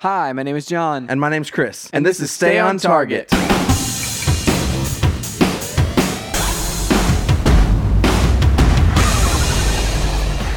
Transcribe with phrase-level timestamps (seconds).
[0.00, 1.06] Hi, my name is John.
[1.08, 1.88] And my name's Chris.
[1.90, 3.30] And this is Stay on Target.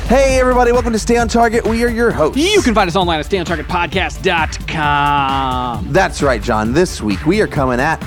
[0.09, 1.67] Hey, everybody, welcome to Stay on Target.
[1.67, 2.35] We are your hosts.
[2.41, 5.93] You can find us online at stayontargetpodcast.com.
[5.93, 6.73] That's right, John.
[6.73, 8.01] This week we are coming at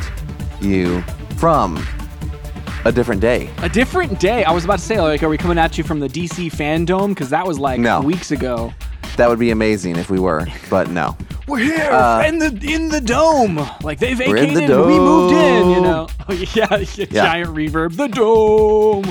[0.61, 1.03] you
[1.37, 1.87] from
[2.85, 3.49] a different day.
[3.59, 4.43] A different day.
[4.43, 7.11] I was about to say, like, are we coming at you from the DC fandom?
[7.11, 8.01] Because that was like No.
[8.01, 8.75] weeks ago.
[9.17, 11.17] That would be amazing if we were, but no.
[11.47, 13.57] We're here Uh, in the in the dome.
[13.83, 15.71] Like they in the vacated, we moved in.
[15.71, 17.97] You know, oh, yeah, yeah, giant reverb.
[17.97, 19.05] The dome.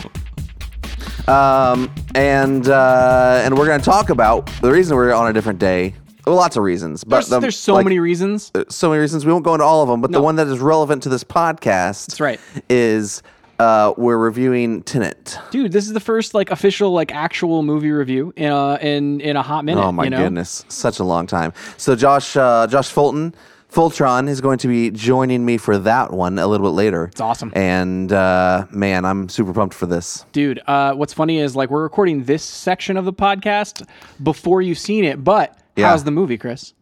[1.28, 5.60] Um, and uh, and we're going to talk about the reason we're on a different
[5.60, 5.94] day.
[6.26, 8.52] Well, lots of reasons, but There's, the- there's so like, many reasons.
[8.70, 9.26] so many reasons.
[9.26, 11.24] We won't go into all of them, but the one that is relevant to this
[11.24, 12.40] podcast That's right.
[12.70, 13.24] is
[13.62, 15.38] uh, we're reviewing Tenet.
[15.52, 19.36] Dude, this is the first like official like actual movie review in a in in
[19.36, 19.84] a hot minute.
[19.84, 20.18] Oh my you know?
[20.18, 21.54] goodness, such a long time.
[21.78, 23.36] So Josh, uh, Josh Fulton,
[23.72, 27.06] Fultron is going to be joining me for that one a little bit later.
[27.06, 27.52] It's awesome.
[27.56, 30.26] And uh, man, I'm super pumped for this.
[30.32, 33.88] Dude, uh, what's funny is like we're recording this section of the podcast
[34.24, 35.90] before you've seen it, but Yeah.
[35.90, 36.74] how's the movie, Chris?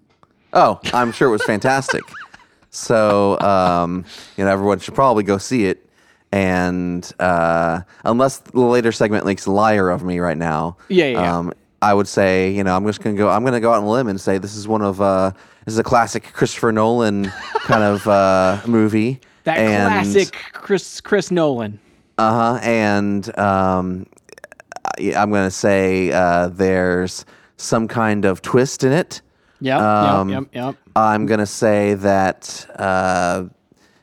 [0.53, 2.01] Oh, I'm sure it was fantastic.
[2.71, 4.05] so um,
[4.37, 5.85] you know, everyone should probably go see it.
[6.31, 11.21] And uh, unless the later segment makes a liar of me right now, Yeah, yeah,
[11.21, 11.37] yeah.
[11.37, 13.29] Um, I would say, you know, I'm just gonna go.
[13.29, 15.31] I'm gonna go out on a limb and say this is one of uh,
[15.65, 17.25] this is a classic Christopher Nolan
[17.63, 19.21] kind of uh, movie.
[19.45, 21.79] That And- classic Chris Chris Nolan.
[22.17, 22.59] Uh huh.
[22.61, 24.05] And um,
[24.99, 29.21] I- I'm going to say uh, there's some kind of twist in it.
[29.61, 30.75] Yep, Um, yep, yep, yep.
[30.97, 33.45] I'm going to say that uh,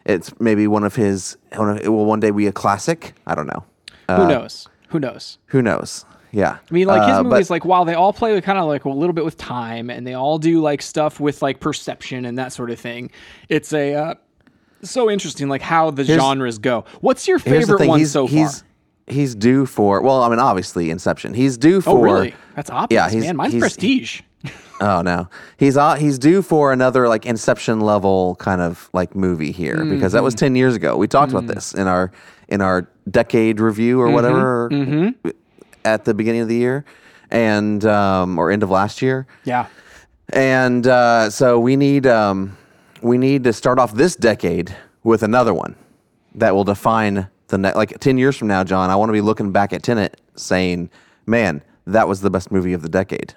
[0.06, 1.36] it's maybe one of his.
[1.54, 3.12] one of- It will one day be a classic.
[3.26, 3.64] I don't know.
[4.08, 4.68] Who knows?
[4.88, 5.38] Who knows?
[5.46, 6.04] Who knows?
[6.32, 6.58] Yeah.
[6.70, 8.84] I mean, like his Uh, but- movies, like while they all play kind of like
[8.84, 12.38] a little bit with time, and they all do like stuff with like perception and
[12.38, 13.10] that sort of thing.
[13.48, 14.14] It's a uh,
[14.82, 16.84] so interesting, like how the genres go.
[17.00, 18.36] What's your favorite one he's, so far?
[18.38, 18.62] he's,
[19.08, 20.02] He's due for.
[20.02, 21.32] Well, I mean, obviously, Inception.
[21.32, 21.90] He's due for.
[21.90, 22.34] oh, really?
[22.56, 23.36] That's obvious, Yeah, he's- man.
[23.36, 24.20] Mine's he's- Prestige.
[24.80, 29.50] Oh no, he's uh, he's due for another like Inception level kind of like movie
[29.52, 30.38] here because that was Mm-hmm.
[30.46, 30.96] ten years ago.
[30.98, 32.12] We talked about this in our
[32.48, 34.08] in our decade review Mm-hmm.
[34.08, 35.14] or whatever
[35.84, 36.84] at the beginning of the year
[37.30, 39.26] and um, or end of last year.
[39.44, 39.66] yeah.
[40.30, 42.56] And uh, so we need um,
[43.00, 45.76] we need to start off this decade with another one
[46.34, 48.90] that will define the ne- like ten years from now, John.
[48.90, 50.90] I want to be looking back at Tenet saying,
[51.26, 53.34] "Man, that was the best movie of the decade."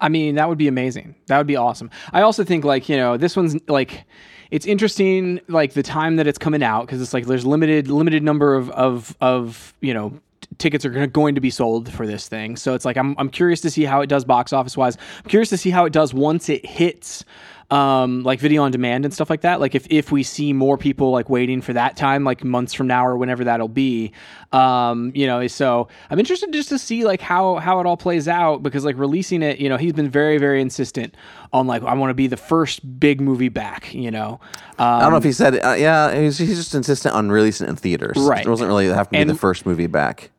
[0.00, 1.14] I mean, that would be amazing.
[1.26, 1.90] That would be awesome.
[2.12, 4.04] I also think like, you know, this one's like
[4.50, 8.22] it's interesting like the time that it's coming out because it's like there's limited limited
[8.22, 10.18] number of of of, you know,
[10.58, 12.56] tickets are gonna, going to be sold for this thing.
[12.56, 14.96] So it's like I'm I'm curious to see how it does box office wise.
[15.24, 17.24] I'm curious to see how it does once it hits
[17.70, 20.78] um like video on demand and stuff like that like if if we see more
[20.78, 24.12] people like waiting for that time like months from now or whenever that'll be
[24.52, 28.28] um you know so i'm interested just to see like how how it all plays
[28.28, 31.16] out because like releasing it you know he's been very very insistent
[31.52, 34.38] on like i want to be the first big movie back you know
[34.78, 35.54] um, I don't know if he said.
[35.64, 38.18] Uh, yeah, he's, he's just insistent on releasing it in theaters.
[38.18, 38.44] Right.
[38.44, 40.30] It wasn't really have to be And- the first movie back.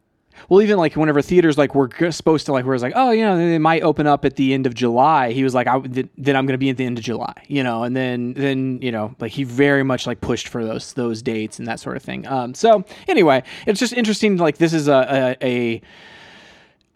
[0.50, 3.24] Well, even like whenever theaters like were supposed to like, where it's like, oh, you
[3.24, 5.34] know, they might open up at the end of July.
[5.34, 7.34] He was like, I th- then I'm going to be at the end of July,
[7.48, 10.94] you know, and then then you know, like he very much like pushed for those
[10.94, 12.26] those dates and that sort of thing.
[12.28, 14.38] Um, so anyway, it's just interesting.
[14.38, 15.82] Like this is a a, a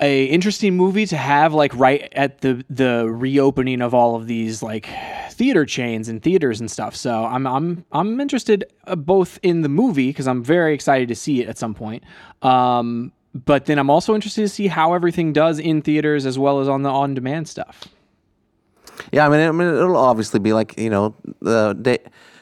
[0.01, 4.63] a interesting movie to have like right at the the reopening of all of these
[4.63, 4.89] like
[5.29, 6.95] theater chains and theaters and stuff.
[6.95, 11.15] So I'm I'm I'm interested uh, both in the movie because I'm very excited to
[11.15, 12.03] see it at some point.
[12.41, 16.59] Um, but then I'm also interested to see how everything does in theaters as well
[16.59, 17.87] as on the on demand stuff.
[19.11, 21.99] Yeah, I mean, I mean, it'll obviously be like you know the day.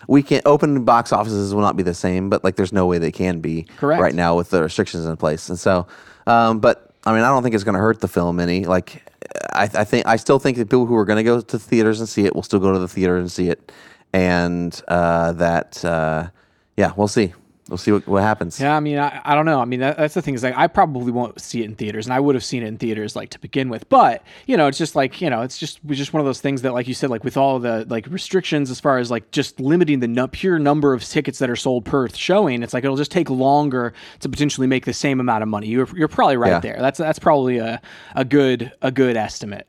[0.07, 2.97] We can open box offices will not be the same, but like there's no way
[2.97, 4.01] they can be Correct.
[4.01, 5.49] right now with the restrictions in place.
[5.49, 5.85] And so,
[6.25, 8.65] um, but I mean, I don't think it's going to hurt the film any.
[8.65, 9.07] Like,
[9.53, 11.99] I, I think I still think that people who are going to go to theaters
[11.99, 13.71] and see it will still go to the theater and see it,
[14.11, 16.29] and uh, that uh,
[16.75, 17.33] yeah, we'll see.
[17.69, 18.59] We'll see what, what happens.
[18.59, 19.59] Yeah, I mean, I, I don't know.
[19.61, 22.07] I mean, that, that's the thing is like I probably won't see it in theaters,
[22.07, 23.87] and I would have seen it in theaters like to begin with.
[23.89, 26.63] But you know, it's just like you know, it's just just one of those things
[26.63, 29.59] that, like you said, like with all the like restrictions as far as like just
[29.59, 32.97] limiting the nu- pure number of tickets that are sold per showing, it's like it'll
[32.97, 35.67] just take longer to potentially make the same amount of money.
[35.67, 36.59] You're you're probably right Yeah.
[36.59, 36.77] there.
[36.79, 37.79] That's that's probably a
[38.15, 39.67] a good a good estimate.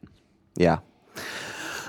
[0.56, 0.79] Yeah.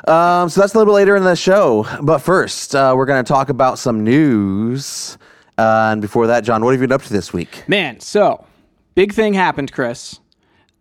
[0.07, 1.85] Um, so that's a little bit later in the show.
[2.01, 5.17] But first, uh, we're going to talk about some news.
[5.57, 7.63] Uh, and before that, John, what have you been up to this week?
[7.67, 8.45] Man, so
[8.95, 10.19] big thing happened, Chris.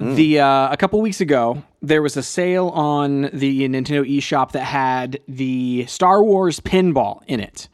[0.01, 4.65] The uh, a couple weeks ago, there was a sale on the Nintendo eShop that
[4.65, 7.69] had the Star Wars pinball in it.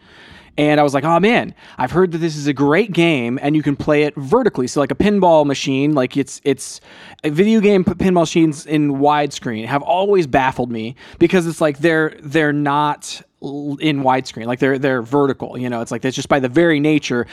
[0.58, 3.54] And I was like, oh man, I've heard that this is a great game and
[3.54, 4.66] you can play it vertically.
[4.66, 6.80] So like a pinball machine, like it's it's
[7.22, 12.16] a video game pinball machines in widescreen have always baffled me because it's like they're
[12.22, 14.46] they're not in widescreen.
[14.46, 15.80] Like they're they're vertical, you know.
[15.80, 17.26] It's like that's just by the very nature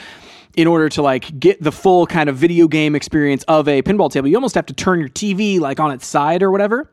[0.56, 4.10] in order to like get the full kind of video game experience of a pinball
[4.10, 6.90] table, you almost have to turn your TV like on its side or whatever.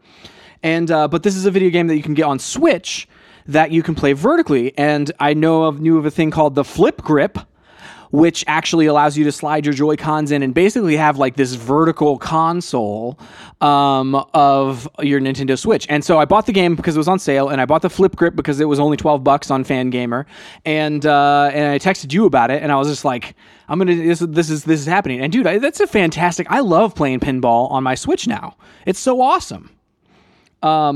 [0.64, 3.08] And uh, but this is a video game that you can get on Switch
[3.48, 4.78] that you can play vertically.
[4.78, 7.40] And I know of knew of a thing called the Flip Grip,
[8.12, 11.54] which actually allows you to slide your Joy Cons in and basically have like this
[11.54, 13.18] vertical console
[13.62, 15.86] um, of your Nintendo Switch.
[15.90, 17.90] And so I bought the game because it was on sale, and I bought the
[17.90, 20.26] Flip Grip because it was only twelve bucks on Fangamer,
[20.66, 23.36] and uh, and I texted you about it, and I was just like.
[23.70, 26.60] I'm gonna this, this is this is happening and dude I, that's a fantastic I
[26.60, 29.70] love playing pinball on my Switch now it's so awesome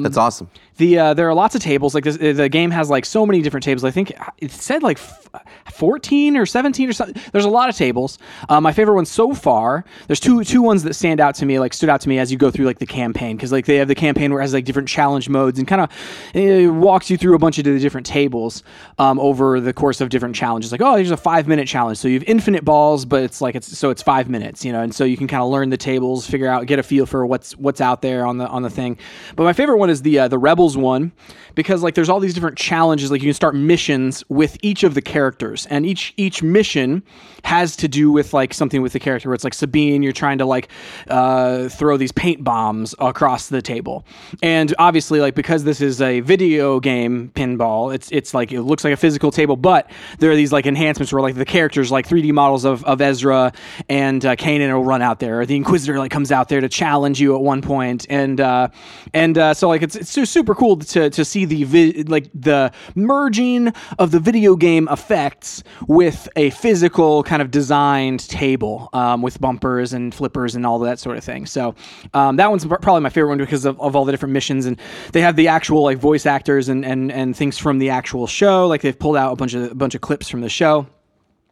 [0.04, 0.50] That's awesome.
[0.78, 3.42] The uh, there are lots of tables like this, the game has like so many
[3.42, 3.84] different tables.
[3.84, 5.30] I think it said like f-
[5.72, 8.18] 14 or 17 or something there's a lot of tables.
[8.50, 11.60] Uh, my favorite one so far there's two two ones that stand out to me
[11.60, 13.78] like stood out to me as you go through like the campaign because like they
[13.78, 17.18] have the campaign where it has like different challenge modes and kind of walks you
[17.18, 18.64] through a bunch of the different tables
[19.00, 20.72] um, over the course of different challenges.
[20.72, 21.98] Like oh there's a five minute challenge.
[21.98, 24.82] So you have infinite balls but it's like it's so it's five minutes you know
[24.82, 27.26] and so you can kind of learn the tables figure out get a feel for
[27.26, 28.98] what's what's out there on the on the thing.
[29.36, 30.38] But my favorite one is the uh, the
[30.76, 31.12] one
[31.56, 34.94] because like there's all these different challenges like you can start missions with each of
[34.94, 37.02] the characters and each each mission
[37.44, 40.38] has to do with like something with the character where it's like sabine you're trying
[40.38, 40.70] to like
[41.10, 44.06] uh, throw these paint bombs across the table.
[44.42, 48.84] And obviously like because this is a video game pinball it's it's like it looks
[48.84, 49.90] like a physical table but
[50.20, 53.52] there are these like enhancements where like the characters like 3d models of, of ezra
[53.90, 55.42] and uh, kanan will run out there.
[55.42, 58.70] Or the inquisitor like comes out there to challenge you at one point and uh,
[59.14, 62.30] and uh, so like it's it's su- super cool to to see the vi- like
[62.34, 69.22] the merging of the video game effects with a physical kind of designed table um,
[69.22, 71.46] with bumpers and flippers and all that sort of thing.
[71.46, 71.76] So
[72.14, 74.80] um, that one's probably my favorite one because of, of all the different missions and
[75.12, 78.68] they have the actual like voice actors and and and things from the actual show.
[78.68, 80.88] Like they've pulled out a bunch of a bunch of clips from the show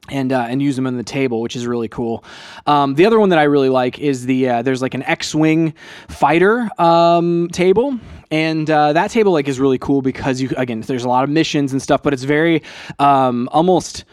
[0.10, 2.24] and uh, and use them on the table, which is really cool.
[2.66, 5.74] Um, the other one that I really like is the uh, there's like an X-wing
[6.10, 7.98] fighter um, table,
[8.34, 11.30] and uh, that table like is really cool because you again there's a lot of
[11.30, 12.64] missions and stuff, but it's very
[12.98, 14.06] um, almost.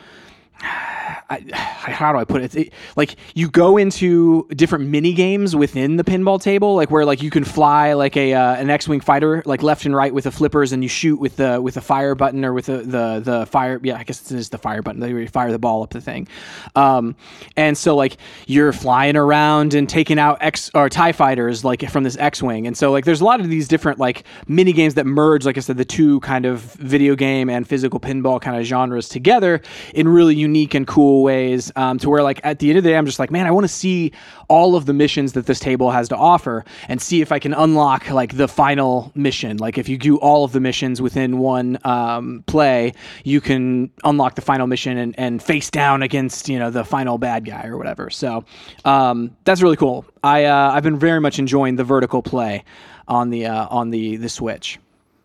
[1.32, 2.54] I, how do I put it?
[2.56, 7.22] It- Like you go into different mini games within the pinball table, like where like
[7.22, 10.30] you can fly like a uh, an X-wing fighter, like left and right with the
[10.32, 13.46] flippers, and you shoot with the with the fire button or with the the, the
[13.46, 13.80] fire.
[13.82, 15.00] Yeah, I guess it's the fire button.
[15.00, 16.26] They fire the ball up the thing,
[16.74, 17.14] um,
[17.56, 18.16] and so like
[18.46, 22.76] you're flying around and taking out X or Tie fighters like from this X-wing, and
[22.76, 25.60] so like there's a lot of these different like mini games that merge, like I
[25.60, 29.60] said, the two kind of video game and physical pinball kind of genres together
[29.94, 31.72] in really unique and cool ways.
[31.76, 33.50] Um, to where like at the end of the day, I'm just like, man, I
[33.50, 34.12] want to see
[34.48, 37.54] all of the missions that this table has to offer and see if I can
[37.54, 39.56] unlock like the final mission.
[39.58, 42.92] Like if you do all of the missions within one um, play,
[43.24, 47.18] you can unlock the final mission and, and face down against you know the final
[47.18, 48.10] bad guy or whatever.
[48.10, 48.44] So
[48.84, 50.04] um, that's really cool.
[50.22, 52.64] I uh, I've been very much enjoying the vertical play
[53.08, 54.78] on the uh, on the the Switch.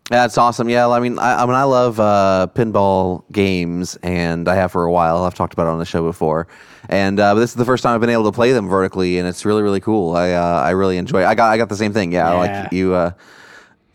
[0.08, 0.68] That's awesome.
[0.68, 4.84] Yeah, I mean, I, I mean, I love uh, pinball games, and I have for
[4.84, 5.24] a while.
[5.24, 6.46] I've talked about it on the show before,
[6.88, 9.18] and uh, but this is the first time I've been able to play them vertically,
[9.18, 10.14] and it's really, really cool.
[10.14, 11.22] I uh, I really enjoy.
[11.22, 11.26] It.
[11.26, 12.12] I got I got the same thing.
[12.12, 12.62] Yeah, Yeah.
[12.62, 12.94] like you.
[12.94, 13.10] Uh,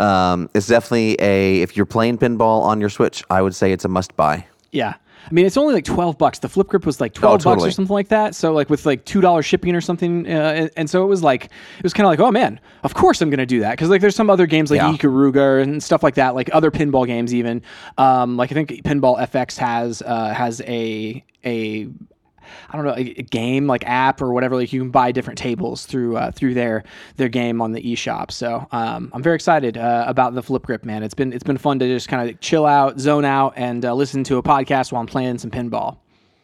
[0.04, 3.86] um, it's definitely a if you're playing pinball on your Switch, I would say it's
[3.86, 4.46] a must buy.
[4.74, 4.96] Yeah.
[5.30, 6.40] I mean, it's only like twelve bucks.
[6.40, 8.36] The flip grip was like twelve bucks or Oh, something like that.
[8.36, 11.22] So like with like two dollars shipping or something, uh, and, and so it was
[11.24, 13.90] like it was kind of like, oh man, of course I'm gonna do that because
[13.90, 14.92] like there's some other games like Yeah.
[14.92, 17.62] Ikaruga and stuff like that, like other pinball games even.
[17.98, 21.88] Um, like I think Pinball FX has uh, has a a
[22.70, 24.56] I don't know a, game like app or whatever.
[24.56, 26.84] Like you can buy different tables through uh, through their
[27.18, 28.32] their game on the eShop.
[28.32, 31.04] So um, I'm very excited uh, about the Flip Grip, man.
[31.04, 33.94] It's been it's been fun to just kind of chill out, zone out, and uh,
[33.94, 35.98] listen to a podcast while I'm playing some pinball.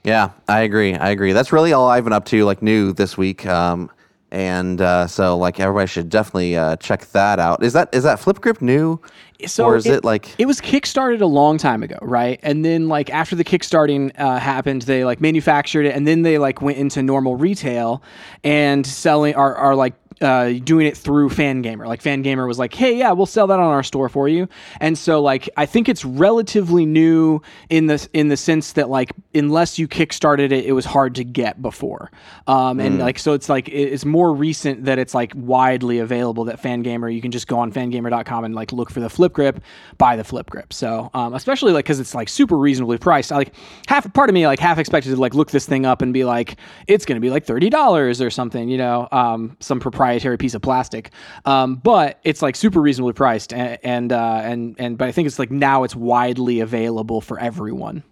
[0.04, 0.94] Yeah, I agree.
[0.94, 1.34] I agree.
[1.34, 3.46] That's really all I've been up to, like new this week.
[3.46, 3.90] Um,
[4.32, 7.64] and uh, so like everybody should definitely uh, check that out.
[7.64, 9.00] Is that is that Flip Grip new,
[9.46, 12.40] So or is it, like it was kickstarted a long time ago, right?
[12.44, 16.38] And then like after the kickstarting uh, happened, they like manufactured it, and then they
[16.38, 18.04] like went into normal retail
[18.44, 21.86] and selling are are like uh, doing it through Fangamer.
[21.86, 24.48] Like Fangamer was like, "Hey, yeah, we'll sell that on our store for you."
[24.80, 29.12] And so, like, I think it's relatively new in the in the sense that, like,
[29.36, 32.12] unless you kickstarted it, it was hard to get before.
[32.48, 36.46] Um, and like, so it's like it's more recent that it's like widely available.
[36.46, 39.62] That Fangamer, you can just go on Fangamer.com and like look for the Flip Grip,
[39.98, 40.74] buy the Flip Grip.
[40.74, 43.32] So, um, especially like because it's like super reasonably priced.
[43.32, 43.54] I, like
[43.88, 46.24] half part of me like half expected to like look this thing up and be
[46.24, 46.58] like,
[46.88, 50.07] it's going to be like thirty dollars or something, you know, um, some proprietary
[50.38, 51.12] piece of plastic.
[51.46, 55.28] Um, but it's like super reasonably priced, and and uh, and and but I think
[55.28, 58.04] it's like now it's widely available for everyone.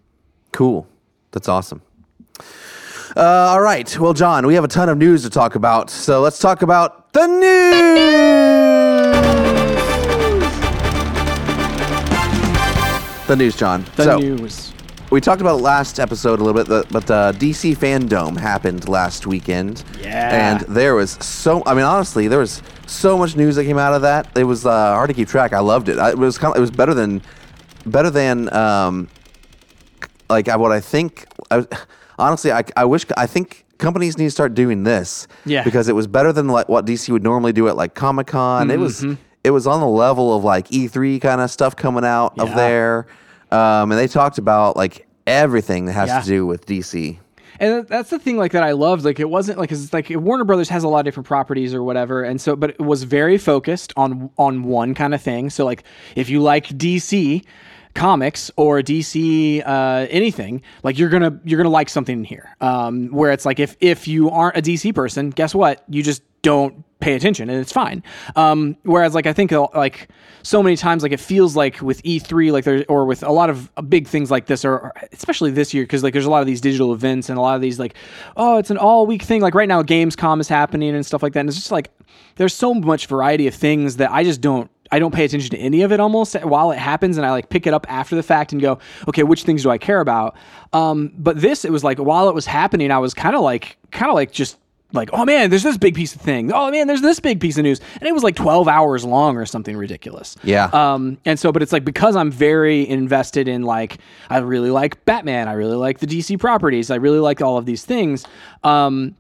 [0.52, 0.88] Cool.
[1.32, 1.82] That's awesome.
[3.16, 3.98] Uh, all right.
[4.00, 5.90] Well, John, we have a ton of news to talk about.
[5.90, 8.56] So let's talk about the news.
[13.28, 13.86] The news, John.
[13.96, 14.75] The so news.
[15.12, 18.90] We talked about it last episode a little bit, the- but the DC Fandom happened
[18.90, 19.84] last weekend.
[20.02, 20.30] Yeah.
[20.58, 21.62] And there was so.
[21.66, 24.28] I mean, honestly, there was so much news that came out of that.
[24.36, 25.54] It was uh, hard to keep track.
[25.54, 25.98] I loved it.
[26.00, 27.22] I, it was kind of, it was better than
[27.86, 29.08] better than um,
[30.30, 31.26] like what I think.
[31.52, 31.66] I,
[32.18, 35.28] honestly, I, I wish I think companies need to start doing this.
[35.46, 35.64] Yeah.
[35.64, 38.72] Because it was better than like what DC would normally do at like Comic Con.
[38.72, 39.14] It was Mm-hmm.
[39.44, 42.56] it was on the level of like E3 kind of stuff coming out of Yeah.
[42.56, 43.08] there,
[43.52, 46.20] um, and they talked about like everything that has Yeah.
[46.22, 47.20] to do with DC.
[47.58, 49.06] And that's the thing, like that I loved.
[49.06, 51.74] Like it wasn't like 'cause it's like Warner Brothers has a lot of different properties
[51.74, 55.50] or whatever, and so but it was very focused on on one kind of thing.
[55.50, 55.84] So like
[56.18, 57.44] if you like DC
[57.96, 62.56] comics or DC uh, anything, like you're gonna you're gonna like something in here.
[62.62, 65.84] Um, where it's like if if you aren't a DC person, guess what?
[65.90, 68.04] You just don't pay attention and it's fine.
[68.36, 70.10] Um, whereas like I think uh, like
[70.44, 73.50] so many times like it feels like with E3 like there or with a lot
[73.50, 76.30] of uh, big things like this or, or especially this year because like there's a
[76.30, 77.96] lot of these digital events and a lot of these like
[78.38, 81.34] oh it's an all week thing like right now Gamescom is happening and stuff like
[81.34, 81.92] that and it's just like
[82.36, 85.58] there's so much variety of things that I just don't I don't pay attention to
[85.58, 88.24] any of it almost while it happens, and I like pick it up after the
[88.24, 90.36] fact and go, okay, which things do I care about?
[90.74, 93.78] Um, but this, it was like while it was happening, I was kind of like,
[93.92, 94.58] kind of like just
[94.94, 96.52] like, oh man, there's this big piece of thing.
[96.54, 99.38] Oh man, there's this big piece of news, and it was like 12 hours long
[99.38, 100.36] or something ridiculous.
[100.44, 100.66] Yeah.
[100.66, 103.98] Um, and so, but it's like because I'm very invested in like,
[104.30, 107.66] I really like Batman, I really like the DC properties, I really like all of
[107.66, 108.26] these things.
[108.64, 109.16] Um,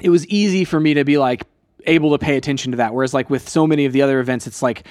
[0.00, 1.44] it was easy for me to be like
[1.86, 2.94] able to pay attention to that.
[2.94, 4.84] Whereas like with so many of the other events, it's like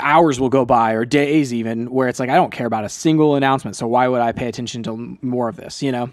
[0.00, 2.88] hours will go by or days even where it's like I don't care about a
[2.88, 3.76] single announcement.
[3.76, 5.82] So why would I pay attention to more of this?
[5.82, 6.10] You know?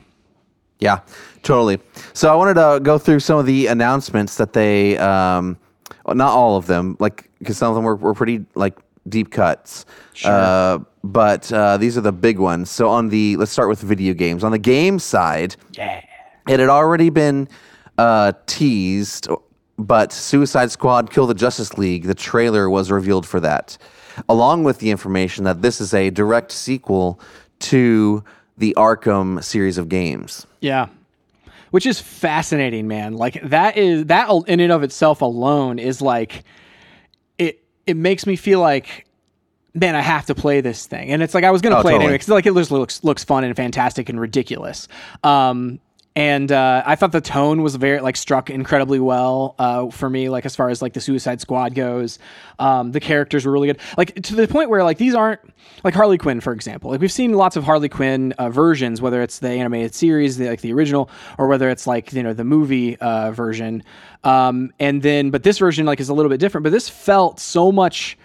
[0.80, 1.00] Yeah,
[1.44, 1.80] totally.
[2.14, 5.58] So I wanted to go through some of the announcements that they, um,
[6.06, 9.32] well, not all of them, like because some of them were, were pretty like deep
[9.32, 9.86] cuts.
[10.25, 12.70] Uh, but uh, these are the big ones.
[12.70, 14.44] So on the let's start with video games.
[14.44, 16.02] On the game side, Yeah.
[16.48, 17.48] it had already been
[17.98, 19.28] uh, teased,
[19.77, 23.77] but Suicide Squad Kill the Justice League, the trailer was revealed for that,
[24.29, 27.20] along with the information that this is a direct sequel
[27.60, 28.24] to
[28.58, 30.48] the Arkham series of games.
[30.62, 30.88] Yeah.
[31.72, 33.13] Which is fascinating, man.
[33.15, 36.44] Like that is that in and of itself alone is like
[37.38, 39.05] it it makes me feel like
[39.74, 41.12] man, I have to play this thing.
[41.12, 42.72] And it's like I was going to Oh, play it anyway cuz like it just
[42.72, 44.88] looks looks fun and fantastic and ridiculous.
[45.24, 45.79] Um
[46.15, 50.29] and uh, I thought the tone was very like struck incredibly well uh, for me,
[50.29, 52.19] like as far as like the Suicide Squad goes.
[52.57, 55.41] Um, the characters were really good, like to the point where like these aren't
[55.84, 56.91] like Harley Quinn, for example.
[56.91, 60.48] Like we've seen lots of Harley Quinn uh, versions, whether it's the animated series, the,
[60.48, 63.84] like the original, or whether it's like you know the movie uh, version.
[64.24, 66.63] Um, and then, but this version like is a little bit different.
[66.63, 68.17] But this felt so much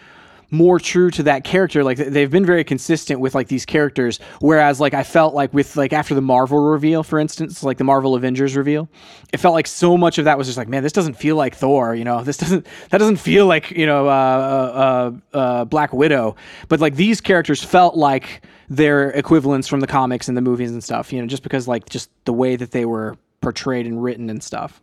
[0.51, 1.85] more true to that character.
[1.85, 5.77] Like they've been very consistent with like these characters whereas like i felt like with
[5.77, 8.89] like after the marvel reveal for instance like the marvel avengers reveal
[9.33, 11.55] it felt like so much of that was just like man this doesn't feel like
[11.55, 12.23] thor you know?
[12.23, 16.37] This doesn't that doesn't feel like you know uh, uh, uh, black widow.
[16.69, 20.83] But like these characters felt like their equivalents from the comics and the movies and
[20.83, 24.31] stuff you know just because like just the way that they were portrayed and written
[24.31, 24.81] and stuff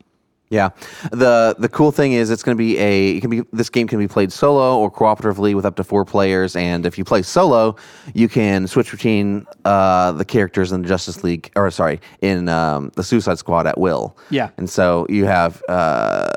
[0.49, 0.69] Yeah.
[1.11, 3.85] The the cool thing is it's going to be a it can be this game
[3.87, 7.21] can be played solo or cooperatively with up to 4 players and if you play
[7.21, 7.75] solo,
[8.13, 12.91] you can switch between uh, the characters in the Justice League or sorry, in um,
[12.95, 14.17] the Suicide Squad at will.
[14.29, 14.49] Yeah.
[14.57, 16.27] And so you have uh,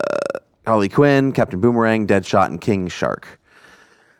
[0.67, 3.39] Harley Quinn, Captain Boomerang, Deadshot and King Shark.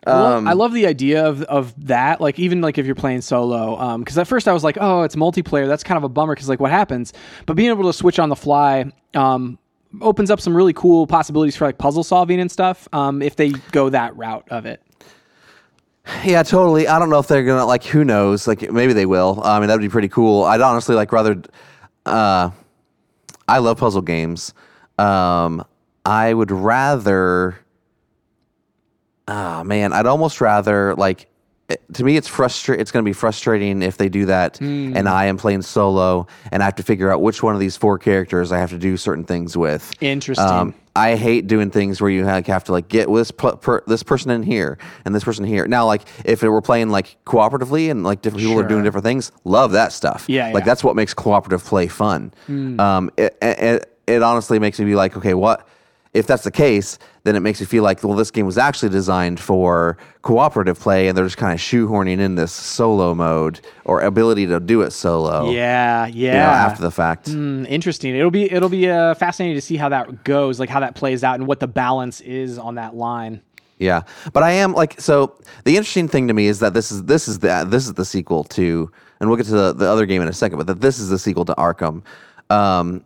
[0.07, 2.21] I love- Um, I love the idea of of that.
[2.21, 5.15] Like even like if you're playing solo, because at first I was like, oh, it's
[5.17, 5.67] multiplayer.
[5.67, 7.13] That's kind of a bummer because like what happens?
[7.45, 9.59] But being able to switch on the fly um,
[10.01, 12.89] opens up some really cool possibilities for like puzzle solving and stuff.
[12.93, 14.83] Um, if they go that route of it.
[16.25, 16.89] Yeah, totally.
[16.89, 17.85] I don't know if they're gonna like.
[17.85, 18.49] Who knows?
[18.49, 19.41] Like maybe they will.
[19.45, 20.45] I mean, that'd be pretty cool.
[20.45, 21.43] I'd honestly like rather.
[22.07, 22.51] Uh,
[23.47, 24.55] I love puzzle games,
[24.99, 25.65] um,
[26.05, 27.59] I would rather.
[29.29, 31.27] Ah man, I'd almost rather like.
[31.95, 34.97] To me, it's frustra- It's going to be frustrating if they do that, Hmm.
[34.97, 37.77] and I am playing solo, and I have to figure out which one of these
[37.77, 39.93] four characters I have to do certain things with.
[40.01, 40.47] Interesting.
[40.47, 43.83] Um, I hate doing things where you like, have to like get this pu- per,
[43.87, 45.67] this person in here and this person here.
[45.69, 49.05] Now, like if it were playing like cooperatively and like different people are doing different
[49.05, 50.25] things, love that stuff.
[50.29, 50.65] Yeah, like yeah.
[50.65, 52.33] That's what makes cooperative play fun.
[52.49, 55.67] Um, it, it it honestly makes me be like, okay, what
[56.13, 56.99] if that's the case?
[57.23, 61.09] Then it makes me feel like, well, this game was actually designed for cooperative play,
[61.09, 64.91] and they're just kind of shoehorning in this solo mode or ability to do it
[64.93, 65.51] solo.
[65.51, 66.33] yeah, you yeah.
[66.33, 67.29] know, after the fact.
[67.29, 68.15] Hmm, interesting.
[68.17, 71.23] It'll be it'll be uh, fascinating to see how that goes, like how that plays
[71.23, 73.43] out, and what the balance is on that line.
[73.79, 74.03] Yeah,
[74.35, 75.39] but I am like so.
[75.65, 78.05] The interesting thing to me is that this is this is the this is the
[78.05, 80.59] sequel to, and we'll get to the, the other game in a second.
[80.59, 82.03] But that this is the sequel to Arkham.
[82.51, 83.05] Um,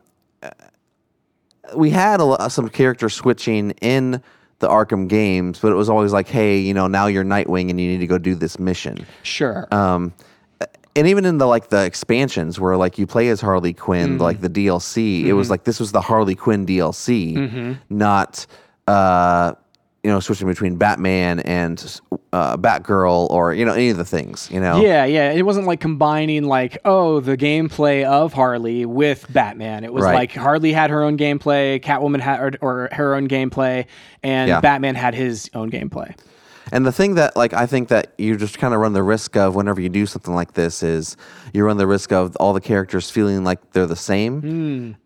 [1.75, 4.23] we had a, some character switching in
[4.61, 7.81] the Arkham games, but it was always like, hey, you know, now you're Nightwing and
[7.81, 9.07] you need to go do this mission.
[9.23, 9.69] Sure.
[9.71, 10.12] Um,
[10.97, 14.40] and even in the like the expansions where like you play as Harley Quinn, like
[14.40, 18.47] the DLC, it was like this was the Harley Quinn DLC, not
[18.87, 19.54] uh,
[20.04, 22.00] you know switching between Batman and
[22.32, 24.49] uh, Batgirl or you know any of the things.
[24.52, 25.32] You know, Yeah, yeah.
[25.32, 29.82] It wasn't like combining like, oh, the gameplay of Harley with Batman.
[29.82, 30.14] It was Right.
[30.14, 33.87] like Harley had her own gameplay, Catwoman had or, or her own gameplay,
[34.23, 34.61] and Yeah.
[34.61, 36.14] Batman had his own gameplay.
[36.73, 39.37] And the thing that like I think that you just kind of run the risk
[39.37, 41.16] of whenever you do something like this is
[41.52, 44.96] you run the risk of all the characters feeling like they're the same.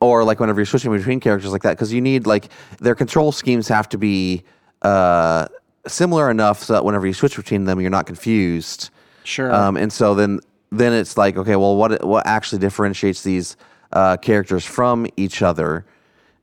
[0.00, 2.48] Or like whenever you're switching between characters like that because you need like
[2.80, 4.44] their control schemes have to be
[4.82, 5.48] uh,
[5.86, 8.90] similar enough so that whenever you switch between them you're not confused.
[9.24, 9.52] Sure.
[9.52, 13.56] Um, and so then then it's like okay, well what what actually differentiates these
[13.92, 15.86] uh, characters from each other?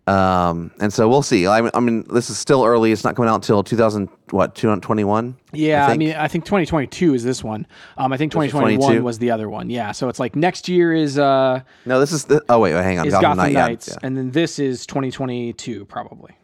[0.06, 1.48] Um, and so we'll see.
[1.48, 2.92] I mean, I mean, this is still early.
[2.92, 5.38] It's not coming out until 2000, what, 2021?
[5.54, 6.00] yeah, I, think?
[6.00, 7.66] mean, I think 2022 is this one.
[7.98, 9.04] Um, I think 2021 22?
[9.04, 9.70] was the other one.
[9.70, 12.84] Yeah, so it's like next year is uh No, this is, the, oh, wait, wait,
[12.84, 13.08] hang on.
[13.08, 16.38] is Gotham, Gotham Knight, yeah, Knights, Yeah, and then this is 2022 probably.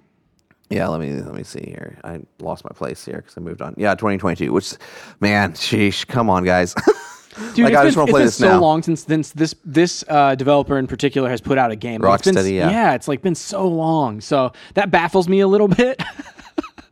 [0.69, 1.97] Yeah, let me, let me see here.
[2.03, 3.73] I lost my place here because I moved on.
[3.75, 4.75] Yeah, 2022, which,
[5.19, 6.75] man, sheesh, come on, guys.
[7.55, 8.60] Dude, Like, it's I been, just wanna it's play been this so now.
[8.60, 12.02] long since, since this this uh, developer in particular has put out a game.
[12.02, 12.93] Like, it's been, Rocksteady, yeah.
[12.93, 14.21] it's like been so long.
[14.21, 16.02] So that baffles me a little bit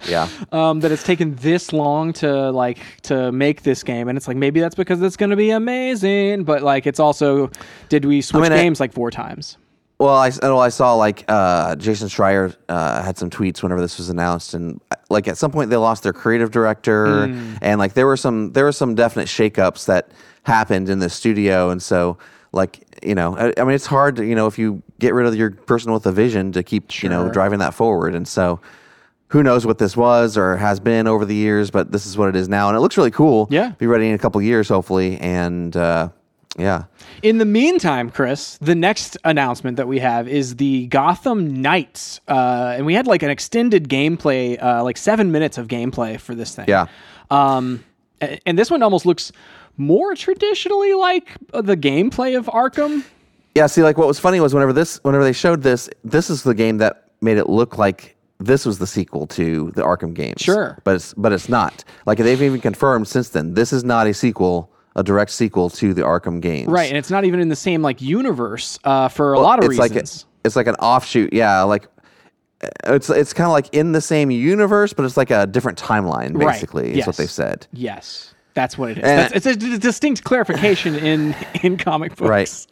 [0.08, 0.28] yeah.
[0.52, 4.38] um, that it's taken this long to like to make this game, and it's like
[4.38, 6.44] maybe that's because it's going to be amazing.
[6.44, 7.50] But like, it's also
[7.90, 9.58] did we switch mean, I- games like four times?
[10.00, 13.98] Well, I, well, I saw like uh, Jason Schreier uh, had some tweets whenever this
[13.98, 17.24] was announced, and uh, like at some point they lost their creative director,
[17.62, 20.12] and like there were some there were some definite shakeups that
[20.44, 22.20] happened in the studio, and so
[22.52, 25.26] like you know, I, I mean, it's hard to you know if you get rid
[25.26, 28.60] of your person with a vision to keep you know driving that forward, and so
[29.30, 32.30] who knows what this was or has been over the years, but this is what
[32.30, 33.48] it is now, and it looks really cool.
[33.50, 33.72] Yeah.
[33.78, 36.10] be ready in a couple years hopefully, and uh,
[36.58, 36.86] yeah.
[37.22, 42.74] In the meantime, Chris, the next announcement that we have is the Gotham Knights, uh,
[42.76, 46.56] and we had like an extended gameplay, uh, like seven minutes of gameplay for this
[46.56, 46.66] thing.
[46.68, 46.88] Yeah.
[47.30, 47.84] Um,
[48.46, 49.32] and this one almost looks
[49.78, 53.04] more traditionally like uh, the gameplay of Arkham.
[53.56, 56.44] Yeah, see, like what was funny was whenever this, whenever they showed this, this is
[56.44, 60.42] the game that made it look like this was the sequel to the Arkham games.
[60.42, 60.78] Sure.
[60.84, 61.84] but it's but it's not.
[62.06, 65.94] Like they've even confirmed since then, this is not a sequel, a direct sequel to
[65.94, 66.68] the Arkham games.
[66.68, 69.66] Right, and it's not even in the same like universe uh, for a lot of
[69.70, 70.26] it's like reasons.
[70.44, 71.32] a, it's like an offshoot.
[71.34, 71.88] Yeah, like
[72.64, 75.78] uh, it's it's kind of like in the same universe, but it's like a different
[75.80, 76.36] timeline.
[76.36, 77.08] Right, Basically, is yes.
[77.08, 77.68] what they've said.
[77.72, 79.04] yes, that's what it is.
[79.04, 82.30] And- it's a d- distinct clarification in in comic books.
[82.30, 82.68] Right.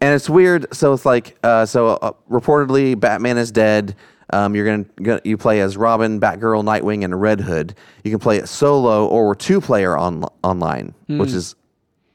[0.00, 0.72] And it's weird.
[0.72, 3.96] So it's like, uh, so uh, reportedly, Batman is dead.
[4.32, 7.74] Um, you're gonna, gonna you play as Robin, Batgirl, Nightwing, and Red Hood.
[8.04, 11.56] You can play it solo or two player on online, which is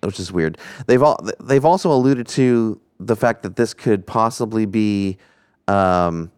[0.02, 0.58] which is weird.
[0.86, 5.18] They've all they've also alluded to the fact that this could possibly be
[5.68, 6.32] um,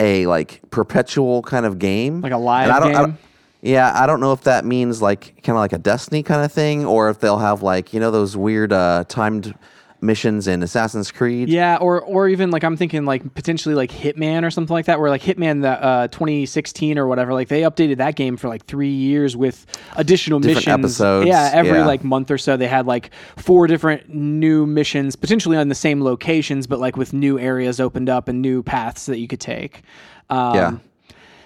[0.00, 3.02] a like perpetual kind of game, Like a live I don't- I game?
[3.02, 3.16] don't-
[3.64, 6.50] yeah, I don't know if that means like kind of like a Destiny kind of
[6.50, 9.54] thing, or if they'll have like you know those weird uh, timed
[10.02, 11.48] missions in Assassin's Creed.
[11.48, 15.00] Yeah, or or even like I'm thinking like potentially like Hitman or something like that,
[15.00, 18.64] where like Hitman the uh, 2016 or whatever, like they updated that game for like
[18.66, 19.64] three years with
[19.96, 20.84] additional Different missions.
[21.00, 21.86] episodes, Yeah, every yeah.
[21.86, 26.02] like month or so they had like four different new missions, potentially on the same
[26.02, 29.82] locations, but like with new areas opened up and new paths that you could take.
[30.30, 30.72] Um, Yeah.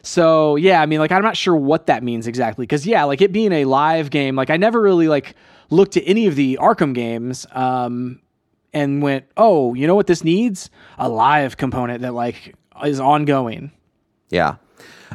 [0.03, 3.21] So yeah, I mean, like I'm not sure what that means exactly, because yeah, like
[3.21, 5.35] it being a live game, like I never really like
[5.69, 8.21] looked at any of the Arkham games, um,
[8.77, 10.69] and went, oh, you know what this needs?
[10.99, 13.73] A live component that like is ongoing.
[14.29, 14.57] Yeah.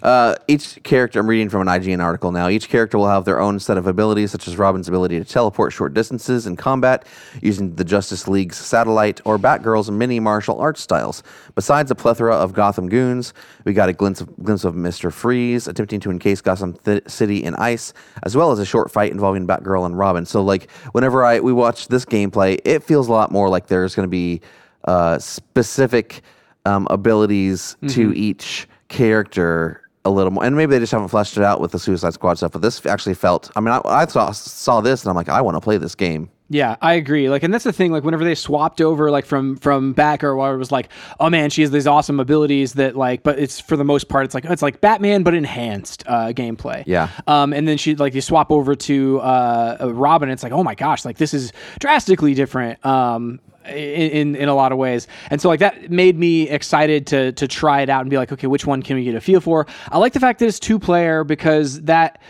[0.02, 2.48] Uh, each character, I'm reading from an IGN article now.
[2.48, 5.74] Each character will have their own set of abilities, such as Robin's ability to teleport
[5.74, 7.06] short distances in combat
[7.42, 11.24] using the Justice League's satellite, or Batgirl's mini martial arts styles.
[11.56, 13.34] Besides a plethora of Gotham goons,
[13.66, 15.12] we got a glimpse of, glimpse of Mr.
[15.12, 19.12] Freeze attempting to encase Gotham th- City in ice, as well as a short fight
[19.12, 20.26] involving Batgirl and Robin.
[20.26, 23.96] So, like, whenever I we watch this gameplay, it feels a lot more like there's
[23.96, 24.42] going to be
[24.86, 26.22] uh, specific
[26.66, 31.44] um, abilities to each character a little more, and maybe they just haven't fleshed it
[31.44, 32.52] out with the Suicide Squad stuff.
[32.52, 33.52] But this actually felt.
[33.56, 35.96] I mean, I, I saw saw this, and I'm like, I want to play this
[35.96, 36.30] game.
[36.54, 37.30] Yeah, I agree.
[37.30, 37.94] Like, and that's the thing.
[37.94, 41.50] Like, whenever they swapped over, like from from Batgirl, where it was like, oh man,
[41.50, 44.44] she has these awesome abilities that like, but it's for the most part, it's like
[44.44, 46.84] it's like Batman but enhanced uh, gameplay.
[46.86, 47.08] Yeah.
[47.26, 50.64] Um, and then she like you swap over to uh, uh, Robin, it's like, oh
[50.64, 52.86] my gosh, like this is drastically different.
[52.86, 55.08] Um, in, in a lot of ways.
[55.30, 58.32] And so like that made me excited to to try it out and be like,
[58.32, 59.68] okay, which one can we get a feel for?
[59.92, 62.22] I like the fact that it's two player because that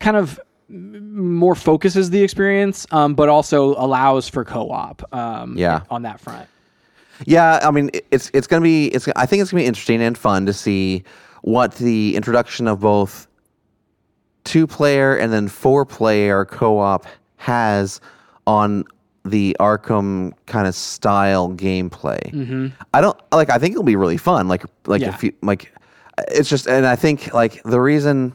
[0.00, 0.38] kind of
[0.70, 5.02] more focuses the experience, um, but also allows for co-op.
[5.14, 5.80] Um, Yeah.
[5.90, 6.46] on that front.
[7.24, 8.86] Yeah, I mean, it's it's gonna be.
[8.88, 11.02] It's I think it's gonna be interesting and fun to see
[11.42, 13.26] what the introduction of both
[14.44, 17.06] two player and then four player co op
[17.38, 18.00] has
[18.46, 18.84] on
[19.24, 22.72] the Arkham kind of style gameplay.
[22.94, 23.50] I don't like.
[23.50, 24.48] I think it'll be really fun.
[24.48, 25.10] Like like Yeah.
[25.14, 25.72] if you like,
[26.28, 28.34] it's just and I think like the reason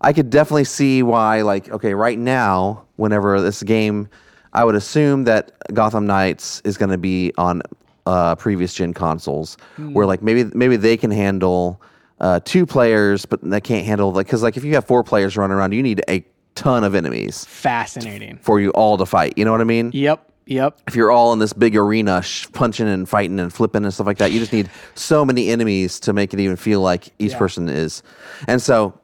[0.00, 4.08] I could definitely see why, like, okay, right now, whenever this game,
[4.52, 7.62] I would assume that Gotham Knights is going to be on
[8.06, 11.82] uh, previous gen consoles, where like maybe maybe they can handle
[12.20, 15.36] uh, two players, but they can't handle like because like if you have four players
[15.36, 16.24] running around, you need a
[16.58, 18.38] ton of enemies Fascinating.
[18.42, 19.34] for you all to fight.
[19.36, 19.90] You know what I mean?
[19.94, 20.24] Yep.
[20.46, 20.80] Yep.
[20.86, 24.06] if you're all in this big arena sh- punching and fighting and flipping and stuff
[24.06, 27.32] like that, you just need so many enemies to make it even feel like each
[27.32, 27.38] Yeah.
[27.38, 28.02] person is.
[28.46, 28.98] And so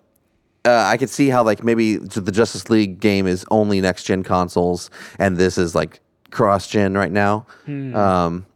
[0.65, 4.23] uh, I could see how like maybe the Justice League game is only next gen
[4.23, 4.89] consoles
[5.19, 7.47] and this is like cross gen right now.
[7.67, 7.95] Hmm.
[7.95, 8.47] Um,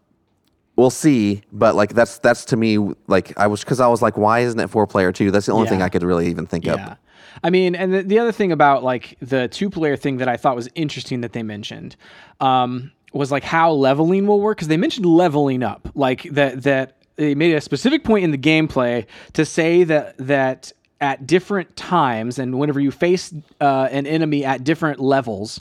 [0.77, 4.17] we'll see, but like that's that's to me like I was because I was like,
[4.17, 5.31] why isn't it four player too?
[5.31, 6.93] That's the only thing I could really even think Yeah.
[6.93, 6.99] of.
[7.43, 10.37] I mean, and the, the other thing about like the two player thing that I
[10.37, 11.97] thought was interesting that they mentioned
[12.41, 16.97] um, was like how leveling will work because they mentioned leveling up, like that that
[17.17, 22.39] they made a specific point in the gameplay to say that that at different times
[22.39, 25.61] and whenever you face uh, an enemy at different levels,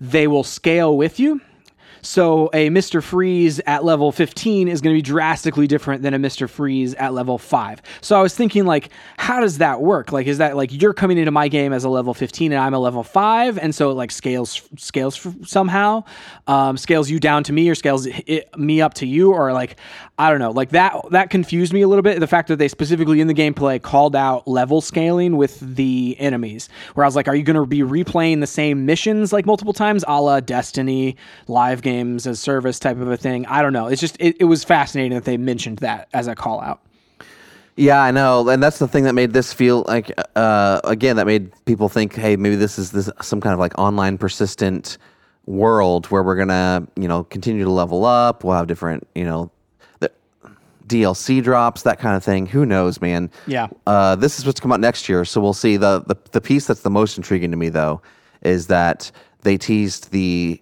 [0.00, 1.40] they will scale with you.
[2.04, 3.02] So a Mr.
[3.02, 6.48] Freeze at level 15 is going to be drastically different than a Mr.
[6.48, 7.82] Freeze at level 5.
[8.02, 10.12] So I was thinking like how does that work?
[10.12, 12.74] Like is that like you're coming into my game as a level 15 and I'm
[12.74, 16.04] a level 5 and so it like scales scales somehow
[16.46, 19.76] um, scales you down to me or scales it, me up to you or like
[20.16, 20.52] I don't know.
[20.52, 23.34] Like that that confused me a little bit the fact that they specifically in the
[23.34, 26.68] gameplay called out level scaling with the enemies.
[26.94, 29.72] Where I was like are you going to be replaying the same missions like multiple
[29.72, 31.16] times a la Destiny
[31.48, 33.44] live games as service type of a thing?
[33.46, 33.88] I don't know.
[33.88, 36.80] It's just it, it was fascinating that they mentioned that as a call out.
[37.76, 41.26] Yeah, I know, and that's the thing that made this feel like uh, again that
[41.26, 44.96] made people think, hey, maybe this is this some kind of like online persistent
[45.46, 48.44] world where we're gonna you know continue to level up.
[48.44, 49.50] We'll have different you know
[50.86, 52.46] DLC drops, that kind of thing.
[52.46, 53.30] Who knows, man?
[53.46, 53.68] Yeah.
[53.86, 55.76] Uh, this is what's come out next year, so we'll see.
[55.76, 58.02] the the The piece that's the most intriguing to me though
[58.42, 59.10] is that
[59.42, 60.60] they teased the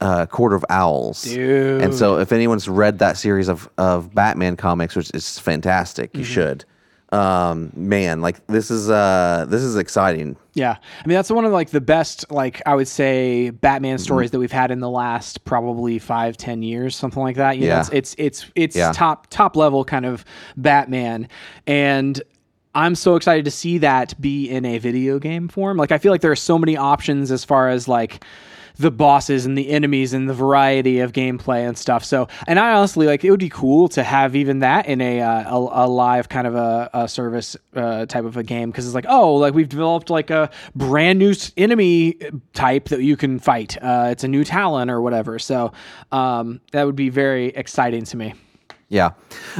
[0.00, 1.82] uh, Court of Owls, Dude.
[1.82, 6.24] and so if anyone's read that series of of Batman comics, which is fantastic, you
[6.24, 6.64] should.
[7.12, 10.36] Um, man, like this is uh this is exciting.
[10.54, 14.02] Yeah, I mean that's one of like the best like I would say Batman Mm-hmm.
[14.02, 17.56] stories that we've had in the last probably five ten years, something like that.
[17.58, 17.80] You know, Yeah.
[17.80, 18.92] it's it's it's, it's Yeah.
[18.92, 20.24] top top level kind of
[20.56, 21.28] Batman,
[21.66, 22.22] and
[22.76, 25.76] I'm so excited to see that be in a video game form.
[25.76, 28.24] Like I feel like there are so many options as far as like
[28.80, 32.02] the bosses and the enemies and the variety of gameplay and stuff.
[32.02, 35.20] So, and I honestly like it would be cool to have even that in a
[35.20, 38.86] uh, a, a live kind of a, a service uh, type of a game because
[38.86, 42.16] it's like oh like we've developed like a brand new enemy
[42.54, 43.76] type that you can fight.
[43.82, 45.38] Uh, it's a new talent or whatever.
[45.38, 45.72] So
[46.10, 48.32] um, that would be very exciting to me.
[48.88, 49.10] Yeah.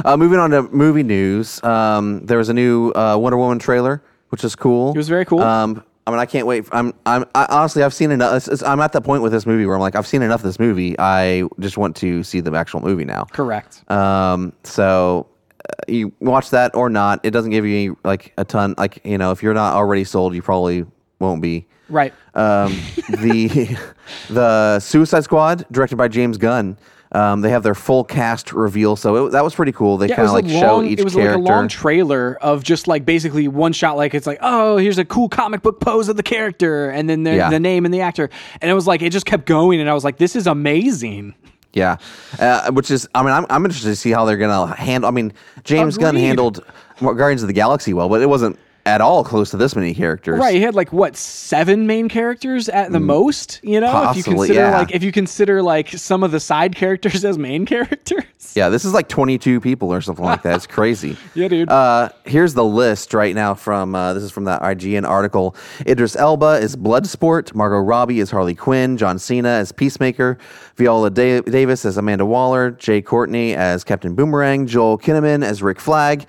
[0.03, 1.63] Uh, moving on to movie news.
[1.63, 4.91] Um, there was a new uh, Wonder Woman trailer, which is cool.
[4.91, 5.41] It was very cool.
[5.41, 6.65] Um, I mean, I can't wait.
[6.71, 8.35] I'm, I'm, I, honestly, I've seen enough.
[8.35, 10.39] It's, it's, I'm at the point with this movie where I'm like, I've seen enough
[10.39, 10.95] of this movie.
[10.97, 13.25] I just want to see the actual movie now.
[13.25, 13.89] Correct.
[13.91, 15.27] Um, so
[15.69, 18.73] uh, you watch that or not, it doesn't give you any, like a ton.
[18.77, 20.85] Like you know, if you're not already sold, you probably
[21.19, 21.67] won't be.
[21.87, 22.13] Right.
[22.33, 23.77] Um, the
[24.29, 26.77] the Suicide Squad, directed by James Gunn,
[27.13, 29.97] Um, they have their full cast reveal, so it, that was pretty cool.
[29.97, 31.37] They Yeah, kind of like a show long, each it was character.
[31.39, 33.97] like a long trailer of just like basically one shot.
[33.97, 37.23] Like it's like, oh, here's a cool comic book pose of the character, and then
[37.23, 37.49] the, Yeah.
[37.49, 38.29] the name and the actor,
[38.61, 41.35] and it was like it just kept going, and I was like, this is amazing.
[41.73, 41.97] Yeah,
[42.39, 45.07] uh, which is, I mean, I'm, I'm interested to see how they're gonna handle.
[45.07, 45.33] I mean,
[45.65, 46.63] James Gunn handled
[47.01, 50.39] Guardians of the Galaxy well, but it wasn't at all close to this many characters.
[50.39, 53.59] Right, he had like what seven main characters at the most.
[53.63, 54.25] You know, if you Mm.
[54.37, 54.77] Consider yeah.
[54.77, 58.23] like if you consider like some of the side characters as main characters.
[58.55, 60.55] Yeah, this is like 22 people or something like that.
[60.55, 61.15] It's crazy.
[61.35, 61.69] Yeah, dude.
[61.69, 65.55] Uh, here's the list right now from uh, this is from that IGN article.
[65.87, 67.53] Idris Elba is Bloodsport.
[67.55, 68.97] Margot Robbie is Harley Quinn.
[68.97, 70.37] John Cena as Peacemaker.
[70.75, 72.71] Viola da- Davis as Amanda Waller.
[72.71, 74.65] Jai Courtney as Captain Boomerang.
[74.67, 76.27] Joel Kinnaman as Rick Flag.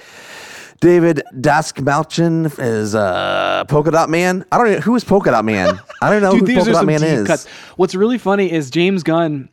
[0.83, 4.45] David Dastmalchian is uh, Polka Dot Man.
[4.51, 5.81] I don't know who is Polka Dot Man.
[6.03, 7.25] I don't know Dude, who Polka Dot Man is.
[7.25, 7.47] cuts.
[7.77, 9.49] What's really funny is James Gunn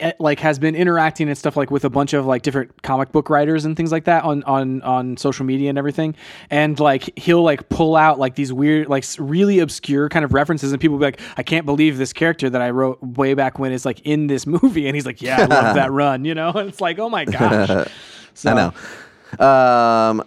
[0.00, 3.10] eh, like has been interacting and stuff like with a bunch of like different comic
[3.10, 6.14] book writers and things like that on on on social media and everything
[6.50, 10.72] and like he'll like pull out like these weird like really obscure kind of references
[10.72, 13.72] and people be like I can't believe this character that I wrote way back when
[13.72, 16.50] is like in this movie and he's like yeah I love that run you know
[16.50, 17.88] and it's like oh my gosh
[18.34, 18.74] so, I know.
[19.40, 20.22] Um,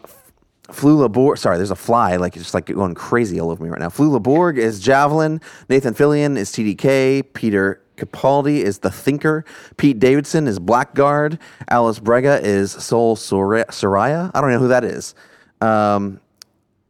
[0.69, 1.37] Flula Borg.
[1.37, 3.89] Sorry, there's a fly like just like going crazy all over me right now.
[3.89, 5.41] Flula Borg is Javelin.
[5.69, 7.23] Nathan Fillion is TDK.
[7.33, 9.43] Peter Capaldi is the Thinker.
[9.77, 11.39] Pete Davidson is Blackguard.
[11.69, 14.31] Alice Braga is Soul Sor- Soraya.
[14.33, 15.15] I don't know who that is.
[15.61, 16.19] Um,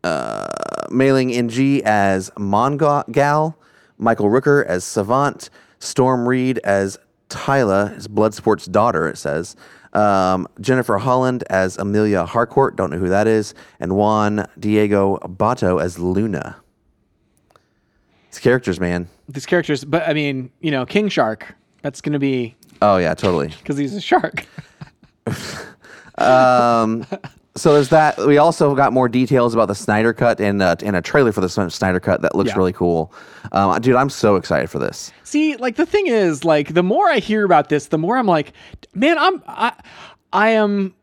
[0.04, 0.48] uh,
[0.90, 3.56] Mayling Ng as Mongal.
[3.98, 5.50] Michael Rooker as Savant.
[5.80, 6.98] Storm Reed as
[7.30, 9.56] Tyla, his Bloodsport's daughter, it says.
[9.94, 13.54] Um, Jennifer Holland as Amelia Harcourt, don't know who that is.
[13.80, 16.58] And Juan Diego Botto as Luna.
[18.32, 19.08] These characters, man.
[19.30, 23.48] these characters but I mean you know King Shark that's gonna be Oh, yeah, totally.
[23.60, 24.46] because he's a shark
[27.58, 28.18] So there's that.
[28.18, 31.42] We also got more details about the Snyder Cut and, uh, and a trailer for
[31.42, 32.58] the Snyder Cut that looks Yeah.
[32.58, 33.12] really cool.
[33.52, 35.12] Um, dude, I'm so excited for this.
[35.24, 38.28] See, like the thing is, like the more I hear about this, the more I'm
[38.28, 38.54] like,
[38.94, 39.74] man, I'm I
[40.32, 40.94] I am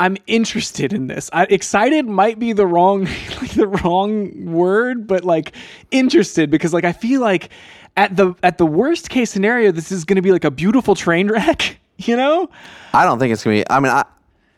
[0.00, 1.30] I'm interested in this.
[1.32, 3.04] I, excited might be the wrong
[3.40, 5.52] like the wrong word, but like
[5.90, 7.50] interested because like I feel like
[7.96, 10.94] at the at the worst case scenario, this is going to be like a beautiful
[10.94, 11.78] train wreck.
[11.98, 12.48] You know?
[12.94, 13.64] I don't think it's gonna be.
[13.70, 14.02] I mean, I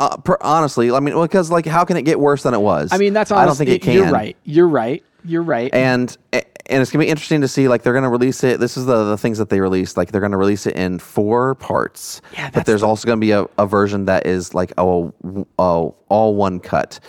[0.01, 2.93] uh, per, honestly, I mean, because like, how can it get worse than it was?
[2.93, 3.95] I mean, that's I don't think it can.
[3.95, 4.37] You're right.
[4.45, 5.05] You're right.
[5.25, 5.73] You're right.
[5.75, 6.45] And and
[6.83, 7.69] it's gonna be interesting to see.
[7.69, 8.61] Like, they're gonna release it.
[8.61, 9.97] This is the the things that they released.
[9.97, 12.21] Like, they're gonna release it in four parts.
[12.33, 15.13] Yeah, but there's the- also gonna be a, a version that is like oh
[15.59, 17.01] oh all one cut.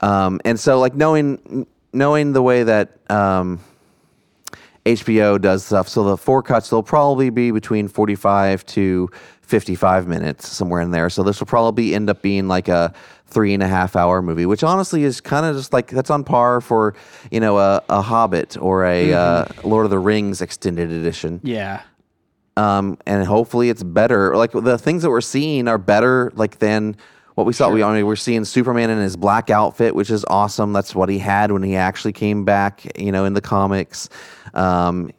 [0.00, 3.60] Um, and so like knowing knowing the way that um.
[4.86, 5.88] HBO does stuff.
[5.88, 9.10] So the four cuts, they'll probably be between 45 to
[9.42, 11.08] 55 minutes, somewhere in there.
[11.10, 12.92] So this will probably end up being like a
[13.26, 16.24] three and a half hour movie, which honestly is kind of just like that's on
[16.24, 16.94] par for,
[17.30, 21.40] you know, a, a Hobbit or a uh, Lord of the Rings extended edition.
[21.42, 21.82] yeah.
[22.56, 24.36] Um, and hopefully it's better.
[24.36, 26.96] Like the things that we're seeing are better, like than
[27.34, 27.70] what we saw.
[27.70, 30.72] We I mean, we're seeing Superman in his black outfit, which is awesome.
[30.72, 34.08] That's what he had when he actually came back, you know, in the comics.
[34.54, 35.12] Um,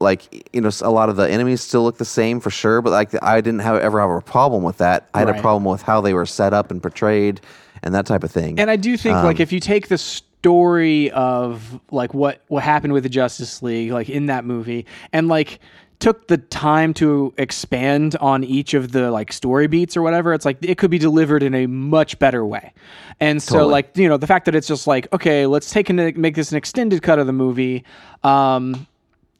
[0.00, 2.90] like you know, a lot of the enemies still look the same for sure, but
[2.90, 5.08] like I didn't have, ever have a problem with that.
[5.14, 5.38] I had Right.
[5.38, 7.40] a problem with how they were set up and portrayed,
[7.82, 8.58] and that type of thing.
[8.58, 12.92] And I do think like if you take the story of like what what happened
[12.92, 15.60] with the Justice League like in that movie and like
[16.02, 20.44] took the time to expand on each of the like story beats or whatever it's
[20.44, 22.72] like it could be delivered in a much better way.
[23.20, 23.70] And so Totally.
[23.70, 26.50] like you know the fact that it's just like okay, let's take and make this
[26.50, 27.84] an extended cut of the movie
[28.24, 28.88] um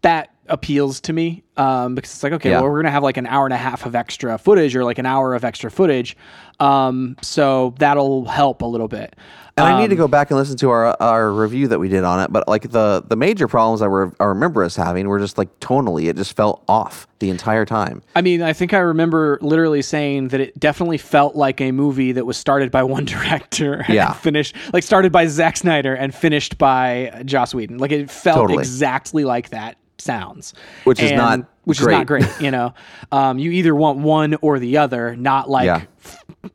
[0.02, 2.60] that appeals to me um, because it's like okay Yeah.
[2.60, 4.98] well we're gonna have like an hour and a half of extra footage or like
[4.98, 6.16] an hour of extra footage
[6.60, 9.16] um, so that'll help a little bit
[9.56, 11.88] And I need Um, to go back and listen to our our review that we
[11.88, 12.32] did on it.
[12.32, 15.48] But like the the major problems I were I remember us having were just like
[15.60, 18.02] tonally, it just felt off the entire time.
[18.16, 22.12] I mean, I think I remember literally saying that it definitely felt like a movie
[22.12, 24.12] that was started by one director and Yeah.
[24.12, 27.78] finished like started by Zack Snyder and finished by Joss Whedon.
[27.78, 28.60] Like it felt Totally.
[28.60, 30.52] exactly like that sounds.
[30.84, 32.74] Which is And- not which is not great, you know.
[33.12, 35.82] Um, you either want one or the other, not like Yeah.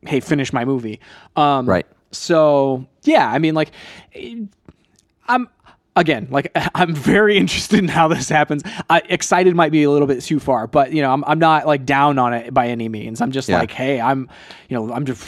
[0.06, 1.00] hey, finish my movie.
[1.36, 1.86] Um, Right.
[2.12, 3.72] So yeah, I mean, like,
[5.28, 5.48] I'm
[5.96, 8.64] again, like, I'm very interested in how this happens.
[8.90, 11.66] I, excited might be a little bit too far, but you know, I'm I'm not
[11.68, 13.22] like down on it by any means.
[13.22, 13.60] I'm just Yeah.
[13.60, 14.30] like, hey, I'm,
[14.70, 15.26] you know, I'm just.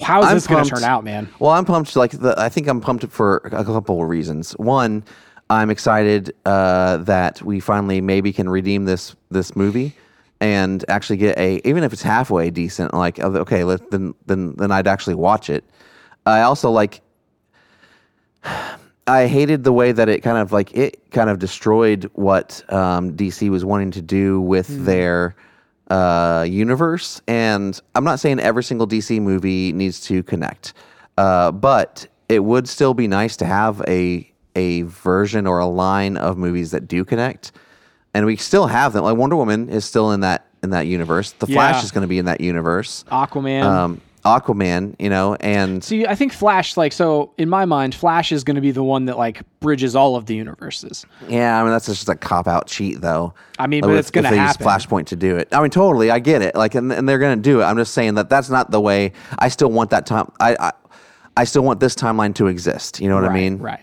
[0.00, 1.28] How is I'm this going to turn out, man?
[1.38, 1.94] Well, I'm pumped.
[1.94, 4.50] Like the, I think I'm pumped for a couple of reasons.
[4.52, 5.04] One,
[5.52, 9.94] I'm excited uh, that we finally maybe can redeem this this movie
[10.40, 14.72] and actually get a even if it's halfway decent, like okay, let, then then then
[14.72, 15.64] I'd actually watch it.
[16.26, 17.02] I also like.
[19.04, 23.14] I hated the way that it kind of like it kind of destroyed what um,
[23.16, 25.34] DC was wanting to do with their
[25.90, 27.20] uh, universe.
[27.26, 30.74] And I'm not saying every single DC movie needs to connect,
[31.18, 36.16] uh, but it would still be nice to have a a version or a line
[36.16, 37.52] of movies that do connect.
[38.14, 39.04] And we still have them.
[39.04, 41.32] Like Wonder Woman is still in that in that universe.
[41.32, 43.04] The Flash is going to be in that universe.
[43.10, 43.62] Aquaman.
[43.64, 48.30] Um, Aquaman, you know, and See, I think Flash, like, so in my mind, Flash
[48.30, 51.04] is going to be the one that like bridges all of the universes.
[51.28, 53.34] Yeah, I mean that's just a cop out cheat, though.
[53.58, 54.64] I mean, Like, but if- it's gonna if they happen.
[54.64, 55.48] Use Flashpoint to do it.
[55.50, 56.54] I mean, totally, I get it.
[56.54, 57.64] Like, and, and they're gonna do it.
[57.64, 59.12] I'm just saying that that's not the way.
[59.40, 60.30] I still want that time.
[60.38, 60.72] I, I,
[61.38, 63.00] I still want this timeline to exist.
[63.00, 63.58] You know what I mean?
[63.58, 63.80] Right.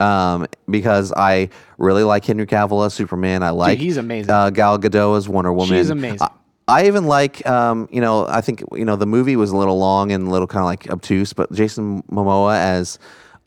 [0.00, 3.42] Um, because I really like Henry Cavill as Superman.
[3.42, 4.30] I like he's amazing.
[4.30, 5.76] Uh, Gal Gadot as Wonder Woman.
[5.76, 6.22] She's amazing.
[6.22, 6.30] I,
[6.68, 9.78] I even like, um, you know, I think you know the movie was a little
[9.78, 12.98] long and a little kind of like obtuse, but Jason Momoa as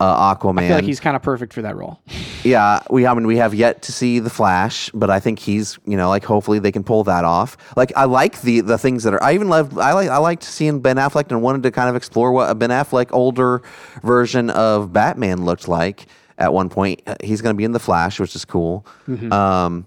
[0.01, 0.63] uh, Aquaman.
[0.63, 2.01] I feel like he's kind of perfect for that role.
[2.43, 5.77] Yeah, we I mean we have yet to see the Flash, but I think he's
[5.85, 7.55] you know like hopefully they can pull that off.
[7.77, 10.41] Like I like the the things that are I even love I like I liked
[10.41, 13.61] seeing Ben Affleck and wanted to kind of explore what a Ben Affleck older
[14.01, 16.07] version of Batman looked like.
[16.41, 18.85] At one point, Uh, he's going to be in the Flash, which is cool.
[19.31, 19.85] Um,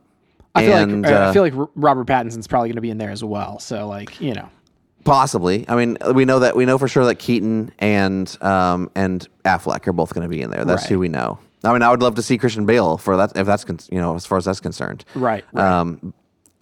[0.54, 2.98] I feel and like uh, I feel like Robert Pattinson's probably going to be in
[2.98, 3.58] there as well.
[3.58, 4.48] So like you know,
[5.04, 5.64] possibly.
[5.68, 9.86] I mean, we know that we know for sure that Keaton and um, and Affleck
[9.88, 10.64] are both going to be in there.
[10.64, 10.90] That's Right.
[10.90, 11.38] who we know.
[11.64, 13.98] I mean, I would love to see Christian Bale for that if that's con- you
[13.98, 15.04] know as far as that's concerned.
[15.16, 15.64] Right, right.
[15.80, 16.14] Um,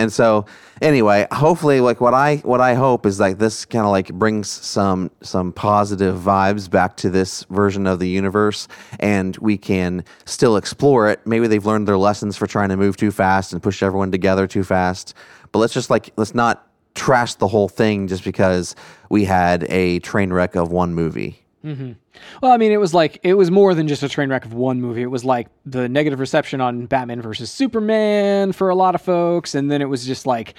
[0.03, 0.47] and so
[0.81, 4.51] anyway, hopefully, like what I what I hope is like this kind of like brings
[4.51, 8.67] some some positive vibes back to this version of the universe,
[8.99, 11.25] and we can still explore it.
[11.25, 14.49] Maybe they've learned their lessons for trying to move too fast and push everyone together
[14.49, 15.15] too fast.
[15.53, 18.75] But let's just like let's not trash the whole thing just because
[19.09, 21.45] we had a train wreck of one movie.
[21.65, 21.93] Mm-hmm.
[22.41, 24.55] Well, I mean, it was like it was more than just a train wreck of
[24.55, 25.03] one movie.
[25.03, 29.55] It was like the negative reception on Batman versus Superman for a lot of folks,
[29.55, 30.55] and then it was just like,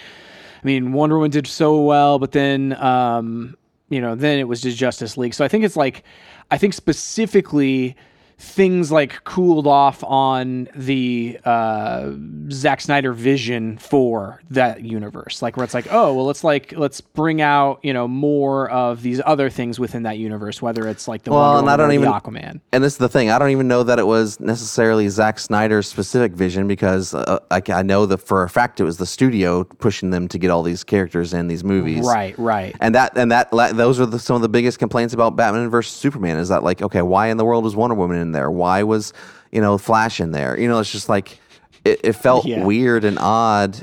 [0.64, 3.58] I mean, Wonder Woman did so well, but then, um,
[3.90, 5.34] you know, then it was just Justice League.
[5.34, 6.04] So I think it's like,
[6.52, 7.96] I think specifically
[8.44, 12.12] things like cooled off on the uh,
[12.52, 15.42] Zack Snyder vision for that universe.
[15.42, 19.02] Like where it's like, oh well, let's like let's bring out you know more of
[19.02, 21.80] these other things within that universe, whether it's like the Well, Wonder and I Woman
[21.80, 22.62] don't or even- the Aquaman.
[22.74, 23.32] And this is the thing.
[23.32, 27.62] I don't even know that it was necessarily Zack Snyder's specific vision because uh, I,
[27.70, 30.64] I know that for a fact it was the studio pushing them to get all
[30.64, 32.06] these characters in these movies.
[32.06, 32.76] Right, right.
[32.82, 35.96] And that and that those are the, some of the biggest complaints about Batman versus
[35.96, 38.84] Superman is that like okay why in the world was Wonder Woman in there why
[38.84, 39.14] was
[39.52, 41.40] you know Flash in there you know it's just like
[41.86, 42.64] it, it felt Yeah.
[42.66, 43.78] weird and odd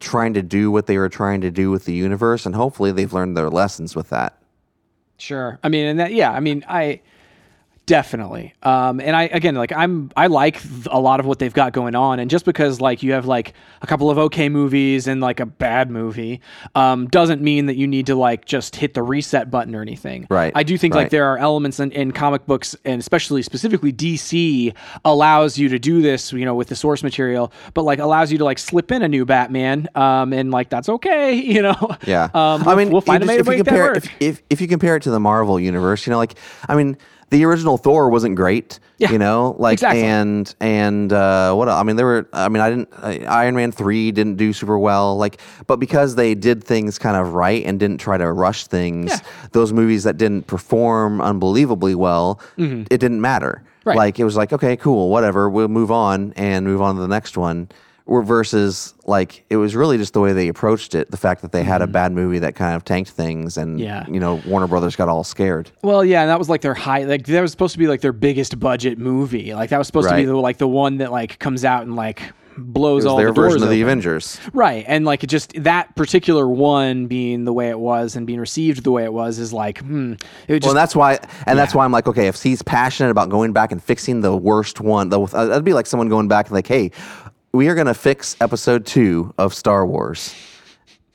[0.00, 3.12] trying to do what they were trying to do with the universe and hopefully they've
[3.12, 4.36] learned their lessons with that.
[5.18, 5.58] Sure.
[5.62, 7.00] I mean, and that, yeah, I mean, I
[7.90, 8.54] definitely.
[8.62, 11.96] Um, and I, again, like I'm, I like a lot of what they've got going
[11.96, 12.20] on.
[12.20, 15.46] And just because like you have like a couple of okay movies and like a
[15.46, 16.40] bad movie,
[16.76, 20.28] um, doesn't mean that you need to like just hit the reset button or anything.
[20.30, 23.92] Right, I do think like there are elements in, in comic books and especially specifically
[23.92, 24.72] DC
[25.04, 28.38] allows you to do this, you know, with the source material, but like allows you
[28.38, 29.88] to like slip in a new Batman.
[29.96, 31.96] Um, and like, that's okay, you know?
[32.06, 33.96] Yeah, Um, I mean, we'll find a way to make that work.
[33.96, 36.36] if, if if you compare it to the Marvel universe, you know, like
[36.68, 36.96] I mean,
[37.30, 38.78] the original Thor wasn't great.
[38.98, 40.02] Yeah, you know, like exactly.
[40.02, 41.68] and and uh, what?
[41.68, 42.28] I mean, there were.
[42.32, 42.88] I mean, I didn't.
[42.92, 45.16] Uh, Iron Man three didn't do super well.
[45.16, 49.10] Like, but because they did things kind of right and didn't try to rush things,
[49.10, 49.18] Yeah.
[49.52, 53.62] those movies that didn't perform unbelievably well, it didn't matter.
[53.62, 53.88] Mm-hmm.
[53.88, 53.96] Right.
[53.96, 55.48] Like it was like okay, cool, whatever.
[55.48, 57.68] We'll move on and move on to the next one.
[58.06, 61.10] Or versus like it was really just the way they approached it.
[61.10, 63.84] The fact that they had a bad movie that kind of tanked things, and Mm-hmm.
[63.84, 64.04] Yeah.
[64.08, 65.70] you know Warner Brothers got all scared.
[65.82, 67.04] Well, yeah, and that was like their high.
[67.04, 69.54] Like that was supposed to be like their biggest budget movie.
[69.54, 70.26] Like that was supposed to be Right.
[70.26, 72.20] the like the one that like comes out and like
[72.58, 73.82] blows It was all their the doors version of the open.
[73.90, 74.40] Avengers.
[74.52, 78.40] Right, and like it just that particular one being the way it was and being
[78.40, 80.14] received the way it was is like, hmm.
[80.14, 82.60] It would Well, just and that's why, and that's why I'm like, okay, if he's
[82.60, 86.08] passionate about going back and fixing the worst one, the, uh, that'd be like someone
[86.08, 86.90] going back and like, hey,
[87.52, 90.34] we are gonna fix Episode Two of Star Wars,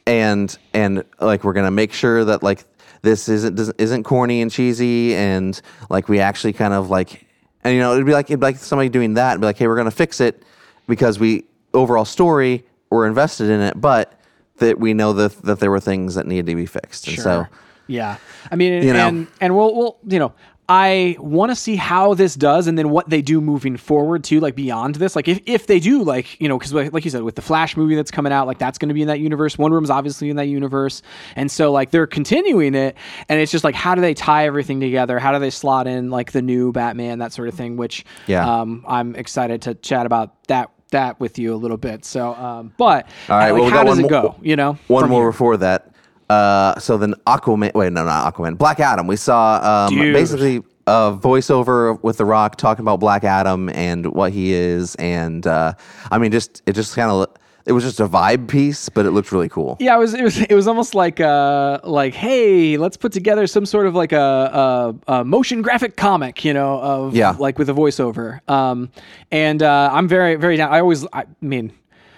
[0.06, 2.65] and and like we're gonna make sure that like
[3.02, 7.26] this isn't doesn't- isn't corny and cheesy, and like we actually kind of like,
[7.64, 9.57] and you know, it'd be like it'd be like somebody doing that, and be like,
[9.57, 10.43] hey, we're gonna fix it
[10.88, 14.20] because we overall story we're invested in it, but
[14.57, 17.47] that we know that that there were things that needed to be fixed, and so.
[17.88, 18.18] yeah.
[18.51, 19.07] I mean, You know.
[19.07, 20.34] and and we'll we'll you know,
[20.68, 24.39] I want to see how this does and then what they do moving forward too,
[24.39, 25.16] like beyond this.
[25.16, 27.78] Like if, if they do, like, you know, because like you said, with the Flash
[27.78, 29.57] movie that's coming out, like that's going to be in that universe.
[29.57, 31.03] Wonder Woman's obviously in that universe.
[31.36, 32.95] And so, like, they're continuing it.
[33.30, 35.20] And it's just like, how do they tie everything together?
[35.20, 38.61] How do they slot in, like, the new Batman, that sort of thing, which Yeah.
[38.61, 42.05] um, I'm excited to chat about that that with you a little bit.
[42.05, 44.36] So, um, but All right, like, well, we how does one it go?
[44.41, 45.32] You know, One more here?
[45.32, 45.95] before that.
[46.30, 47.73] Uh, so then Aquaman.
[47.73, 48.57] Wait, no, not Aquaman.
[48.57, 49.07] Black Adam.
[49.07, 50.13] We saw um, Dude.
[50.13, 55.45] basically a voiceover with The Rock talking about Black Adam and what he is, and
[55.47, 55.73] uh,
[56.11, 57.28] I mean, just it just kind of
[57.65, 59.78] it was just a vibe piece, but it looked really cool.
[59.80, 63.47] Yeah, it was it was it was almost like uh like hey, let's put together
[63.47, 67.36] some sort of like a, a, a motion graphic comic, you know, of Yeah.
[67.39, 68.47] like with a voiceover.
[68.49, 68.91] Um,
[69.32, 70.71] and uh, I'm very very down.
[70.71, 71.71] I always I mean,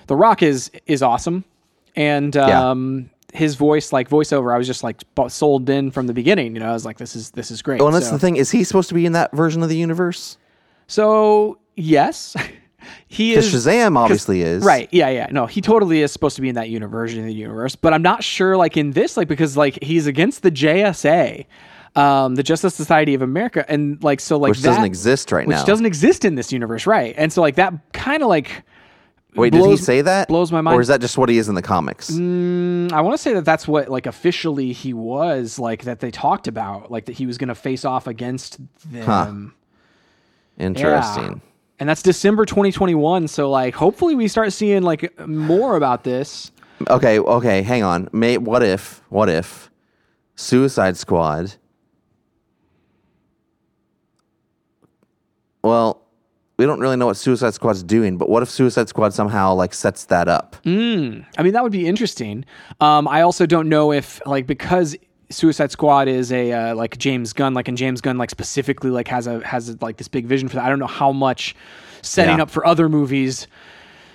[0.08, 1.46] The Rock is is awesome,
[1.96, 2.70] and Yeah.
[3.38, 6.54] His voice, like voiceover, I was just like sold in from the beginning.
[6.56, 8.20] You know, I was like, "This is this is great." Well, and that's So- the
[8.20, 8.36] thing.
[8.36, 10.38] Is he supposed to be in that version of the universe?
[10.88, 12.36] So yes,
[13.08, 13.66] he Because is.
[13.68, 14.90] Shazam obviously is Right.
[14.92, 15.10] Yeah.
[15.10, 15.28] Yeah.
[15.32, 18.02] No, he totally is supposed to be in that universe in the universe, but I'm
[18.02, 21.46] not sure like in this, like because like he's against the JSA,
[21.96, 25.56] um, the Justice Society of America, and like so like which doesn't exist right which
[25.56, 25.62] now.
[25.62, 27.14] Which doesn't exist in this universe, right?
[27.18, 28.64] And so like that kind of like
[29.38, 30.28] Wait, did he say that?
[30.28, 30.78] blows my mind.
[30.78, 32.12] Or is that just what he is in the comics?
[32.12, 36.12] Mm, I want to say that that's what like officially he was like that they
[36.12, 38.60] talked about like that he was going to face off against
[38.92, 39.54] them.
[40.58, 41.24] Interesting.
[41.24, 41.40] Yeah.
[41.80, 43.28] And that's December 2021.
[43.28, 46.52] So like, hopefully we start seeing like more about this.
[46.90, 48.10] Okay, okay, hang on.
[48.12, 49.70] May what if what if
[50.36, 51.56] Suicide Squad
[55.68, 56.07] Well,
[56.58, 59.74] we don't really know what Suicide Squad's doing, but what if Suicide Squad somehow like
[59.74, 60.56] sets that up?
[60.66, 62.46] I mean, that would be interesting.
[62.82, 64.96] Um, I also don't know if like because
[65.30, 69.08] Suicide Squad is a uh, like James Gunn, like and James Gunn like specifically like
[69.08, 70.66] has a has like this big vision for that.
[70.66, 71.56] I don't know how much
[72.02, 72.44] setting Yeah.
[72.44, 73.48] up for other movies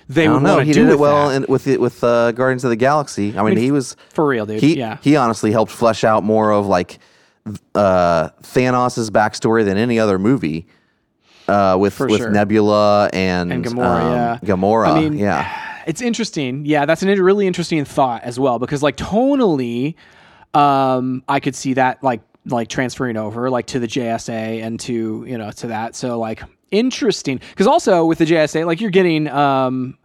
[0.09, 0.59] they I would don't know.
[0.59, 1.35] He do did it well that.
[1.35, 3.37] in, with it with uh, Guardians of the Galaxy.
[3.37, 4.59] I mean, he was for real, dude.
[4.61, 4.97] he yeah.
[5.01, 6.99] he honestly helped flesh out more of like
[7.75, 10.67] uh, Thanos' backstory than any other movie.
[11.47, 12.29] Uh, with with sure.
[12.31, 14.39] Nebula and, and Gamora, um, yeah.
[14.43, 15.59] Gamora, I mean, yeah.
[15.85, 16.65] It's interesting.
[16.65, 19.95] Yeah, that's a really interesting thought as well because like tonally,
[20.53, 25.25] um, I could see that like like transferring over like to the JSA and to
[25.27, 25.95] you know to that.
[25.95, 26.41] So like
[26.71, 29.97] interesting because also with the JSA, like you're getting um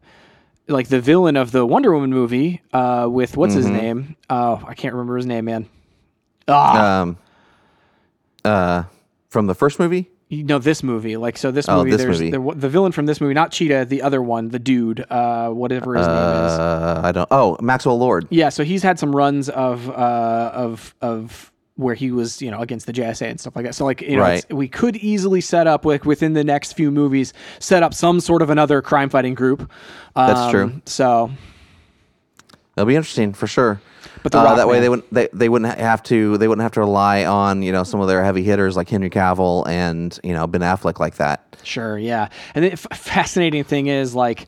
[0.66, 3.76] like the villain of the Wonder Woman movie uh with what's his Mm-hmm.
[3.76, 4.16] name?
[4.28, 5.68] Oh, I can't remember his name, man.
[6.48, 7.16] Ah, Um,
[8.44, 8.82] uh,
[9.28, 10.10] from the first movie.
[10.28, 11.16] You know this movie.
[11.16, 11.90] Like so, this Oh, movie.
[11.92, 12.30] this there's movie.
[12.30, 15.94] The, the villain from this movie, not Cheetah, the other one, the dude, uh, whatever
[15.94, 16.52] his name is.
[16.52, 17.28] Uh, I don't.
[17.30, 18.26] Oh, Maxwell Lord.
[18.30, 22.58] Yeah, so he's had some runs of uh, of of where he was, you know,
[22.58, 23.72] against the JSA and stuff like that.
[23.72, 24.38] So like, you know, Right.
[24.38, 28.18] it's- we could easily set up like within the next few movies, set up some
[28.18, 29.70] sort of another crime fighting group.
[30.16, 30.72] That's Um, true.
[30.86, 31.30] So,
[32.78, 33.80] That'll be interesting for sure.
[34.22, 34.82] But The uh, that way man.
[34.82, 37.82] they wouldn't they, they wouldn't have to they wouldn't have to rely on you know
[37.82, 41.56] some of their heavy hitters like Henry Cavill and you know Ben Affleck like that.
[41.64, 42.28] sure, yeah.
[42.54, 44.46] And the f- fascinating thing is like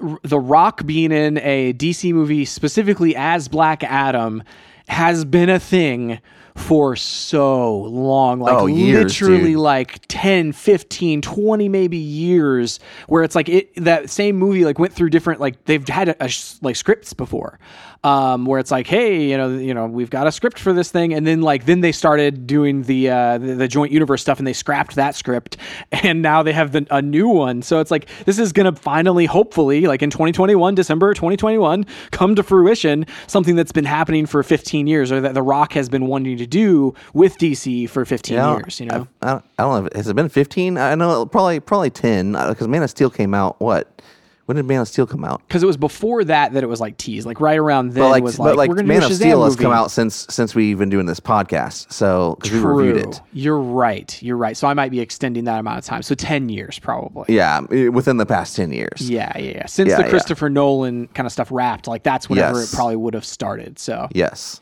[0.00, 4.42] R- The Rock being in a DC movie specifically as Black Adam
[4.88, 6.18] has been a thing
[6.56, 9.56] for so long like Oh, years, literally dude.
[9.58, 12.78] like 10 15 20 maybe years
[13.08, 16.24] where it's like it that same movie like went through different like they've had a,
[16.26, 16.30] a
[16.60, 17.58] like scripts before
[18.04, 20.90] um where it's like hey you know you know we've got a script for this
[20.90, 24.38] thing and then like then they started doing the uh the, the joint universe stuff
[24.38, 25.56] and they scrapped that script
[25.92, 29.24] and now they have the, a new one so it's like this is gonna finally
[29.26, 34.86] hopefully like in 2021 december 2021 come to fruition something that's been happening for 15
[34.88, 38.42] years or that the rock has been wanting to do with dc for 15 I
[38.42, 39.88] don't- years you know I, I don't, know.
[39.94, 40.76] Has it been fifteen?
[40.76, 43.60] I know probably probably ten because Man of Steel came out.
[43.60, 44.02] What?
[44.46, 45.40] When did Man of Steel come out?
[45.46, 48.10] because it was before that that it was like teased like right around then But
[48.10, 49.62] like, was like, like Man of Steel has movie.
[49.64, 51.92] come out since since we've been doing this podcast.
[51.92, 53.10] So we reviewed True.
[53.12, 53.20] it.
[53.32, 54.20] You're right.
[54.22, 54.56] You're right.
[54.56, 56.02] So I might be extending that amount of time.
[56.02, 57.34] So 10 years probably.
[57.34, 59.08] Yeah, within the past ten years.
[59.08, 59.66] Yeah, yeah, yeah.
[59.66, 60.10] Since Yeah, the yeah.
[60.10, 62.72] Christopher Nolan kind of stuff wrapped, like that's whenever Yes.
[62.72, 63.78] it probably would have started.
[63.78, 64.60] So Yes.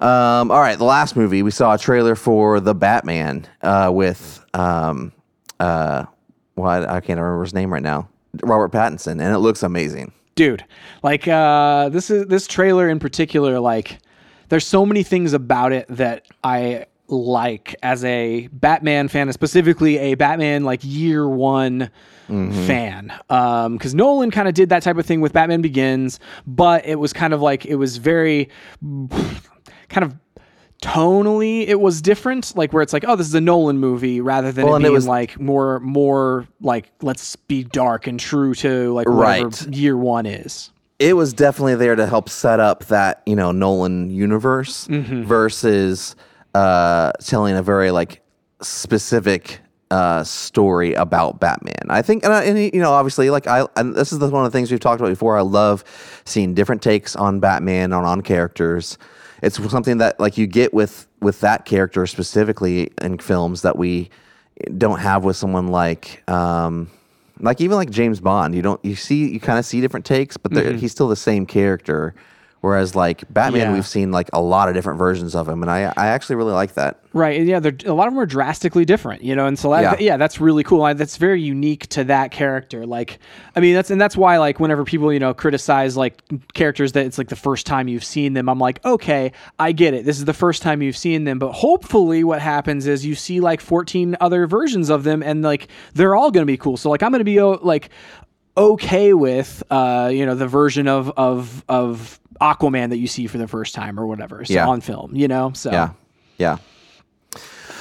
[0.00, 4.44] Um, all right, the last movie we saw a trailer for the Batman uh, with
[4.52, 5.12] um,
[5.60, 6.06] uh,
[6.56, 8.08] well, I, I can't remember his name right now,
[8.42, 10.12] Robert Pattinson, and it looks amazing.
[10.34, 10.64] dude
[11.02, 13.98] like uh this is this trailer in particular like
[14.48, 19.98] there's so many things about it that i like as a batman fan and specifically
[19.98, 21.90] a batman like year one
[22.28, 26.86] fan um because nolan kind of did that type of thing with batman begins but
[26.86, 28.48] it was kind of like it was very
[29.90, 30.14] kind of
[30.82, 34.52] tonally it was different like where it's like oh this is a nolan movie rather
[34.52, 38.18] than Well, it and it being was- like more more like let's be dark and
[38.20, 39.68] true to like whatever Right.
[39.74, 44.10] year one is it was definitely there to help set up that you know Nolan
[44.10, 45.22] universe Mm-hmm.
[45.24, 46.14] versus
[46.54, 48.20] uh, telling a very like
[48.60, 49.60] specific
[49.90, 51.74] uh, story about Batman.
[51.90, 54.44] I think, and, I, and you know, obviously, like I, and this is the, one
[54.44, 55.36] of the things we've talked about before.
[55.36, 55.82] I love
[56.24, 58.96] seeing different takes on Batman on on characters.
[59.42, 64.08] It's something that like you get with with that character specifically in films that we
[64.78, 66.28] don't have with someone like.
[66.30, 66.90] Um,
[67.40, 70.36] like even like James Bond, you don't you see you kind of see different takes,
[70.36, 72.14] but they're he's still the same character.
[72.62, 73.60] Whereas like Batman.
[73.62, 73.72] Yeah.
[73.72, 76.52] we've seen like a lot of different versions of him, and I I actually really
[76.52, 77.00] like that.
[77.12, 77.44] Right.
[77.44, 80.12] Yeah, they're, a lot of them are drastically different, you know, and so that, Yeah.
[80.12, 80.16] yeah.
[80.16, 80.82] that's really cool.
[80.82, 82.86] I, that's very unique to that character.
[82.86, 83.18] Like,
[83.56, 86.22] I mean, that's and that's why like whenever people you know criticize like
[86.54, 89.92] characters that it's like the first time you've seen them, I'm like, okay, I get
[89.92, 90.04] it.
[90.04, 93.40] This is the first time you've seen them, but hopefully, what happens is you see
[93.40, 96.76] like 14 other versions of them, and like they're all going to be cool.
[96.76, 97.90] So like I'm going to be oh, like
[98.56, 103.38] okay with uh you know the version of of of Aquaman that you see for
[103.38, 104.68] the first time or whatever so Yeah.
[104.68, 105.52] on film, you know.
[105.54, 105.90] So Yeah,
[106.38, 106.56] yeah.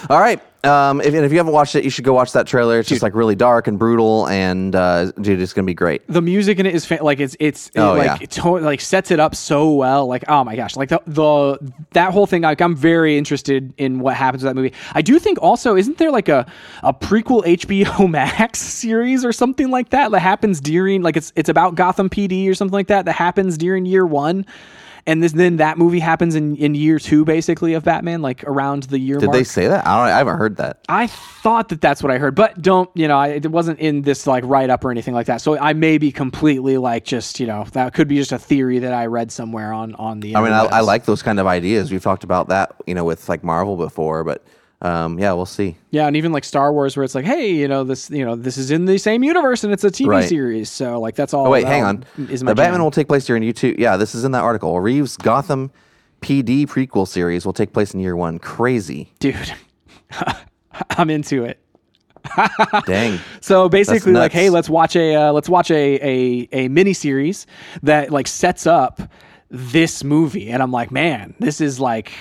[0.10, 0.40] All right.
[0.64, 2.80] Um, if, and if you haven't watched it, you should go watch that trailer.
[2.80, 6.04] It's just like really dark and brutal, and uh, dude, it's gonna be great.
[6.08, 8.18] the music in it is fa- like it's it's it, Oh, like yeah.
[8.22, 11.58] it to- like sets it up so well like oh my gosh like the, the
[11.94, 15.18] that whole thing like I'm very interested in what happens with that movie I do
[15.18, 16.46] think also isn't there like a
[16.84, 21.50] a prequel HBO Max series or something like that that happens during like it's it's
[21.50, 24.46] about Gotham PD or something like that that happens during year one
[25.06, 28.84] and this then that movie happens in in year two basically of Batman like around
[28.84, 29.86] the year Did mark they say that?
[29.86, 30.14] I don't.
[30.14, 30.80] I haven't heard that.
[30.90, 33.18] I thought that that's what I heard, but don't you know?
[33.18, 35.42] I, it wasn't in this like write up or anything like that.
[35.42, 38.80] So I may be completely like just you know that could be just a theory
[38.80, 40.36] that I read somewhere on on the.
[40.36, 41.92] I mean, I, I like those kind of ideas.
[41.92, 44.44] We've talked about that, you know, with like Marvel before, but
[44.82, 45.78] um, yeah, we'll see.
[45.92, 48.36] yeah, and even like Star Wars, where it's like, hey, you know this, you know
[48.36, 50.28] this is in the same universe and it's a TV Right.
[50.30, 50.70] series.
[50.70, 51.48] So like that's all.
[51.48, 52.04] Oh wait, hang on.
[52.30, 53.76] Is my the Batman will take place during year two.
[53.78, 54.80] Yeah, this is in that article.
[54.80, 55.72] Reeves Gotham
[56.22, 58.40] PD prequel series will take place in year one.
[58.40, 59.12] Crazy.
[59.20, 59.54] dude.
[60.92, 61.60] I'm into it.
[62.86, 63.20] Dang.
[63.42, 67.48] So basically, like, hey, let's watch a uh, let's watch a a a mini series
[67.84, 69.02] that like sets up
[69.50, 72.12] this movie, and I'm like, man, this is like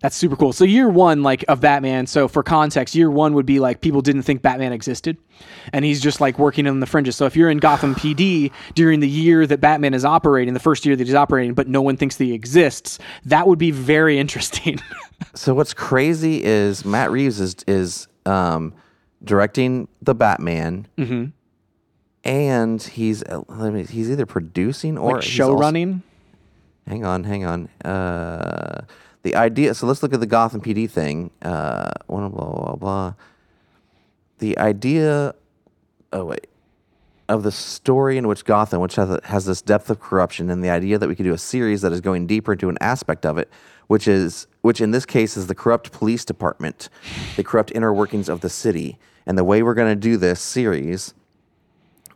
[0.00, 0.52] that's super cool.
[0.52, 2.06] So year one, like of Batman.
[2.06, 5.18] So for context, year one would be like people didn't think Batman existed,
[5.72, 7.16] and he's just like working on the fringes.
[7.16, 10.86] So if you're in Gotham PD during the year that Batman is operating, the first
[10.86, 14.18] year that he's operating, but no one thinks that he exists, that would be very
[14.18, 14.80] interesting.
[15.34, 18.72] So what's crazy is Matt Reeves is is um,
[19.22, 21.24] directing the Batman, Mm-hmm.
[22.24, 26.02] and he's uh, let me, he's either producing or like show running.
[26.86, 27.68] Hang on, hang on.
[27.84, 28.82] Uh,
[29.22, 29.74] the idea.
[29.74, 31.30] So let's look at the Gotham PD thing.
[31.42, 33.14] Uh, blah blah blah.
[34.38, 35.34] The idea.
[36.12, 36.46] Oh wait.
[37.28, 40.70] Of the story in which Gotham, which has, has this depth of corruption, and the
[40.70, 43.38] idea that we could do a series that is going deeper into an aspect of
[43.38, 43.48] it,
[43.86, 46.88] which is, which in this case is the corrupt police department,
[47.36, 50.40] the corrupt inner workings of the city, and the way we're going to do this
[50.40, 51.14] series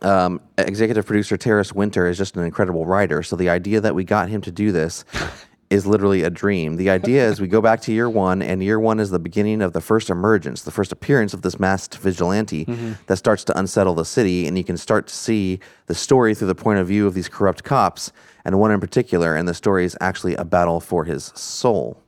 [0.01, 3.23] um, executive producer Terence Winter is just an incredible writer.
[3.23, 5.05] So the idea that we got him to do this
[5.69, 6.75] is literally a dream.
[6.75, 9.61] The idea is we go back to year one, and year one is the beginning
[9.61, 12.93] of the first emergence, the first appearance of this masked vigilante mm-hmm.
[13.07, 16.47] that starts to unsettle the city, and you can start to see the story through
[16.47, 18.11] the point of view of these corrupt cops,
[18.43, 21.99] and one in particular, and the story is actually a battle for his soul.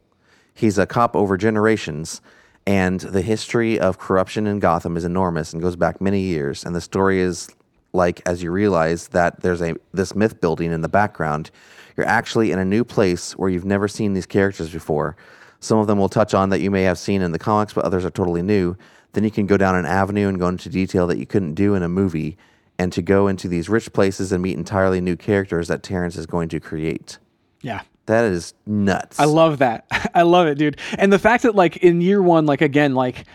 [0.53, 2.21] He's a cop over generations,
[2.67, 6.65] and the history of corruption in Gotham is enormous and goes back many years.
[6.65, 7.49] And the story is
[7.93, 11.49] like as you realize that there's a this myth building in the background,
[11.97, 15.17] you're actually in a new place where you've never seen these characters before.
[15.59, 17.83] Some of them will touch on that you may have seen in the comics, but
[17.83, 18.77] others are totally new.
[19.13, 21.73] Then you can go down an avenue and go into detail that you couldn't do
[21.73, 22.37] in a movie,
[22.77, 26.27] and to go into these rich places and meet entirely new characters that Terence is
[26.27, 27.17] going to create.
[27.61, 27.81] Yeah.
[28.05, 29.19] That is nuts.
[29.19, 29.85] I love that.
[30.13, 30.77] I love it, dude.
[30.97, 33.25] And the fact that like in year one, like again, like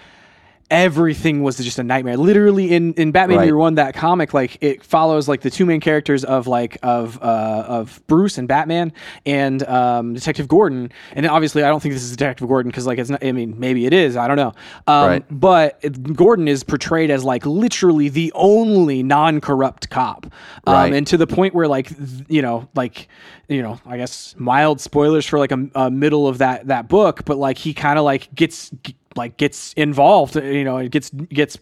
[0.73, 2.17] everything was just a nightmare.
[2.17, 3.45] Literally in in Batman Right.
[3.45, 7.23] Year One, that comic, like it follows like the two main characters of like of
[7.23, 8.93] uh of Bruce and Batman
[9.27, 10.91] and um Detective Gordon.
[11.13, 13.23] And obviously, I don't think this is Detective Gordon because like it's not.
[13.25, 14.17] I mean, maybe it is.
[14.17, 14.53] I don't know.
[14.87, 15.25] Um, Right.
[15.31, 20.27] But it- Gordon is portrayed as like literally the only non-corrupt cop,
[20.67, 20.93] um, Right.
[20.95, 23.09] and to the point where like th- you know like
[23.49, 27.25] you know i guess mild spoilers for like a, a middle of that that book
[27.27, 31.11] but like he kind of like gets g- like gets involved you know it gets
[31.11, 31.59] gets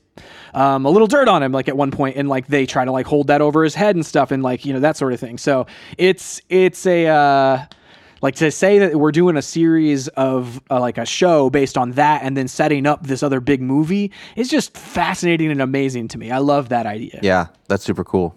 [0.54, 2.92] um, a little dirt on him like at one point and like they try to
[2.92, 5.20] like hold that over his head and stuff and like you know that sort of
[5.20, 5.66] thing so
[5.98, 7.64] it's it's a uh
[8.22, 11.92] Like to say that we're doing a series of uh, like a show based on
[11.92, 16.18] that and then setting up this other big movie is just fascinating and amazing to
[16.18, 16.30] me.
[16.30, 17.18] I love that idea.
[17.22, 18.34] Yeah, that's super cool.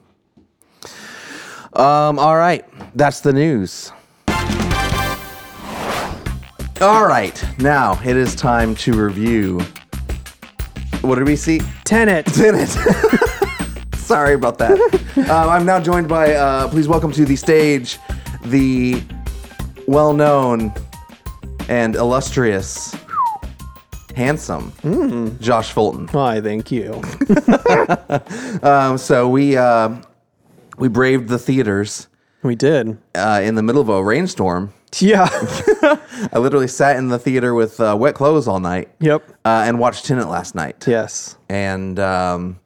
[1.73, 2.63] Um, all right,
[2.95, 3.91] that's the news.
[6.83, 9.59] All right, now it is time to review.
[11.01, 11.61] What did we see?
[11.85, 12.25] Tenet.
[12.25, 12.67] Tenet.
[13.95, 14.77] Sorry about that.
[15.17, 17.99] um, I'm now joined by, uh, please welcome to the stage,
[18.45, 19.01] the
[19.87, 20.73] well known
[21.69, 22.93] and illustrious,
[24.15, 24.73] handsome
[25.39, 26.07] Josh Fulton.
[26.09, 27.01] Why, thank you.
[28.61, 29.95] Um, so we uh,
[30.77, 32.07] we braved the theaters
[32.43, 32.97] We did.
[33.15, 34.73] uh, in the middle of a rainstorm.
[35.01, 35.27] Yeah.
[35.31, 39.27] I literally sat in the theater with uh, wet clothes all night yep.
[39.45, 40.85] uh, and watched Tenet last night.
[40.87, 41.37] Yes.
[41.49, 42.59] And um,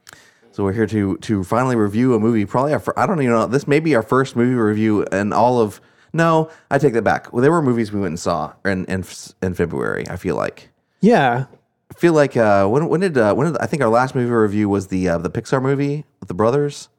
[0.52, 2.46] so we're here to to finally review a movie.
[2.46, 3.48] Probably our fir- I don't even know.
[3.48, 5.80] This may be our first movie review in all of.
[6.14, 7.32] No, I take that back.
[7.32, 9.04] Well, there were movies we went and saw in in,
[9.42, 10.06] in February.
[10.10, 10.70] I feel like.
[11.02, 11.46] Yeah.
[11.90, 14.32] I feel like uh, when when did uh, when did I think our last movie
[14.32, 16.90] review was the uh, the Pixar movie with the brothers.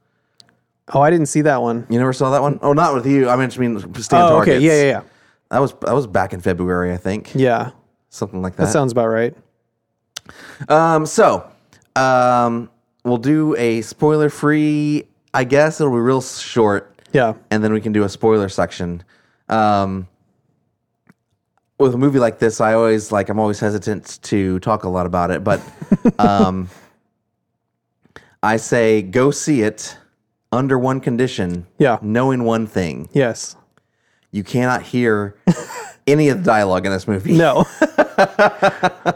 [0.94, 1.86] Oh, I didn't see that one.
[1.90, 2.58] You never saw that one?
[2.62, 3.28] Oh, not with you.
[3.28, 4.56] I mean, I mean, Stan Oh, Targets.
[4.56, 4.64] okay.
[4.64, 5.02] Yeah, yeah, yeah.
[5.50, 7.32] That was that was back in February, I think.
[7.34, 7.70] Yeah.
[8.10, 8.72] Something like That that.
[8.72, 9.34] sounds about right.
[10.68, 11.48] um, so,
[11.96, 12.70] um,
[13.04, 15.04] we'll do a spoiler free.
[15.34, 17.34] I guess it'll be real short, Yeah.
[17.50, 19.02] and then we can do a spoiler section.
[19.48, 20.08] Um,
[21.78, 23.28] with a movie like this, I always like.
[23.28, 25.60] I'm always hesitant to talk a lot about it, but
[26.18, 26.68] um,
[28.42, 29.96] I say go see it
[30.50, 31.66] under one condition.
[31.78, 31.98] Yeah.
[32.02, 33.08] knowing one thing.
[33.12, 33.54] Yes.
[34.30, 35.34] You cannot hear
[36.06, 37.32] any of the dialogue in this movie.
[37.36, 37.64] No.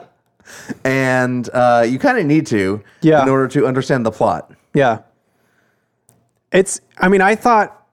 [0.85, 3.23] And uh, you kind of need to Yeah.
[3.23, 4.51] in order to understand the plot.
[4.75, 4.99] yeah.
[6.53, 7.87] It's, I mean, I thought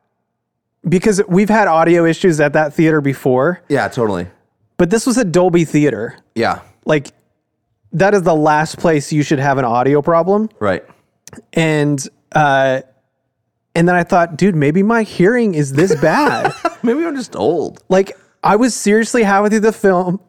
[0.88, 4.28] because we've had audio issues at that theater before, Yeah, totally.
[4.78, 6.18] but this was a Dolby theater.
[6.36, 7.08] Yeah, Like,
[7.94, 10.50] that is the last place you should have an audio problem.
[10.60, 10.84] right.
[11.54, 12.82] And, uh,
[13.80, 16.54] and then I thought, dude, maybe my hearing is this bad.
[16.84, 17.82] Maybe I'm just old.
[17.88, 18.12] like
[18.44, 20.20] I was seriously halfway through the film,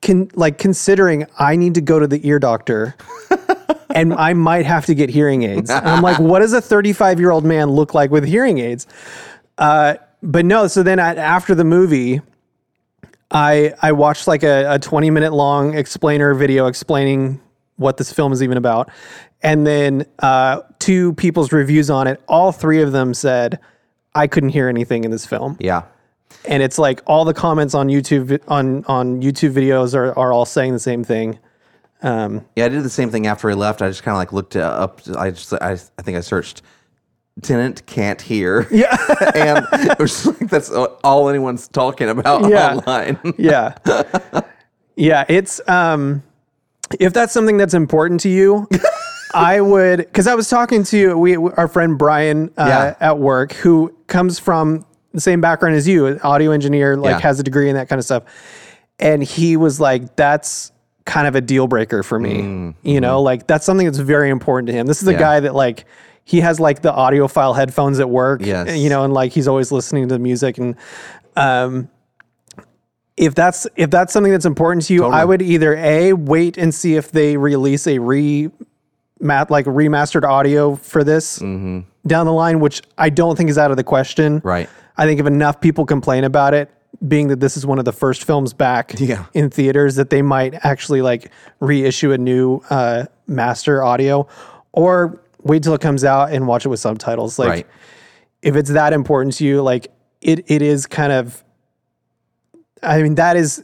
[0.00, 2.94] con- like considering I need to go to the ear doctor,
[3.96, 5.70] and I might have to get hearing aids.
[5.70, 8.86] And I'm like, what does a 35 year old man look like with hearing aids?
[9.58, 10.68] Uh, but no.
[10.68, 12.20] So then after the movie,
[13.32, 17.40] I I watched like a, a 20 minute long explainer video explaining
[17.80, 18.90] what this film is even about,
[19.42, 22.22] and then uh, two people's reviews on it.
[22.28, 23.58] All three of them said.
[24.12, 25.82] I couldn't hear anything in this film Yeah,
[26.44, 30.44] and it's like all the comments on YouTube on on YouTube videos are are all
[30.44, 31.38] saying the same thing.
[32.02, 32.64] Um, yeah.
[32.64, 33.82] I did the same thing after I left.
[33.82, 35.00] I just kind of like looked uh, up.
[35.16, 36.62] I just I, I think I searched
[37.40, 38.66] Tenet can't hear.
[38.72, 38.96] Yeah.
[39.36, 42.74] and it was like that's all anyone's talking about Yeah.
[42.78, 43.34] online.
[43.38, 43.74] yeah,
[44.96, 45.24] yeah.
[45.28, 46.24] It's um,
[46.98, 48.68] if that's something that's important to you,
[49.34, 52.94] I would because I was talking to we our friend Brian uh, Yeah.
[53.00, 57.20] at work who comes from the same background as you, audio engineer, like Yeah.
[57.20, 58.24] has a degree in that kind of stuff,
[58.98, 60.72] and he was like, "That's."
[61.06, 64.66] kind of a deal breaker for me you know like that's something that's very important
[64.68, 65.18] to him this is a Mm, Yeah.
[65.18, 65.86] guy that like
[66.24, 68.76] he has like the audiophile headphones at work Yes.
[68.78, 70.76] you know and like he's always listening to the music and
[71.36, 71.88] um
[73.20, 76.74] if that's if that's something that's important to you, I would either a wait and
[76.74, 78.50] see if they release a re
[79.20, 83.70] mat like remastered audio for this down the line, which I don't think is out
[83.70, 84.38] of the question.
[84.38, 84.48] Mm-hmm.
[84.48, 84.70] Right.
[84.96, 86.70] I think if enough people complain about it,
[87.06, 89.26] being that this is one of the first films back Yeah.
[89.34, 94.26] in theaters, that they might actually like reissue a new uh, master audio,
[94.72, 97.38] or wait till it comes out and watch it with subtitles.
[97.38, 97.66] Like right.
[98.40, 99.92] if it's that important to you, like
[100.22, 101.44] it it is kind of
[102.82, 103.62] I mean that is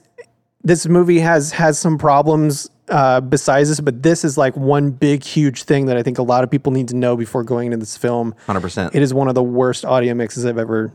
[0.65, 5.23] this movie has has some problems uh besides this, but this is like one big
[5.25, 7.79] huge thing that I think a lot of people need to know before going into
[7.79, 8.35] this film.
[8.47, 8.95] Hundred percent.
[8.95, 10.93] It is one of the worst audio mixes I've ever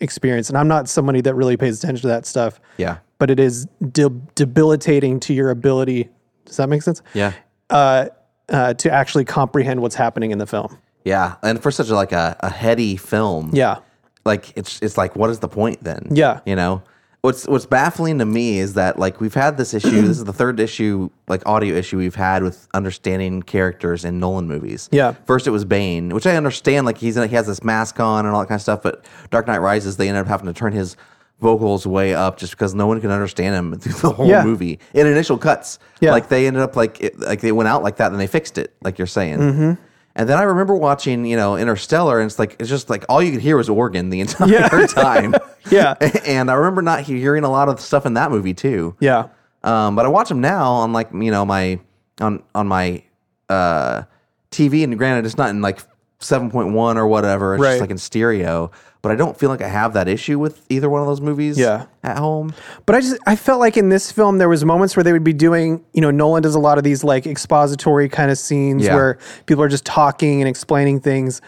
[0.00, 0.48] experienced.
[0.50, 2.98] And I'm not somebody that really pays attention to that stuff, Yeah.
[3.18, 6.08] but it is de- debilitating to your ability.
[6.46, 7.02] Does that make sense?
[7.12, 7.34] Yeah.
[7.68, 8.06] Uh,
[8.48, 10.78] uh, to actually comprehend what's happening in the film.
[11.04, 11.34] Yeah.
[11.42, 13.50] And for such a, like a, a heady film.
[13.52, 13.80] Yeah.
[14.24, 16.08] like it's it's like what is the point then?
[16.10, 16.40] Yeah.
[16.46, 16.82] You know?
[17.22, 20.32] What's what's baffling to me is that like we've had this issue, this is the
[20.32, 24.88] third issue, like audio issue we've had with understanding characters in Nolan movies.
[24.90, 25.12] Yeah.
[25.26, 28.34] First it was Bane, which I understand, like he's he has this mask on and
[28.34, 30.72] all that kind of stuff, but Dark Knight Rises, they ended up having to turn
[30.72, 30.96] his
[31.40, 34.42] vocals way up just because no one can understand him through the whole Yeah.
[34.42, 34.78] movie.
[34.94, 35.78] In initial cuts.
[36.00, 36.12] Yeah.
[36.12, 38.56] Like they ended up like it, like they went out like that, and they fixed
[38.56, 39.38] it, like you're saying.
[39.38, 39.82] Mm-hmm.
[40.16, 43.22] And then I remember watching, you know, Interstellar, and it's like it's just like all
[43.22, 44.68] you could hear was organ the entire Yeah.
[44.88, 45.34] time.
[45.70, 45.94] Yeah.
[46.26, 48.96] and I remember not hearing a lot of stuff in that movie too.
[49.00, 49.28] Yeah.
[49.62, 51.78] Um, but I watch them now on like you know my
[52.20, 53.02] on on my
[53.48, 54.02] uh,
[54.50, 55.80] TV, and granted it's not in like
[56.18, 57.54] seven point one or whatever.
[57.54, 57.70] It's Right.
[57.72, 58.70] just like in stereo.
[59.02, 61.58] But I don't feel like I have that issue with either one of those movies.
[61.58, 61.86] Yeah.
[62.02, 62.52] at home.
[62.84, 65.24] But I just I felt like in this film there was moments where they would
[65.24, 68.84] be doing, you know, Nolan does a lot of these like expository kind of scenes
[68.84, 68.94] Yeah.
[68.94, 71.40] where people are just talking and explaining things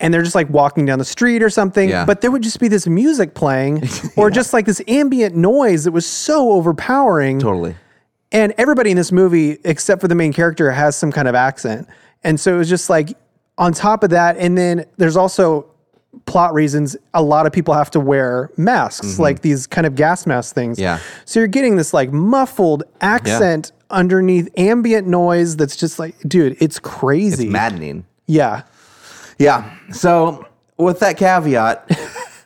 [0.00, 2.04] and they're just like walking down the street or something, Yeah.
[2.04, 5.92] but there would just be this music playing or just like this ambient noise that
[5.92, 7.38] was so overpowering.
[7.38, 7.76] Totally.
[8.32, 11.86] And everybody in this movie, except for the main character, has some kind of accent.
[12.24, 13.16] And so it was just like
[13.58, 15.66] on top of that, and then there's also
[16.26, 20.26] plot reasons a lot of people have to wear masks, like these kind of gas
[20.26, 20.76] mask things.
[20.76, 20.82] Mm-hmm.
[20.82, 20.98] Yeah.
[21.24, 26.78] So you're getting this like muffled accent underneath ambient noise that's just like, dude, it's
[26.78, 27.44] crazy.
[27.44, 28.04] It's maddening.
[28.26, 28.62] yeah.
[29.38, 29.76] Yeah.
[29.90, 30.46] So
[30.76, 31.90] with that caveat,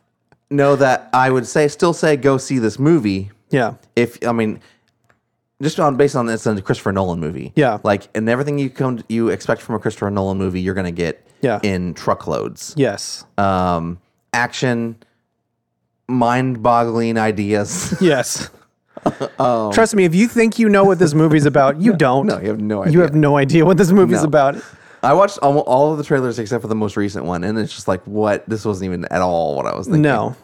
[0.51, 3.31] know that I would say still say go see this movie.
[3.51, 3.75] Yeah.
[3.97, 4.61] If I mean,
[5.61, 7.53] just on based on this, it's a Christopher Nolan movie.
[7.57, 7.79] Yeah.
[7.83, 11.26] Like and everything you come you expect from a Christopher Nolan movie, you're gonna get
[11.41, 11.61] Yeah.
[11.63, 12.75] in truckloads.
[12.77, 13.25] Yes.
[13.39, 13.99] Um,
[14.33, 14.97] action,
[16.09, 17.97] mind-boggling ideas.
[18.01, 18.51] Yes.
[19.39, 22.27] Trust me, if you think you know what this movie's about, you don't.
[22.27, 23.01] no, you have no You idea.
[23.03, 24.27] have no idea what this movie's No.
[24.29, 24.57] about.
[25.03, 27.73] I watched all, all of the trailers except for the most recent one, and it's
[27.73, 28.49] just like, what?
[28.49, 30.03] This wasn't even at all what I was thinking.
[30.03, 30.35] No.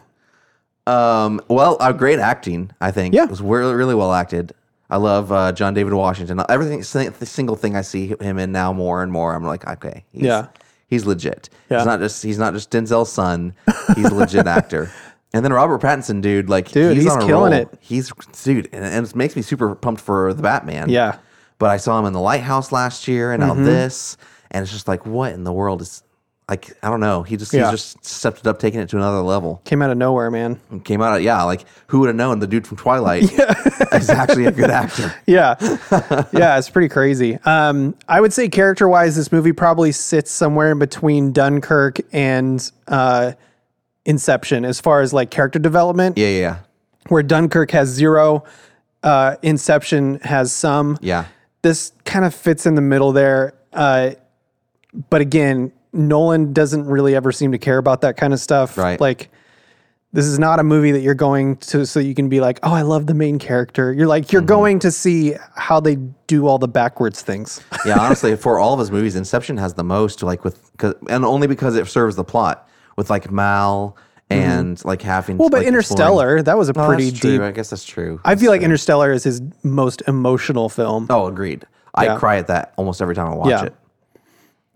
[0.87, 3.13] Um, well, uh, great acting, I think.
[3.13, 3.23] Yeah.
[3.25, 4.53] It was really, really well acted.
[4.89, 6.41] I love uh, John David Washington.
[6.47, 10.05] Everything, the single thing I see him in now more and more, I'm like, okay,
[10.13, 10.47] he's, Yeah.
[10.93, 11.49] He's legit.
[11.69, 11.77] Yeah.
[11.79, 13.53] He's not just he's not just Denzel's son.
[13.95, 14.91] He's a legit actor.
[15.33, 17.61] And then Robert Pattinson, dude, like Dude, he's on a killing roll.
[17.61, 17.69] it.
[17.81, 18.11] He's
[18.43, 20.89] dude, and, and it makes me super pumped for the Batman.
[20.89, 21.17] Yeah.
[21.57, 23.59] But I saw him in the Lighthouse last year, and Mm-hmm.
[23.63, 24.15] now this,
[24.51, 26.03] and it's just like, what in the world is
[26.49, 26.71] like?
[26.83, 27.23] I don't know.
[27.23, 27.71] He just Yeah.
[27.71, 29.61] he's just stepped it up, taking it to another level.
[29.65, 30.59] Came out of nowhere, man.
[30.83, 33.23] Came out, of, yeah, like who would have known the dude from Twilight
[33.93, 35.13] is actually a good actor.
[35.25, 35.55] Yeah.
[36.33, 37.37] yeah, it's pretty crazy.
[37.45, 42.69] Um, I would say character wise, this movie probably sits somewhere in between Dunkirk and
[42.87, 43.33] uh,
[44.05, 46.57] Inception as far as like character development, Yeah, yeah,
[47.07, 48.43] where Dunkirk has zero,
[49.01, 50.97] uh, Inception has some.
[51.01, 51.25] yeah.
[51.61, 53.53] This kind of fits in the middle there.
[53.71, 54.11] Uh,
[55.09, 58.77] but again, Nolan doesn't really ever seem to care about that kind of stuff.
[58.77, 58.99] Right.
[58.99, 59.29] Like,
[60.11, 62.71] this is not a movie that you're going to so you can be like, oh,
[62.73, 63.91] I love the main character.
[63.91, 64.47] You're like, you're Mm-hmm.
[64.47, 65.95] going to see how they
[66.27, 67.61] do all the backwards things.
[67.85, 71.25] yeah, honestly, for all of his movies, Inception has the most, like with, cause, and
[71.25, 73.97] only because it serves the plot with like Mal
[74.29, 75.35] and like having.
[75.35, 75.39] Mm-hmm.
[75.41, 77.31] well, but like, Interstellar, that was a Oh, pretty that's true.
[77.31, 77.41] deep.
[77.41, 78.21] I guess that's true.
[78.23, 81.07] I feel like Interstellar is his most emotional film.
[81.09, 81.65] oh, agreed.
[81.95, 82.17] I Yeah.
[82.17, 83.63] cry at that almost every time I watch Yeah.
[83.65, 83.75] it.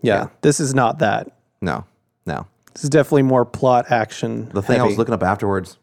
[0.02, 0.28] Yeah, yeah.
[0.40, 1.32] this is not that.
[1.60, 1.84] No,
[2.26, 2.46] no.
[2.74, 4.48] This is definitely more plot action.
[4.50, 5.78] The thing I was looking up afterwards,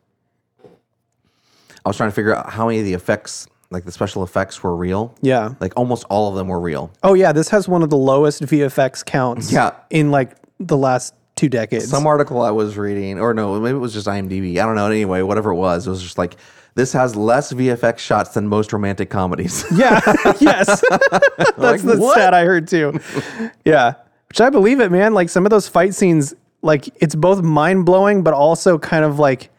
[0.63, 4.63] I was trying to figure out how many of the effects, like the special effects,
[4.63, 5.13] were real.
[5.22, 5.55] Yeah.
[5.59, 6.91] Like almost all of them were real.
[7.03, 9.51] Oh yeah, this has one of the lowest VFX counts.
[9.51, 9.72] Yeah.
[9.89, 11.89] in like the last two decades.
[11.89, 14.57] Some article I was reading, or no, maybe it was just IMDb.
[14.57, 14.88] I don't know.
[14.88, 16.38] Anyway, whatever it was, it was just like
[16.76, 19.66] this has less VFX shots than most romantic comedies.
[19.76, 20.01] yeah,
[20.39, 20.82] yes,
[21.57, 22.13] that's the what?
[22.13, 22.99] stat I heard too.
[23.63, 23.95] Yeah,
[24.36, 25.14] which I believe it, man.
[25.14, 29.18] Like some of those fight scenes, like it's both mind blowing, but also kind of
[29.18, 29.50] like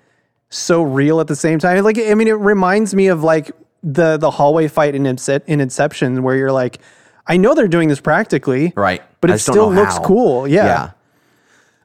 [0.50, 1.82] so real at the same time.
[1.82, 3.50] Like I mean, it reminds me of like
[3.82, 6.78] the the hallway fight in in Inception, where you're like,
[7.26, 9.02] I know they're doing this practically, right.
[9.22, 10.02] But it still looks how.
[10.04, 10.46] cool.
[10.46, 10.66] Yeah.
[10.66, 10.90] Yeah.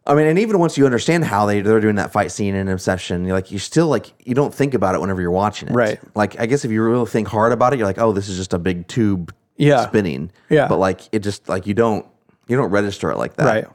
[0.06, 2.68] I mean, and even once you understand how they they're doing that fight scene in
[2.68, 5.74] Inception, you're like you still like you don't think about it whenever you're watching it.
[5.74, 5.98] Right.
[6.14, 8.36] Like I guess if you really think hard about it, you're like, oh, this is
[8.36, 9.88] just a big tube Yeah.
[9.88, 10.30] spinning.
[10.50, 10.68] Yeah.
[10.68, 12.06] But like it just like you don't
[12.52, 13.46] you don't register it like that.
[13.46, 13.66] Right.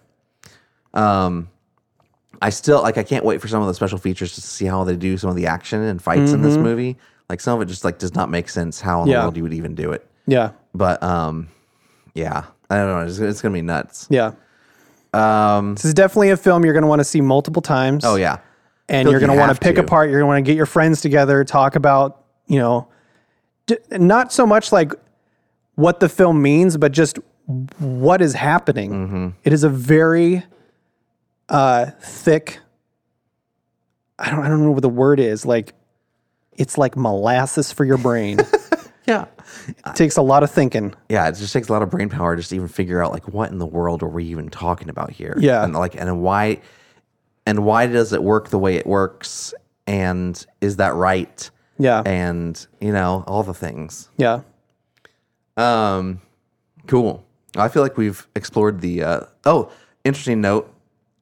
[2.43, 4.85] I still like I can't wait for some of the special features to see how
[4.85, 6.99] they do some of the action and fights in this movie.
[7.31, 9.11] Like some of it just like does not make sense how in Mm-hmm.
[9.12, 9.16] Yeah.
[9.18, 10.07] the world you would even do it.
[10.27, 10.51] Yeah.
[10.74, 11.49] But um
[12.14, 12.45] yeah.
[12.68, 13.07] I don't know.
[13.07, 14.07] It's, it's gonna be nuts.
[14.11, 14.33] Yeah.
[15.14, 18.05] Um, this is definitely a film you're going to want to see multiple times.
[18.05, 18.39] Oh yeah.
[18.91, 19.81] and feel you're like going you to want have to pick to.
[19.83, 20.11] apart.
[20.11, 22.89] You're going to want to get your friends together, talk about, you know,
[23.66, 24.93] d- not so much like
[25.77, 28.90] what the film means, but just what is happening.
[28.90, 29.28] Mm-hmm.
[29.44, 30.42] It is a very
[31.49, 32.59] uh, thick.
[34.18, 34.40] I don't.
[34.40, 35.44] I don't know what the word is.
[35.47, 35.74] Like,
[36.57, 38.38] it's like molasses for your brain.
[39.07, 39.26] Yeah.
[39.68, 40.92] it takes a lot of thinking.
[41.09, 43.28] yeah, it just takes a lot of brain power just to even figure out like
[43.28, 45.36] what in the world are we even talking about here?
[45.38, 45.62] Yeah.
[45.62, 46.61] and like and why
[47.47, 49.55] and why does it work the way it works?
[49.86, 51.49] And is that right?
[51.78, 52.03] Yeah.
[52.05, 54.09] And you know all the things.
[54.16, 54.40] Yeah.
[55.57, 56.20] Um,
[56.88, 57.24] cool.
[57.59, 59.02] I feel like we've explored the.
[59.02, 59.70] Uh, oh,
[60.04, 60.72] interesting note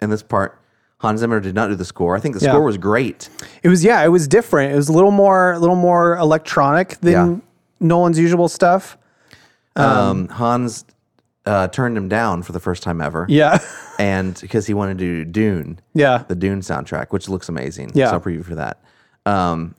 [0.01, 0.59] in this part.
[0.99, 2.16] Hans Zimmer did not do the score.
[2.16, 2.53] I think the Yeah.
[2.53, 3.28] score was great.
[3.62, 4.72] It was yeah, it was different.
[4.72, 7.37] It was a little more a little more electronic than Yeah.
[7.80, 8.97] Nolan's usual stuff.
[9.76, 10.85] Um, Hans
[11.47, 13.26] uh, turned him down for the first time ever.
[13.28, 13.59] Yeah.
[13.99, 16.24] and because he wanted to do Dune, yeah.
[16.26, 17.91] the Dune soundtrack, which looks amazing.
[17.95, 18.07] Yeah.
[18.09, 18.80] so I'll preview for that.
[19.26, 19.74] Um,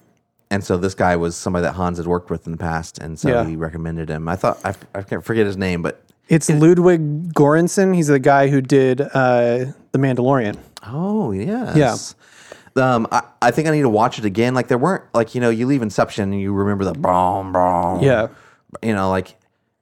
[0.51, 3.17] and so this guy was somebody that Hans had worked with in the past, and
[3.17, 3.45] so Yeah.
[3.45, 4.27] he recommended him.
[4.27, 7.93] I thought I, I can't forget his name, but It's Ludwig Göransson.
[7.95, 10.57] He's the guy who did uh, The Mandalorian.
[10.85, 12.15] oh yes,
[12.75, 14.53] Um, I, I think I need to watch it again.
[14.53, 18.01] Like there weren't like you know you leave Inception and you remember the boom boom
[18.03, 18.27] Yeah.
[18.83, 19.35] you know like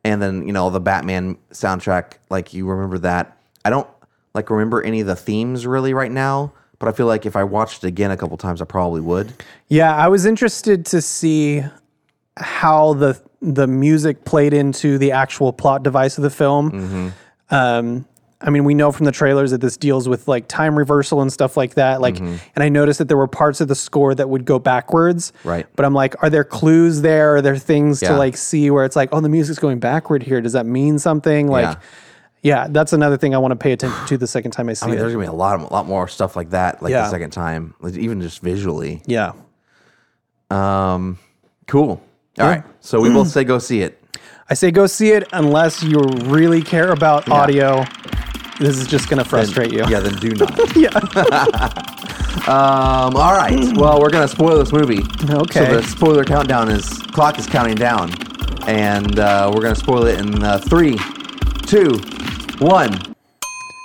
[0.03, 3.37] and then you know the Batman soundtrack like you remember that.
[3.65, 3.87] I don't
[4.35, 7.43] like remember any of the themes really right now, but I feel like if I
[7.45, 9.31] watched it again a couple times, I probably would.
[9.69, 11.63] Yeah, I was interested to see
[12.37, 17.13] how the the music played into the actual plot device of the film.
[17.49, 18.05] Um,
[18.45, 21.31] I mean, we know from the trailers that this deals with like time reversal and
[21.31, 22.01] stuff like that.
[22.01, 25.31] Like, and I noticed that there were parts of the score that would go backwards.
[25.45, 25.65] Right.
[25.77, 27.35] But I'm like, are there clues there?
[27.37, 28.09] Are there things Yeah.
[28.09, 30.41] to like see where it's like, oh, the music's going backward here?
[30.41, 31.47] Does that mean something?
[31.47, 31.75] Like, Yeah.
[32.63, 34.85] yeah, that's another thing I want to pay attention to the second time I see
[34.85, 34.99] I mean, it.
[34.99, 37.03] there's gonna be a lot, of, a lot more stuff like that, like Yeah.
[37.03, 39.01] the second time, like, even just visually.
[39.05, 39.31] Yeah.
[40.49, 41.17] Um,
[41.67, 42.01] cool.
[42.39, 43.99] All right, so we both say go see it.
[44.49, 47.85] I say go see it unless you really care about audio.
[48.59, 49.83] This is just going to frustrate you.
[49.87, 50.75] Yeah, then do not.
[50.75, 50.89] Yeah.
[52.47, 53.75] um, all right.
[53.77, 55.01] Well, we're gonna spoil this movie.
[55.29, 55.65] Okay.
[55.65, 58.11] So the spoiler countdown is clock is counting down,
[58.67, 60.97] and uh, we're gonna spoil it in uh, three,
[61.67, 61.99] two,
[62.59, 62.91] one.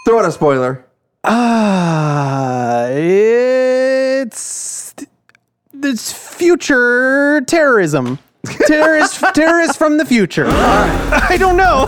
[0.07, 0.85] Throw out a spoiler.
[1.25, 4.95] Ah, it's
[5.83, 8.19] it's future terrorism.
[8.67, 10.47] Terrorist, terrorists from the future.
[10.49, 11.87] I don't know.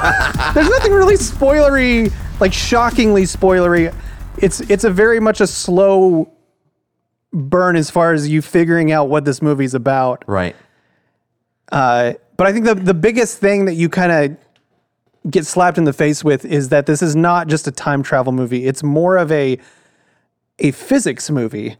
[0.54, 3.94] There's nothing really spoilery, like shockingly spoilery.
[4.38, 6.32] It's it's a very much a slow
[7.32, 10.24] burn as far as you figuring out what this movie's about.
[10.26, 10.56] Right.
[11.70, 15.84] Uh, but I think the the biggest thing that you kind of get slapped in
[15.84, 18.66] the face with is that this is not just a time travel movie.
[18.66, 19.58] It's more of a
[20.58, 21.76] a physics movie.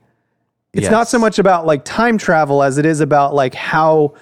[0.73, 4.15] It's not so much about like time travel as it is about like how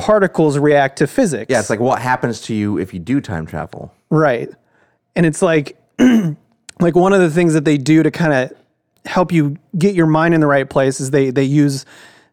[0.00, 1.50] particles react to physics.
[1.50, 3.92] Yeah, it's like what happens to you if you do time travel.
[4.10, 4.50] Right.
[5.16, 8.56] And it's like like one of the things that they do to kind of
[9.06, 11.84] help you get your mind in the right place is they they use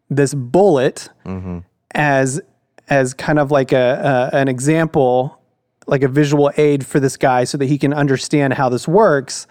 [0.10, 1.60] this bullet mm-hmm.
[1.96, 2.42] as
[2.90, 5.40] as kind of like a, a an example
[5.86, 9.48] like a visual aid for this guy so that he can understand how this works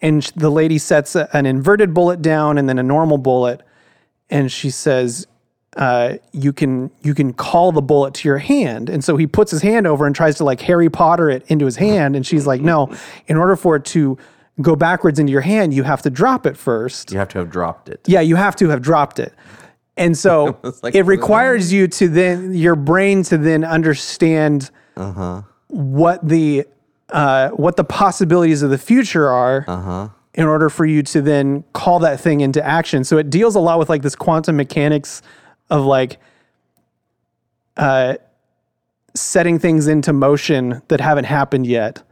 [0.00, 3.62] and the lady sets a- an inverted bullet down and then a normal bullet
[4.28, 5.26] and she says
[5.76, 8.88] uh, you can you can call the bullet to your hand.
[8.90, 11.64] And so he puts his hand over and tries to like harry potter it into
[11.64, 12.16] his hand.
[12.16, 12.92] And she's like no
[13.28, 14.18] in order for it to
[14.60, 17.12] go backwards into your hand you have to drop it first.
[17.12, 18.00] You have to have dropped it.
[18.06, 19.32] yeah you have to have dropped it.
[19.96, 24.70] And so It's like- it requires you to then your brain to then understand
[25.68, 26.66] what the
[27.10, 31.98] uh, what the possibilities of the future are in order for you to then call
[32.00, 33.02] that thing into action.
[33.04, 35.22] So it deals a lot with like this quantum mechanics
[35.70, 36.18] of like
[37.76, 38.16] uh,
[39.14, 42.02] setting things into motion that haven't happened yet,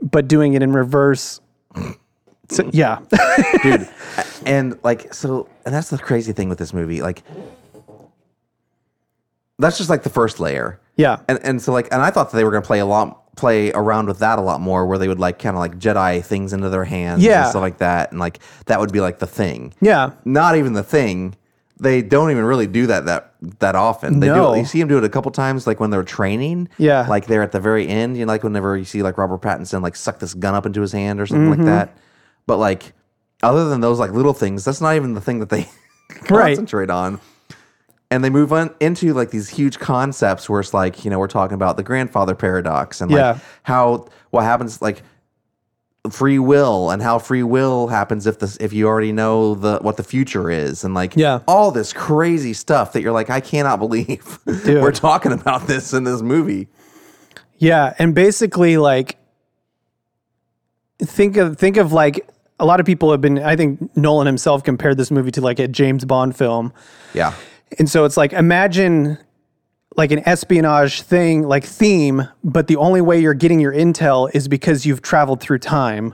[0.00, 1.40] but doing it in reverse.
[2.48, 3.00] So, yeah,
[3.62, 3.88] dude.
[4.44, 7.02] And like, so, and that's the crazy thing with this movie.
[7.02, 7.22] Like,
[9.58, 10.80] that's just like the first layer.
[10.96, 13.34] yeah, And and so like, and I thought that they were gonna play a lot,
[13.36, 16.22] play around with that a lot more, where they would like kind of like Jedi
[16.24, 17.42] things into their hands, Yeah.
[17.42, 19.72] and stuff like that, and like that would be like the thing.
[19.80, 20.10] yeah.
[20.24, 21.34] Not even the thing.
[21.78, 24.20] They don't even really do that that that often.
[24.20, 24.54] They No.
[24.54, 24.60] do.
[24.60, 26.68] You see them do it a couple times, like when they're training.
[26.78, 27.06] Yeah.
[27.06, 28.16] Like they're at the very end.
[28.16, 30.80] You know, like whenever you see like Robert Pattinson like suck this gun up into
[30.80, 31.64] his hand or something Mm-hmm.
[31.64, 31.96] like that.
[32.46, 32.92] But like,
[33.42, 35.68] other than those like little things, that's not even the thing that they
[36.30, 36.56] Right.
[36.56, 37.20] concentrate on.
[38.10, 41.26] And they move on into like these huge concepts where it's like, you know, we're
[41.26, 43.38] talking about the grandfather paradox and like Yeah.
[43.64, 45.02] how what happens like
[46.10, 49.96] free will and how free will happens if this if you already know the what
[49.96, 51.40] the future is and like Yeah.
[51.46, 56.04] all this crazy stuff that you're like I cannot believe we're talking about this in
[56.04, 56.68] this movie.
[57.58, 59.16] Yeah, and basically like
[60.98, 62.28] think of think of like
[62.58, 65.58] a lot of people have been I think Nolan himself compared this movie to like
[65.58, 66.72] a James Bond film.
[67.14, 67.34] Yeah.
[67.78, 69.18] And so it's like imagine
[69.96, 74.46] like an espionage thing like theme, but the only way you're getting your intel is
[74.48, 76.12] because you've traveled through time.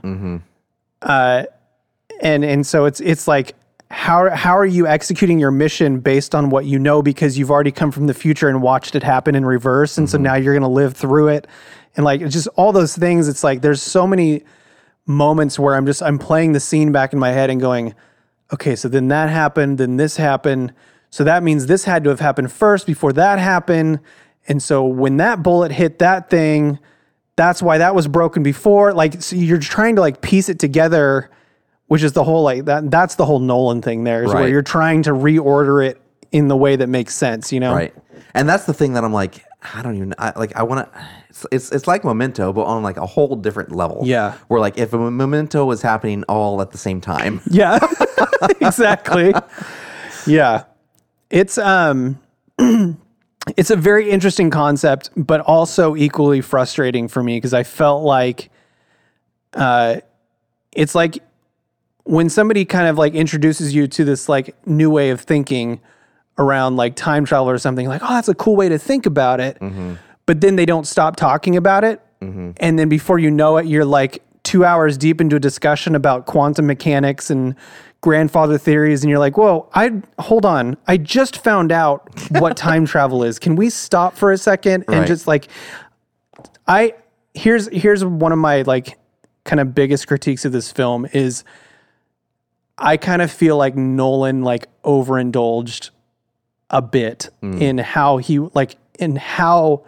[1.01, 1.43] Uh
[2.21, 3.55] and and so it's it's like
[3.91, 7.01] how how are you executing your mission based on what you know?
[7.01, 9.97] Because you've already come from the future and watched it happen in reverse.
[9.97, 11.47] And so now you're going to live through it.
[11.95, 14.43] And like it's just all those things it's like there's so many
[15.05, 17.93] moments where I'm just I'm playing the scene back in my head and going
[18.53, 20.73] okay so then that happened then this happened
[21.13, 23.99] so that means this had to have happened first before that happened
[24.47, 26.79] and so when that bullet hit that thing
[27.35, 31.29] that's why that was broken before like so you're trying to like piece it together
[31.87, 34.61] which is the whole like that that's the whole Nolan thing there is where you're
[34.61, 36.01] trying to reorder it
[36.33, 37.73] in the way that makes sense, you know?
[37.73, 37.93] Right.
[38.33, 39.45] And that's the thing that I'm like,
[39.75, 40.53] I don't even I, like.
[40.57, 41.07] I want to.
[41.29, 44.01] It's, it's it's like Memento, but on like a whole different level.
[44.03, 44.33] Yeah.
[44.49, 47.39] Where like if a Memento was happening all at the same time.
[47.49, 47.79] Yeah.
[48.59, 49.33] exactly.
[50.25, 50.63] Yeah.
[51.33, 52.19] It's um
[53.57, 58.51] it's a very interesting concept, but also equally frustrating for me because I felt like
[59.55, 59.97] uh
[60.73, 61.17] it's like
[62.03, 65.81] when somebody kind of like introduces you to this like new way of thinking
[66.37, 69.39] around like time travel or something like, oh, that's a cool way to think about
[69.39, 69.57] it.
[70.25, 71.99] But then they don't stop talking about it.
[72.57, 76.25] And then before you know it, you're like two hours deep into a discussion about
[76.25, 77.55] quantum mechanics and
[78.03, 79.01] grandfather theories.
[79.01, 80.75] And you're like, whoa, I hold on.
[80.85, 83.39] I just found out what time travel is.
[83.39, 85.07] Can we stop for a second and Right.
[85.07, 85.47] just like,
[86.67, 86.95] I,
[87.33, 88.99] here's, here's one of my like
[89.45, 91.45] kind of biggest critiques of this film is
[92.77, 95.91] I kind of feel like Nolan like overindulged
[96.69, 97.61] a bit mm.
[97.61, 99.85] in how he like in how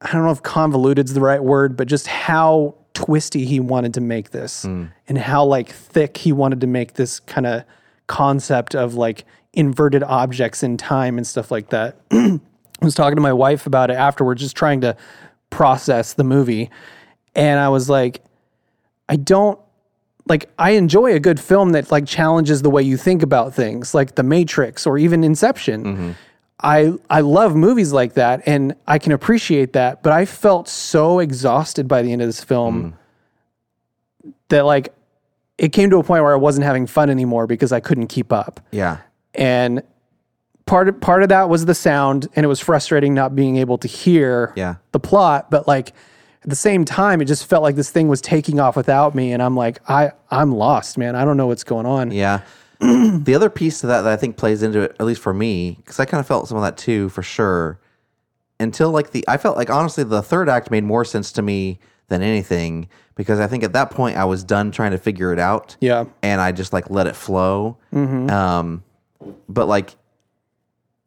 [0.00, 4.00] I don't know if convoluted's the right word, but just how twisty he wanted to
[4.00, 4.86] make this hmm.
[5.06, 7.62] and how like thick he wanted to make this kind of
[8.06, 11.96] concept of like inverted objects in time and stuff like that.
[12.10, 12.40] I
[12.80, 14.96] was talking to my wife about it afterwards, just trying to
[15.50, 16.70] process the movie.
[17.34, 18.22] And I was like,
[19.10, 19.60] I don't
[20.26, 23.94] like I enjoy a good film that like challenges the way you think about things,
[23.94, 25.84] like The Matrix or even Inception.
[25.84, 26.10] Mm-hmm.
[26.60, 31.18] I I love movies like that and I can appreciate that, but I felt so
[31.18, 32.94] exhausted by the end of this film
[34.24, 34.32] mm.
[34.48, 34.94] that like
[35.58, 38.32] it came to a point where I wasn't having fun anymore because I couldn't keep
[38.32, 38.60] up.
[38.70, 38.98] Yeah.
[39.34, 39.82] And
[40.64, 43.78] part of, part of that was the sound and it was frustrating not being able
[43.78, 44.76] to hear Yeah.
[44.92, 45.90] the plot, but like
[46.42, 49.32] at the same time it just felt like this thing was taking off without me
[49.32, 51.16] and I'm like I I'm lost, man.
[51.16, 52.12] I don't know what's going on.
[52.12, 52.40] Yeah.
[53.24, 55.76] the other piece to that that I think plays into it, at least for me,
[55.78, 57.80] because I kind of felt some of that too, for sure.
[58.60, 61.78] Until like the, I felt like honestly the third act made more sense to me
[62.08, 65.38] than anything because I think at that point I was done trying to figure it
[65.38, 65.76] out.
[65.80, 66.04] Yeah.
[66.22, 67.76] and I just like let it flow.
[67.92, 68.82] Um,
[69.48, 69.96] but like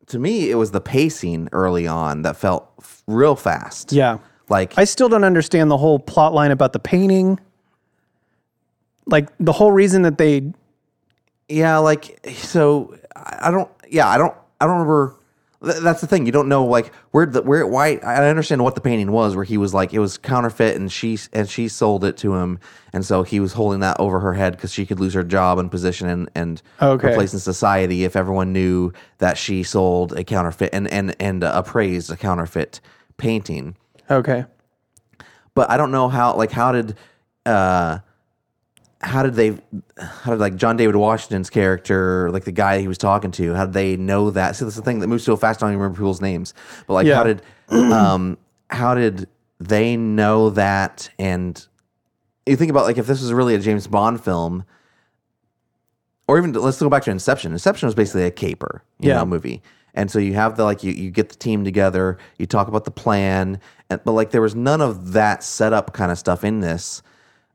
[0.07, 3.91] to me, it was the pacing early on that felt f- real fast.
[3.93, 4.17] Yeah.
[4.49, 7.39] like I still don't understand the whole plot line about the painting.
[9.05, 10.51] Like the whole reason that they
[11.49, 15.15] Yeah, like so I don't yeah, I don't I don't remember
[15.63, 16.25] th- that's the thing.
[16.27, 19.43] You don't know like where the where why I understand what the painting was where
[19.45, 22.59] he was like it was counterfeit and she and she sold it to him
[22.93, 25.57] and so he was holding that over her head cuz she could lose her job
[25.57, 27.07] and position and and Okay.
[27.07, 31.43] her place in society if everyone knew that she sold a counterfeit and and and
[31.43, 32.79] uh, appraised a counterfeit
[33.17, 33.75] painting.
[34.11, 34.45] Okay.
[35.55, 36.95] But I don't know how like how did
[37.45, 37.99] uh
[39.01, 39.57] how did they
[39.97, 43.65] how did like John David Washington's character like the guy he was talking to how
[43.65, 44.55] did they know that?
[44.55, 46.53] See that's the thing that moves so fast I don't even remember people's names.
[46.87, 47.15] But like Yeah.
[47.15, 47.41] how did
[47.71, 48.37] um
[48.69, 49.27] how did
[49.59, 51.09] they know that?
[51.17, 51.65] And
[52.45, 54.65] you think about like if this was really a James Bond film
[56.27, 57.51] or even let's go back to Inception.
[57.53, 59.15] Inception was basically a caper you Yeah.
[59.15, 59.61] know movie.
[59.93, 62.85] And so you have the like you, you get the team together you talk about
[62.85, 66.59] the plan and, but like there was none of that setup kind of stuff in
[66.59, 67.01] this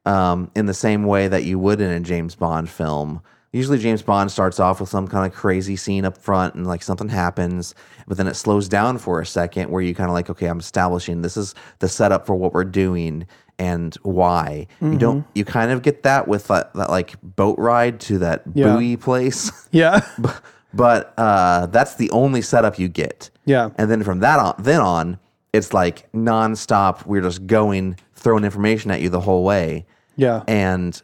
[0.05, 3.23] um, in the same way that you would in a James Bond film.
[3.53, 6.83] Usually, James Bond starts off with some kind of crazy scene up front and like
[6.83, 7.73] something happens,
[8.09, 10.59] but then it slows down for a second where you kind of like, okay, I'm
[10.59, 13.27] establishing this is the setup for what we're doing
[13.61, 14.67] and why.
[14.83, 18.43] You don't, you kind of get that with that, that like boat ride to that
[18.55, 18.75] Yeah.
[18.75, 20.01] buoy place, Yeah.
[20.75, 23.31] but uh, that's the only setup you get.
[23.45, 23.71] Yeah.
[23.79, 25.21] And then from that on, then on,
[25.53, 27.07] it's like nonstop.
[27.07, 29.87] We're just going, throwing information at you the whole way
[30.17, 30.43] Yeah.
[30.47, 31.01] and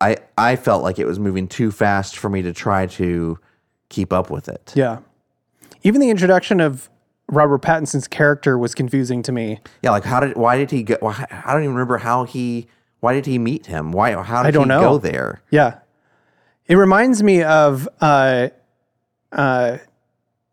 [0.00, 3.38] I I felt like it was moving too fast for me to try to
[3.88, 4.72] keep up with it.
[4.76, 4.98] Yeah.
[5.82, 6.90] Even the introduction of
[7.28, 9.60] Robert Pattinson's character was confusing to me.
[9.82, 10.96] Yeah, like how did why did he go?
[11.00, 12.66] Why, I don't even remember how he.
[13.00, 13.92] Why did he meet him?
[13.92, 14.12] Why?
[14.22, 14.80] How did I don't he know.
[14.80, 15.42] go there?
[15.50, 15.78] Yeah.
[16.66, 18.48] It reminds me of uh
[19.32, 19.78] uh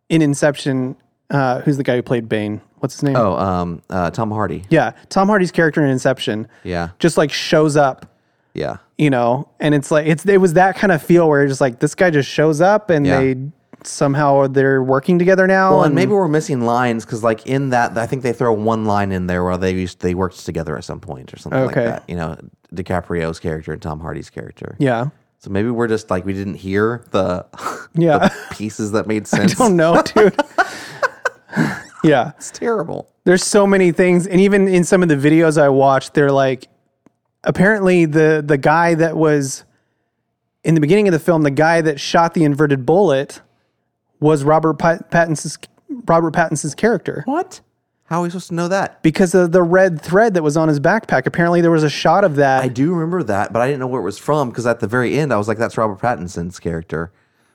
[0.09, 0.95] in Inception,
[1.33, 2.61] uh who's the guy who played Bane?
[2.79, 3.15] What's his name?
[3.15, 4.63] Oh, um, uh, Tom Hardy.
[4.69, 4.91] Yeah.
[5.09, 8.05] Tom Hardy's character in Inception Yeah, just like shows up
[8.53, 8.77] Yeah.
[8.97, 11.61] you know, and it's like it's it was that kind of feel where you're just
[11.61, 13.19] like this guy just shows up and Yeah.
[13.19, 13.35] they
[13.85, 15.71] somehow they're working together now.
[15.71, 18.85] Well, and maybe we're missing lines because, like, in that, I think they throw one
[18.85, 21.85] line in there where they used they worked together at some point or something Okay.
[21.87, 22.09] like that.
[22.09, 22.37] You know,
[22.73, 24.77] DiCaprio's character and Tom Hardy's character.
[24.79, 25.07] yeah,
[25.39, 27.45] So maybe we're just like we didn't hear the,
[27.93, 28.19] yeah.
[28.19, 29.59] the pieces that made sense.
[29.59, 30.33] I don't know, dude.
[32.03, 32.31] yeah.
[32.37, 33.09] It's terrible.
[33.25, 36.67] there's so many things and even in some of the videos i watched they're like
[37.43, 39.63] apparently the the guy that was
[40.63, 43.41] in the beginning of the film the guy that shot the inverted bullet
[44.19, 45.57] was robert Pat- pattinson's
[46.05, 47.61] robert pattinson's character What?
[48.07, 49.01] How are we supposed to know that?
[49.01, 52.23] because of the red thread that was on his backpack apparently there was a shot
[52.23, 54.65] of that I do remember that, but I didn't know where it was from because
[54.65, 57.11] at the very end I was like, "That's Robert Pattinson's character,"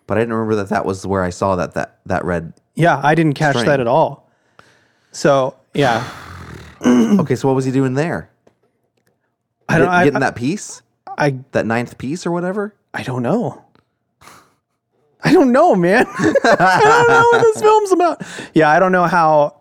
[0.07, 2.55] but I didn't remember that that was where I saw that that that red.
[2.79, 4.31] Yeah i didn't catch that at all.
[5.12, 6.07] So yeah.
[7.20, 8.31] Okay, so what was he doing there?
[9.68, 12.74] i don't Get- I, getting that piece, I, that ninth piece or whatever.
[12.95, 13.64] I don't know.
[15.24, 16.07] I don't know man.
[16.18, 18.22] I don't know what this film's about.
[18.55, 19.57] Yeah i don't know how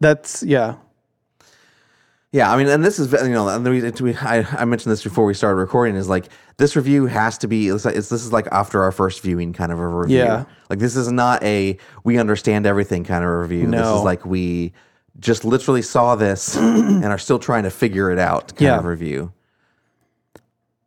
[0.00, 0.76] that's yeah
[2.36, 4.92] Yeah, I mean, and this is you know, and the reason we, I, I mentioned
[4.92, 6.26] this before we started recording is like
[6.58, 9.54] this review has to be it's, like, it's this is like after our first viewing
[9.54, 10.18] kind of a review.
[10.18, 10.44] Yeah.
[10.68, 13.66] like this is not a we understand everything kind of review.
[13.66, 13.78] No.
[13.78, 14.74] This is like we
[15.18, 18.78] just literally saw this and are still trying to figure it out kind Yeah.
[18.80, 19.32] of review.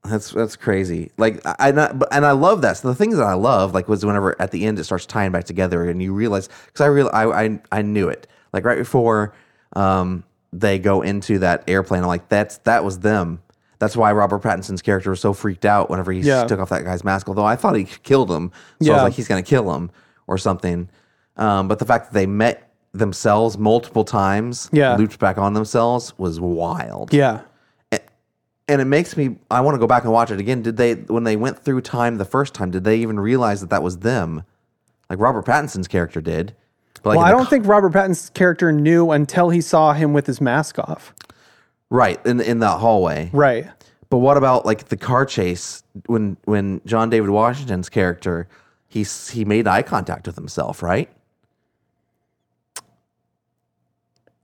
[0.04, 1.10] That's that's crazy.
[1.18, 2.78] Like I not, but- and I love that.
[2.78, 5.32] So the things that I love like was whenever at the end it starts tying
[5.32, 8.78] back together and you realize because I real I, I I knew it like right
[8.78, 9.34] before
[9.74, 12.02] um they go into that airplane.
[12.02, 13.42] I'm like that's that was them.
[13.80, 16.44] That's why Robert Pattinson's character was so freaked out whenever he Yeah.
[16.46, 17.30] took off that guy's mask.
[17.30, 18.94] Although I thought he killed him, so I Yeah.
[18.96, 19.90] was like he's gonna kill him
[20.28, 20.90] or something.
[21.38, 24.96] Um, but the fact that they met themselves multiple times, Yeah.
[24.96, 27.42] looped back on themselves was wild yeah
[28.68, 30.62] and it makes me I want to go back and watch it again.
[30.62, 32.70] Did they when they went through time the first time?
[32.72, 34.44] Did they even realize that that was them?
[35.10, 36.56] Like Robert Pattinson's character did.
[37.04, 40.42] Like Well, I don't think Robert Pattinson's character knew until he saw him with his
[40.42, 41.14] mask off.
[41.90, 43.30] right in in that hallway.
[43.34, 43.68] Right.
[44.10, 48.48] But what about like the car chase when when John David Washington's character
[48.88, 51.10] he he made eye contact with himself, right?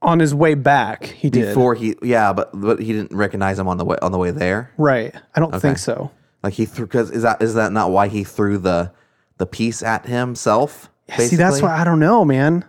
[0.02, 1.48] On his way back, he did.
[1.48, 4.30] Before he yeah, but but he didn't recognize him on the way on the way
[4.32, 4.72] there.
[4.78, 5.16] right.
[5.34, 6.12] I don't think so.
[6.43, 8.91] Like he threw because is that is that not why he threw the
[9.39, 10.91] the piece at himself?
[11.18, 12.66] See, that's why I don't know, man.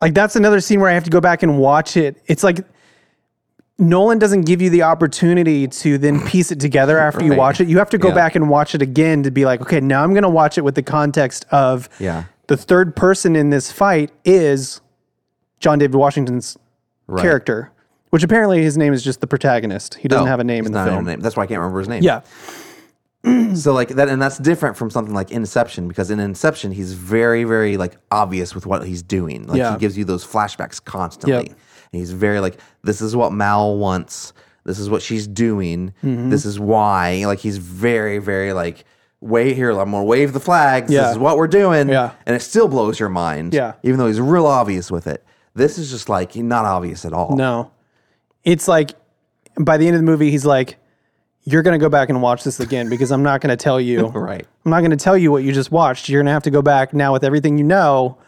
[0.00, 2.20] Like that's another scene where I have to go back and watch it.
[2.26, 2.64] It's like
[3.78, 7.68] Nolan doesn't give you the opportunity to then piece it together after you watch it.
[7.68, 8.14] You have to go Yeah.
[8.14, 10.62] back and watch it again to be like, okay, now I'm going to watch it
[10.62, 12.24] with the context of Yeah.
[12.48, 14.80] the third person in this fight is
[15.60, 16.56] John David Washington's
[17.08, 17.22] Right.
[17.22, 17.70] character,
[18.10, 19.94] which apparently his name is just the protagonist.
[19.94, 21.06] He doesn't No, have a name in the not film.
[21.06, 21.20] a name.
[21.20, 22.02] That's why I can't remember his name.
[22.02, 22.20] Yeah.
[23.54, 27.44] So like that, and that's different from something like Inception because in Inception he's very,
[27.44, 29.46] very like obvious with what he's doing.
[29.46, 29.72] Like Yeah.
[29.74, 31.48] he gives you those flashbacks constantly.
[31.48, 31.58] Yep.
[31.92, 34.32] And he's very like, this is what Mal wants.
[34.64, 35.92] This is what she's doing.
[36.02, 36.30] Mm-hmm.
[36.30, 37.24] This is why.
[37.26, 38.84] Like he's very, very like,
[39.20, 39.70] wait here.
[39.70, 40.90] I'm gonna wave the flags.
[40.90, 41.02] Yeah.
[41.02, 41.88] This is what we're doing.
[41.90, 42.12] Yeah.
[42.26, 43.52] And it still blows your mind.
[43.54, 43.74] Yeah.
[43.82, 45.24] Even though he's real obvious with it.
[45.54, 47.36] This is just like not obvious at all.
[47.36, 47.70] No.
[48.44, 48.92] It's like
[49.60, 50.78] by the end of the movie, he's like,
[51.44, 53.80] You're going to go back and watch this again because I'm not going to tell
[53.80, 54.06] you.
[54.14, 54.46] Right.
[54.64, 56.08] I'm not going to tell you what you just watched.
[56.08, 58.18] You're going to have to go back now with everything you know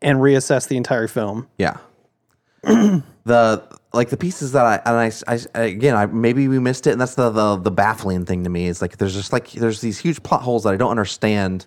[0.00, 1.48] and reassess the entire film.
[1.58, 1.78] Yeah.
[2.62, 6.92] the like the pieces that I and I, I- again I maybe we missed it
[6.92, 9.80] and that's the, the the baffling thing to me is like there's just like there's
[9.80, 11.64] these huge plot holes that I don't understand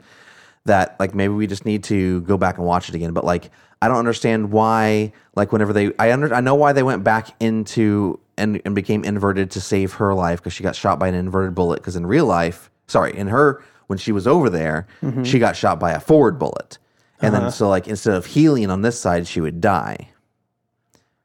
[0.66, 3.50] that like maybe we just need to go back and watch it again but like
[3.82, 7.34] I don't understand why like whenever they I under I know why they went back
[7.40, 11.16] into and and became inverted to save her life because she got shot by an
[11.16, 14.88] inverted bullet because in real life sorry in her when she was over there
[15.24, 16.78] she got shot by a forward bullet
[17.22, 20.10] and then so like instead of healing on this side she would die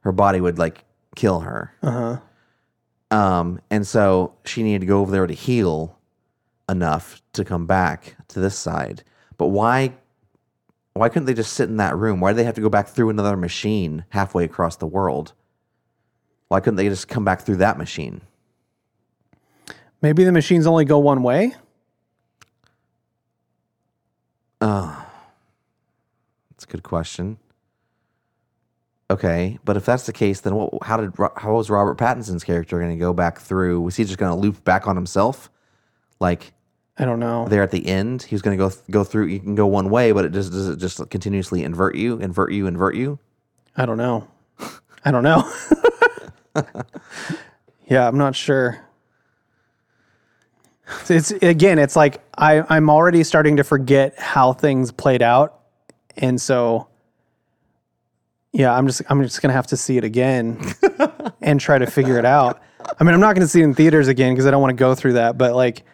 [0.01, 0.85] her body would like
[1.15, 1.73] kill her.
[1.83, 2.19] Uh-huh.
[3.11, 5.99] Um, and so she needed to go over there to heal
[6.69, 9.03] enough to come back to this side.
[9.37, 9.95] But why
[10.93, 12.21] why couldn't they just sit in that room?
[12.21, 15.33] Why did they have to go back through another machine halfway across the world?
[16.49, 18.21] Why couldn't they just come back through that machine?
[20.03, 21.55] Maybe the machines only go one way.
[24.61, 25.03] Uh,
[26.51, 27.39] that's a good question.
[29.11, 32.79] Okay, but if that's the case, then what, how did how was Robert Pattinson's character
[32.79, 33.81] going to go back through?
[33.83, 35.51] Was he just going to loop back on himself?
[36.21, 36.53] Like
[36.97, 37.47] I don't know.
[37.49, 38.23] there at the end.
[38.23, 39.27] he's going to go go through.
[39.27, 42.53] You can go one way, but it just does it just continuously invert you, invert
[42.53, 43.19] you, invert you.
[43.77, 44.27] I don't know.
[45.05, 45.51] I don't know.
[47.87, 48.81] yeah, I'm not sure.
[51.09, 55.61] it's again, it's like I, I'm already starting to forget how things played out.
[56.17, 56.89] And so
[58.53, 60.61] yeah, I'm just I'm just gonna have to see it again
[61.43, 62.63] and try to figure it out.
[63.01, 64.81] I mean, I'm not gonna see it in theaters again because I don't want to
[64.81, 65.85] go through that, but like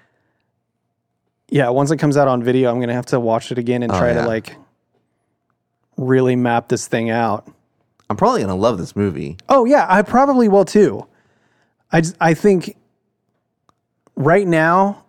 [1.48, 3.90] yeah, once it comes out on video, I'm gonna have to watch it again and
[3.90, 4.22] oh, try yeah.
[4.22, 4.56] to like
[5.96, 7.50] really map this thing out.
[8.10, 9.38] I'm probably gonna love this movie.
[9.48, 11.06] Oh yeah, I probably will too.
[11.92, 12.76] I just, I think
[14.16, 15.04] right now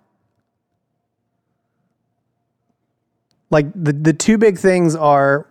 [3.49, 5.48] like the the two big things are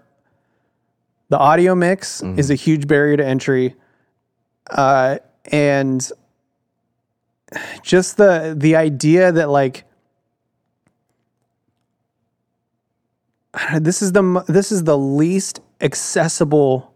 [1.28, 3.74] the audio mix is a huge barrier to entry
[4.70, 5.18] uh
[5.52, 6.10] and
[7.82, 9.84] just the the idea that like
[13.78, 16.89] this is the this is the least accessible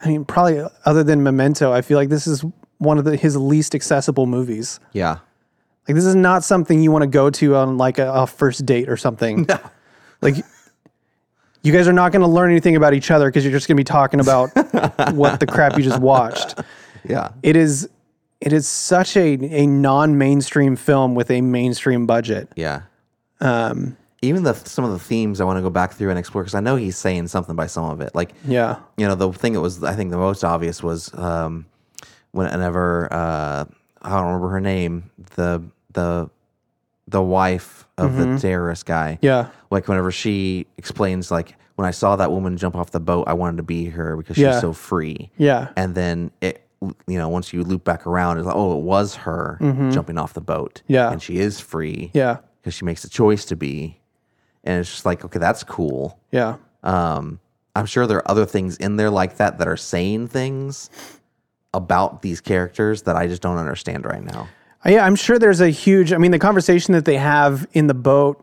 [0.00, 2.44] I mean, probably other than Memento, I feel like this is
[2.78, 4.78] one of the, his least accessible movies.
[4.92, 5.18] Yeah.
[5.88, 8.66] Like this is not something you want to go to on like a, a first
[8.66, 9.46] date or something.
[10.22, 10.36] Like
[11.62, 13.76] you guys are not going to learn anything about each other because you're just going
[13.76, 14.48] to be talking about
[15.12, 16.58] what the crap you just watched.
[17.04, 17.32] Yeah.
[17.42, 17.88] It is
[18.40, 22.48] it is such a a non-mainstream film with a mainstream budget.
[22.56, 22.82] Yeah.
[23.40, 26.42] Um, Even the some of the themes I want to go back through and explore
[26.42, 28.14] because I know he's saying something by some of it.
[28.14, 28.76] Like, Yeah.
[28.96, 31.66] you know, the thing that was I think the most obvious was um,
[32.32, 33.64] whenever uh,
[34.02, 35.62] I don't remember her name, the
[35.92, 36.30] the
[37.08, 39.18] the wife of the terrorist guy.
[39.22, 39.48] Yeah.
[39.70, 43.32] Like whenever she explains, like when I saw that woman jump off the boat, I
[43.34, 44.52] wanted to be her because Yeah.
[44.52, 45.30] she's so free.
[45.38, 45.68] Yeah.
[45.76, 46.66] And then it,
[47.06, 49.56] you know, once you loop back around, it's like, oh, it was her
[49.92, 50.82] jumping off the boat.
[50.88, 51.10] Yeah.
[51.12, 52.38] And she is free Yeah.
[52.60, 54.00] because she makes a choice to be.
[54.66, 56.18] And it's just like, okay, that's cool.
[56.32, 56.56] Yeah.
[56.82, 57.40] Um,
[57.74, 60.90] I'm sure there are other things in there like that that are saying things
[61.74, 64.48] about these characters that I just don't understand right now.
[64.84, 66.12] Uh, Yeah, I'm sure there's a huge.
[66.12, 68.42] I mean, the conversation that they have in the boat.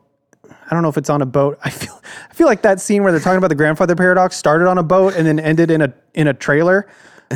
[0.49, 1.57] I don't know if it's on a boat.
[1.63, 1.99] I feel.
[2.29, 4.83] I feel like that scene where they're talking about the grandfather paradox started on a
[4.83, 6.87] boat and then ended in a in a trailer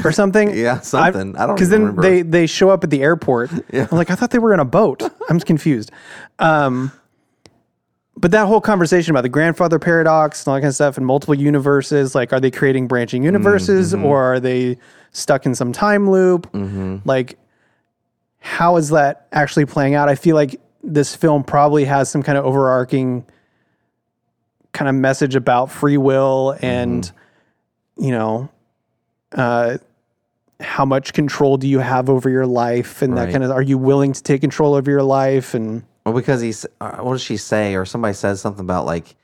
[0.04, 0.50] or something.
[0.56, 1.36] Yeah, something.
[1.36, 2.02] I don't because then remember.
[2.04, 3.52] they they show up at the airport.
[3.74, 5.02] I'm like, I thought they were in a boat.
[5.30, 5.92] I'm confused.
[6.40, 6.92] Um,
[8.18, 11.06] but that whole conversation about the grandfather paradox and all that kind of stuff and
[11.06, 14.06] multiple universes, like, are they creating branching universes Mm-hmm.
[14.06, 14.78] or are they
[15.12, 16.52] stuck in some time loop?
[17.06, 17.38] Like,
[18.40, 20.10] how is that actually playing out?
[20.10, 23.26] I feel like this film probably has some kind of overarching
[24.74, 28.04] kind of message about free will and, Mm-hmm.
[28.06, 28.50] you know,
[29.34, 29.78] uh,
[30.60, 33.78] how much control do you have over your life and that kind of are you
[33.78, 37.36] willing to take control over your life and Well, because he's, uh, what does she
[37.36, 37.76] say?
[37.76, 39.16] Or somebody says something about like,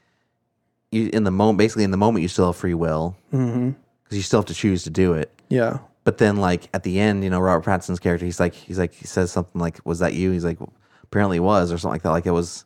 [0.92, 4.22] you in the moment, basically in the moment, you still have free will because you
[4.22, 5.32] still have to choose to do it.
[5.50, 8.78] yeah But then, like at the end, you know, Robert Pattinson's character, he's like, he's
[8.78, 10.74] like, he says something like, "Was that you?" He's like, well,
[11.04, 12.12] "Apparently, it was," or something like that.
[12.12, 12.66] Like it was.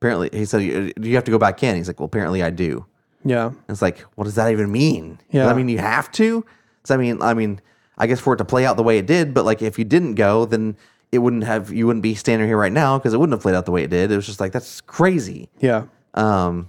[0.00, 2.42] Apparently, he said, "You do you have to go back in?" He's like, "Well, apparently,
[2.44, 2.86] I do."
[3.24, 5.16] yeah And it's like, what does that even mean?
[5.16, 5.46] Does Yeah.
[5.46, 6.44] that mean you have to?
[6.84, 7.20] Does that mean?
[7.20, 7.60] I mean,
[7.98, 9.84] I guess for it to play out the way it did, but like if you
[9.84, 10.76] didn't go, then
[11.12, 11.72] it wouldn't have.
[11.72, 13.82] You wouldn't be standing here right now because it wouldn't have played out the way
[13.84, 14.10] it did.
[14.10, 15.48] It was just like that's crazy.
[15.60, 15.84] yeah
[16.14, 16.68] Um,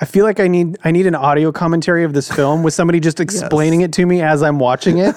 [0.00, 3.00] I feel like I need I need an audio commentary of this film with somebody
[3.00, 5.14] just explaining it to me as I'm watching it.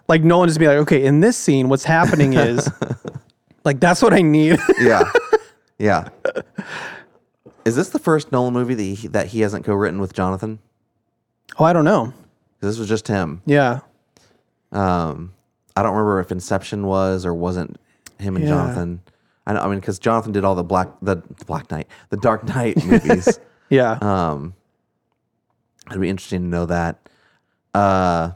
[0.08, 2.68] like Nolan just be like, okay, in this scene, what's happening is
[3.64, 4.58] like that's what I need.
[4.80, 5.02] yeah,
[5.78, 6.08] yeah.
[7.64, 10.58] Is this the first Nolan movie that he, that he hasn't co-written with Jonathan?
[11.58, 12.12] oh, I don't know.
[12.60, 13.42] This was just him.
[13.44, 13.80] Yeah.
[14.72, 15.32] Um,
[15.76, 17.78] I don't remember if Inception was or wasn't
[18.18, 18.50] him and Yeah.
[18.50, 19.00] Jonathan.
[19.46, 22.16] I, know, I mean, because Jonathan did all the Black the, the Black Knight, the
[22.16, 23.38] Dark Knight movies.
[23.70, 23.92] Yeah.
[24.00, 24.54] Um,
[25.88, 27.08] it'd be interesting to know that.
[27.74, 28.32] Uh,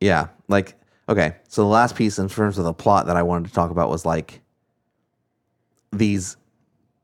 [0.00, 0.74] yeah, like
[1.08, 1.36] okay.
[1.48, 3.90] So the last piece in terms of the plot that I wanted to talk about
[3.90, 4.40] was like
[5.92, 6.36] these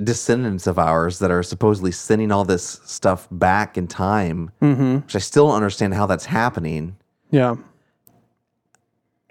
[0.02, 5.18] descendants of ours that are supposedly sending all this stuff back in time, which I
[5.20, 6.96] still don't understand how that's happening
[7.34, 7.56] yeah.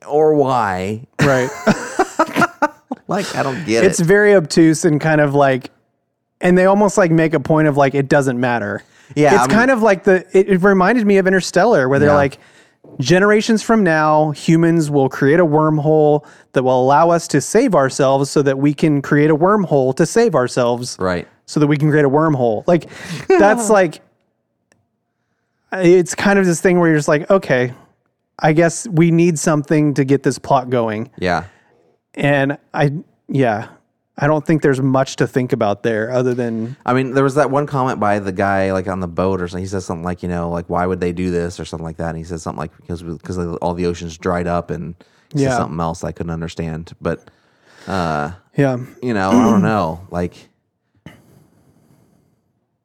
[0.07, 1.05] or why.
[1.21, 1.49] Right.
[3.05, 4.01] Like I don't get it's it.
[4.03, 5.69] It's very obtuse and kind of like
[6.39, 8.81] and they almost like make a point of like it doesn't matter.
[9.15, 11.99] Yeah, It's I mean- kind of like the it, it reminded me of Interstellar where
[11.99, 12.15] they're Yeah.
[12.15, 12.39] like
[12.99, 18.31] generations from now humans will create a wormhole that will allow us to save ourselves
[18.31, 21.27] so that we can create a wormhole to save ourselves Right.
[21.45, 22.65] so that we can create a wormhole.
[22.67, 22.89] Like
[23.27, 23.99] that's like
[25.73, 27.73] it's kind of this thing where you're just like okay,
[28.39, 31.11] I guess we need something to get this plot going.
[31.19, 31.45] Yeah.
[32.15, 32.91] And I,
[33.27, 33.69] yeah,
[34.17, 37.35] I don't think there's much to think about there other than, I mean, there was
[37.35, 39.63] that one comment by the guy like on the boat or something.
[39.63, 41.97] He says something like, you know, like why would they do this or something like
[41.97, 42.09] that.
[42.09, 44.95] And he says something like because because all the oceans dried up and
[45.33, 45.57] Yeah.
[45.57, 46.93] something else I couldn't understand.
[47.01, 47.29] But
[47.87, 48.77] uh, Yeah.
[49.01, 50.49] you know, I don't know, like,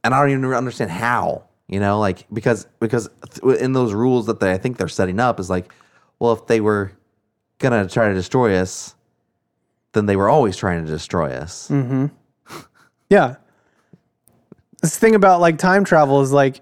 [0.05, 1.45] and I don't even understand how.
[1.69, 5.21] You know, like because because th- in those rules that they I think they're setting
[5.21, 5.73] up is like,
[6.19, 6.93] well, if they were
[7.59, 8.95] gonna try to destroy us,
[9.93, 11.69] then they were always trying to destroy us.
[11.69, 12.07] Hmm.
[13.11, 13.37] Yeah.
[14.83, 16.61] This thing about like time travel is like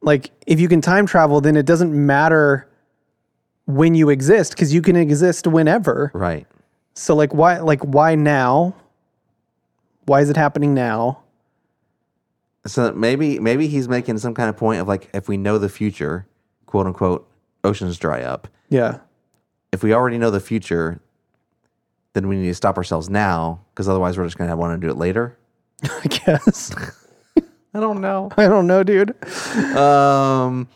[0.00, 2.68] like if you can time travel then it doesn't matter
[3.66, 6.10] when you exist cuz you can exist whenever.
[6.14, 6.46] Right.
[6.94, 8.74] So like why like why now?
[10.06, 11.18] Why is it happening now?
[12.66, 15.68] So maybe maybe he's making some kind of point of like if we know the
[15.68, 16.26] future,
[16.66, 17.28] quote unquote,
[17.64, 18.48] oceans dry up.
[18.68, 18.98] Yeah.
[19.72, 21.00] If we already know the future,
[22.14, 24.90] then we need to stop ourselves now because otherwise we're just gonna want to do
[24.90, 25.36] it later.
[25.82, 26.74] I guess.
[27.74, 28.30] I don't know.
[28.38, 29.10] I don't know, dude.
[29.76, 30.66] Um,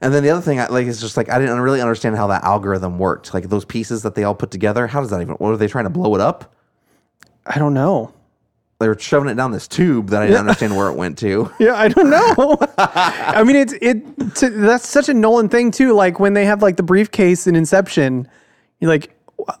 [0.00, 2.26] and then the other thing, I, like, is just like I didn't really understand how
[2.28, 3.32] that algorithm worked.
[3.32, 4.88] Like those pieces that they all put together.
[4.88, 5.34] How does that even?
[5.36, 6.52] What are they trying to blow it up?
[7.46, 8.12] I don't know.
[8.80, 11.52] They were shoving it down this tube that I didn't understand where it went to.
[11.58, 12.58] Yeah, I don't know.
[12.78, 14.36] I mean, it's it.
[14.36, 15.92] To, that's such a Nolan thing too.
[15.94, 18.28] Like when they have like the briefcase in Inception,
[18.78, 19.12] you're like,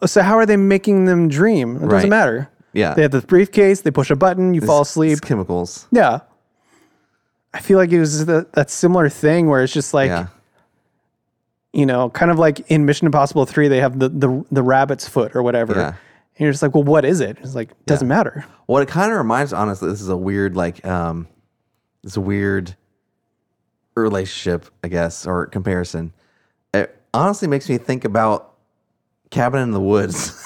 [0.06, 1.76] so how are they making them dream?
[1.76, 1.90] It Right.
[1.90, 2.48] doesn't matter.
[2.72, 2.94] Yeah.
[2.94, 3.80] They have the briefcase.
[3.80, 4.54] They push a button.
[4.54, 5.12] You fall asleep.
[5.12, 5.86] It's chemicals.
[5.90, 6.20] Yeah.
[7.52, 10.26] I feel like it was the, that similar thing where it's just like yeah.
[11.72, 15.08] you know, kind of like in Mission Impossible Three, they have the the the rabbit's
[15.08, 15.74] foot or whatever.
[15.74, 15.94] Yeah.
[16.38, 17.38] And you're just like, well, what is it?
[17.42, 18.44] It's like doesn't matter.
[18.66, 21.26] What it kind of reminds, honestly, this is a weird, like, um,
[22.04, 22.76] it's a weird
[23.96, 26.12] relationship, I guess, or comparison.
[26.72, 28.54] It honestly makes me think about
[29.30, 30.40] Cabin in the Woods.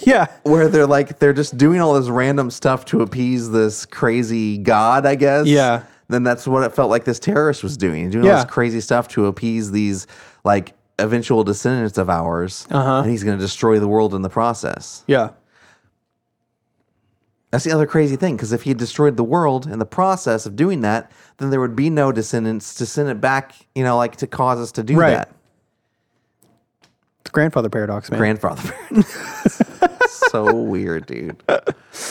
[0.06, 0.26] yeah.
[0.44, 5.06] where they're like they're just doing all this random stuff to appease this crazy god,
[5.06, 5.46] I guess.
[5.46, 5.84] Yeah.
[6.08, 8.44] Then that's what it felt like this terrorist was doing, doing all Yeah.
[8.44, 10.06] this crazy stuff to appease these
[10.44, 13.00] like eventual descendants of ours, Uh-huh.
[13.02, 15.02] and he's going to destroy the world in the process.
[15.06, 15.30] Yeah.
[17.50, 20.46] That's the other crazy thing, because if he had destroyed the world in the process
[20.46, 23.96] of doing that, then there would be no descendants to send it back, you know,
[23.96, 25.10] like to cause us to do Right.
[25.10, 25.32] that.
[27.22, 28.18] It's grandfather paradox, man.
[28.20, 28.72] grandfather.
[30.08, 31.42] so weird, dude.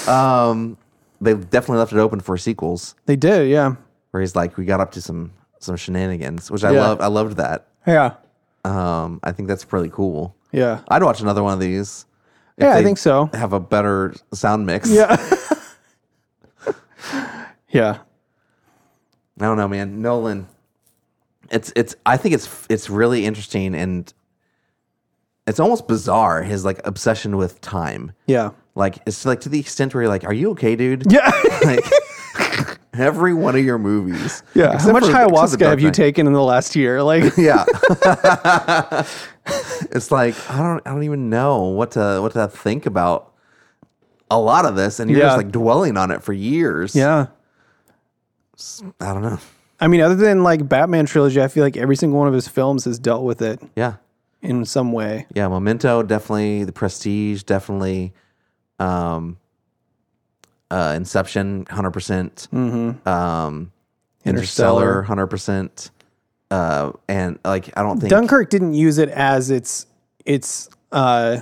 [0.08, 0.78] Um,
[1.22, 3.76] they definitely left it open for sequels they did, yeah.
[4.12, 6.80] where he's like, we got up to some some shenanigans, which I Yeah.
[6.82, 7.02] loved.
[7.02, 7.68] I loved that.
[7.88, 8.14] Yeah.
[8.66, 10.36] Um, I think that's pretty cool.
[10.52, 10.82] Yeah.
[10.88, 12.06] I'd watch another one of these.
[12.58, 13.30] if Yeah, I they think so.
[13.34, 14.90] Have a better sound mix.
[14.90, 15.16] Yeah.
[17.70, 18.00] yeah.
[19.40, 20.02] I don't know, man.
[20.02, 20.48] Nolan.
[21.52, 21.96] It's it's.
[22.06, 24.14] I think it's it's really interesting and
[25.48, 28.12] it's almost bizarre his like obsession with time.
[28.28, 28.52] Yeah.
[28.76, 31.32] Like it's like to the extent where you're like, "Are you okay, dude?" Yeah.
[31.64, 31.84] like
[33.00, 34.44] every one of your movies.
[34.54, 34.78] yeah.
[34.78, 37.02] How much for- ayahuasca have you taken in the last year?
[37.10, 37.66] Like, Yeah.
[39.92, 43.34] it's like I don't I don't even know what to what to think about
[44.30, 45.28] a lot of this and you're Yeah.
[45.28, 46.96] just like dwelling on it for years.
[46.96, 47.28] yeah.
[49.00, 49.40] I don't know.
[49.80, 52.48] I mean, other than like Batman trilogy, I feel like every single one of his
[52.50, 53.94] films has dealt with it Yeah.
[54.42, 55.26] in some way.
[55.34, 58.14] Yeah, Memento definitely, The Prestige definitely,
[58.78, 59.38] um,
[60.72, 63.08] uh, Inception 100%, percent Mm-hmm.
[63.08, 63.72] um,
[64.26, 65.92] Interstellar 100%,
[66.52, 69.86] uh, and like I don't think Dunkirk didn't use it as its
[70.26, 71.40] its uh,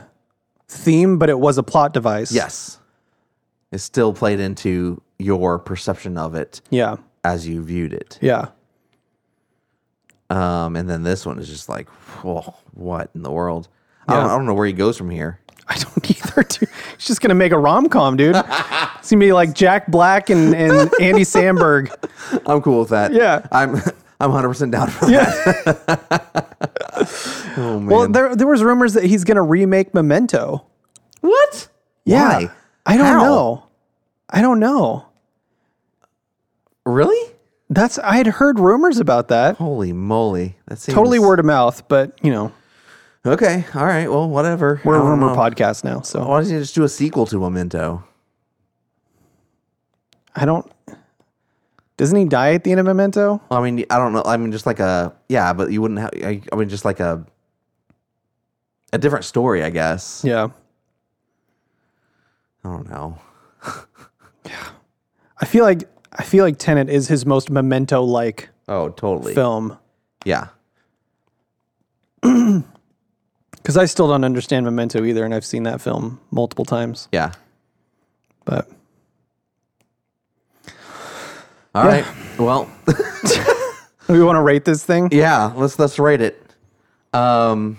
[0.67, 2.31] theme, but it was a plot device.
[2.31, 2.79] yes,
[3.71, 6.97] it still played into your perception of it Yeah.
[7.23, 8.19] as you viewed it.
[8.21, 8.49] Yeah.
[10.29, 11.87] Um, and then this one is just like,
[12.21, 13.69] whoa, what in the world?
[14.07, 15.39] I, don't, I don't know where he goes from here.
[15.69, 16.69] I don't either, dude.
[16.97, 18.35] He's just gonna make a rom com, dude.
[18.99, 21.93] It's gonna be like Jack Black and, and Andy Samberg.
[22.45, 23.13] I'm cool with that.
[23.13, 23.45] Yeah.
[23.53, 23.75] I'm
[24.19, 26.47] I'm 100 percent down for that.
[27.57, 27.85] oh man.
[27.85, 30.65] Well, there there was rumors that he's gonna remake Memento.
[31.21, 31.69] what?
[32.03, 32.27] Yeah.
[32.39, 32.51] Why?
[32.85, 33.23] I don't How?
[33.23, 33.63] know.
[34.29, 35.05] I don't know.
[36.85, 37.33] Really?
[37.69, 39.57] That's I had heard rumors about that.
[39.57, 40.57] Holy moly!
[40.67, 42.51] That seems Totally word of mouth, but you know,
[43.27, 44.07] Okay, all right.
[44.09, 44.81] Well, whatever.
[44.85, 45.35] we're I a don't rumor know.
[45.35, 48.03] podcast now, so Why don't you just do a sequel to Memento?
[50.35, 50.71] I don't
[51.97, 53.41] doesn't he die at the end of Memento?
[53.49, 54.21] I mean, I don't know.
[54.23, 56.11] I mean, just like a yeah, but you wouldn't have.
[56.23, 57.25] I, I mean, just like a
[58.93, 60.21] a different story, I guess.
[60.23, 60.49] Yeah.
[62.63, 63.17] I don't know.
[64.45, 64.69] Yeah.
[65.41, 69.33] I feel like I feel like Tenet is his most memento like Oh, totally.
[69.33, 69.77] film.
[70.23, 70.47] Yeah.
[73.67, 77.09] Because I still don't understand Memento either, and I've seen that film multiple times.
[77.11, 77.33] Yeah.
[78.45, 78.69] But
[81.75, 82.05] All right.
[82.39, 82.71] Well,
[84.07, 85.09] we want to rate this thing.
[85.11, 85.51] yeah.
[85.53, 86.41] Let's let's rate it.
[87.13, 87.77] Um,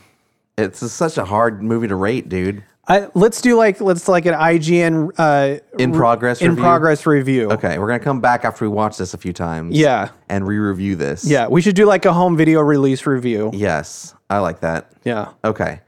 [0.58, 2.64] it's just such a hard movie to rate, dude.
[2.90, 6.62] I, let's do like let's like an IGN uh, In re- progress in review?
[6.62, 7.50] progress review.
[7.52, 9.76] Okay, we're gonna come back after we watch this a few times.
[9.76, 10.08] Yeah.
[10.30, 11.24] and re-review this.
[11.24, 13.50] Yeah, we should do like a home video release review.
[13.52, 14.90] Yes, I like that.
[15.04, 15.32] Yeah.
[15.44, 15.80] Okay.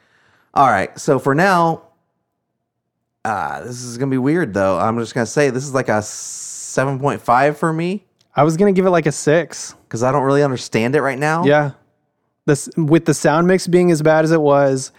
[0.53, 0.97] All right.
[0.99, 1.83] So for now,
[3.25, 4.79] uh, this is gonna be weird though.
[4.79, 8.05] I'm just gonna say this is like a seven point five for me
[8.37, 9.75] I was gonna give it like a six.
[9.85, 11.45] because I don't really understand it right now.
[11.45, 11.73] Yeah.
[12.47, 14.93] This with the sound mix being as bad as it was,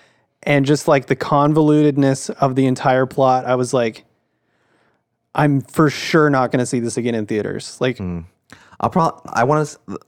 [0.44, 4.06] and just like the convolutedness of the entire plot, I was like,
[5.36, 7.80] I'm for sure not gonna see this again in theaters.
[7.80, 8.00] Like,
[8.80, 9.22] I'll probably.
[9.34, 10.00] I want to.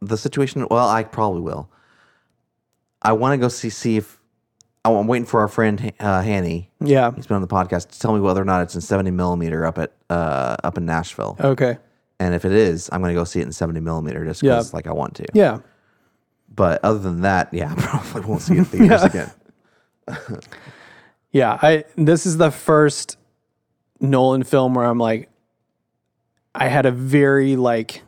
[0.00, 0.66] The situation.
[0.70, 1.68] Well, I probably will.
[3.02, 4.18] I want to go see see if.
[4.84, 6.70] oh, I'm waiting for our friend uh, Hanny.
[6.80, 7.10] yeah.
[7.14, 9.66] He's been on the podcast to tell me whether or not it's in 70 millimeter
[9.66, 11.36] up at uh, up in Nashville.
[11.40, 11.78] Okay.
[12.20, 14.62] And if it is, I'm going to go see it in 70 millimeter just Yeah.
[14.72, 15.24] like I want to.
[15.34, 15.58] Yeah.
[16.52, 19.30] But other than that, yeah, I probably won't see it in theaters again.
[21.32, 21.58] Yeah.
[21.60, 23.18] I this is the first
[24.00, 25.28] Nolan film where I'm like,
[26.54, 28.02] I had a very like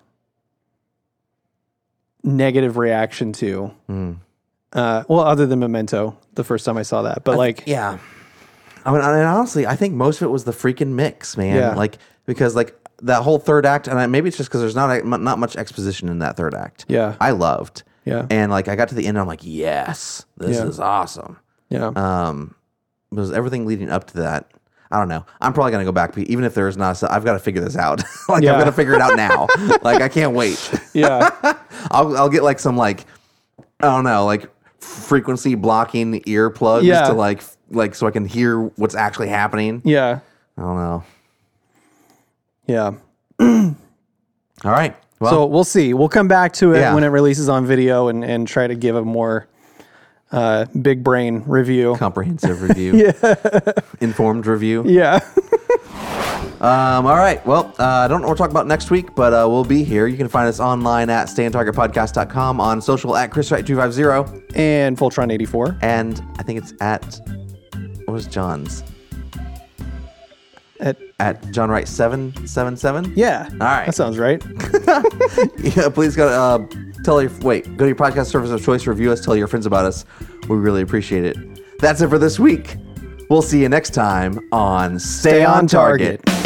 [2.23, 3.75] negative reaction to.
[4.73, 7.99] Uh, well, other than Memento, the first time I saw that, but like, Yeah.
[8.85, 11.57] I mean, honestly, I think most of it was the freaking mix, man.
[11.57, 11.75] Yeah.
[11.75, 15.05] Like because like that whole third act, and I, maybe it's just because there's not
[15.05, 16.87] not much exposition in that third act.
[16.89, 17.17] Yeah.
[17.21, 17.83] I loved.
[18.07, 18.27] Yeah.
[18.31, 20.65] And like I got to the end, I'm like, yes, this Yeah.
[20.67, 21.39] is awesome.
[21.71, 22.55] Yeah, Um,
[23.11, 24.51] was everything leading up to that?
[24.93, 25.25] I don't know.
[25.41, 27.01] I'm probably gonna go back, even if there is not.
[27.05, 28.03] I've got to figure this out.
[28.29, 28.53] like Yeah.
[28.55, 29.47] I'm gonna figure it out now.
[29.83, 30.59] like I can't wait.
[30.93, 31.31] yeah,
[31.93, 33.07] I'll I'll get like some like
[33.81, 37.03] I don't know like frequency blocking earplugs Yeah.
[37.09, 39.81] to like like so I can hear what's actually happening.
[39.85, 40.19] yeah,
[40.59, 41.05] I don't know.
[42.67, 42.93] yeah.
[43.41, 44.97] All right.
[45.21, 45.95] Well, so we'll see.
[45.95, 46.95] We'll come back to it Yeah.
[46.95, 49.47] when it releases on video and, and try to give a more
[50.33, 51.97] uh, big brain review.
[51.97, 53.13] comprehensive review.
[54.01, 54.85] Informed review.
[54.87, 55.21] Yeah.
[56.61, 57.45] Um, all right.
[57.47, 59.83] Well, uh, I don't know what we're talking about next week, but uh, we'll be
[59.83, 60.07] here.
[60.07, 65.79] You can find us online at stayontargetpodcast.com, on social at chriswright250, and Voltron 84.
[65.81, 67.19] and I think it's at,
[68.05, 68.85] what was John's?
[70.81, 73.15] At, At John Wright 777?
[73.17, 73.49] yeah.
[73.53, 73.87] All right.
[73.87, 74.43] That sounds right.
[75.77, 78.87] yeah, please go to, uh, tell your, wait, go to your podcast service of choice,
[78.87, 80.05] review us, tell your friends about us.
[80.49, 81.37] We really appreciate it.
[81.79, 82.77] That's it for this week.
[83.29, 86.25] We'll see you next time on Stay, on, on Target.
[86.25, 86.40] Target.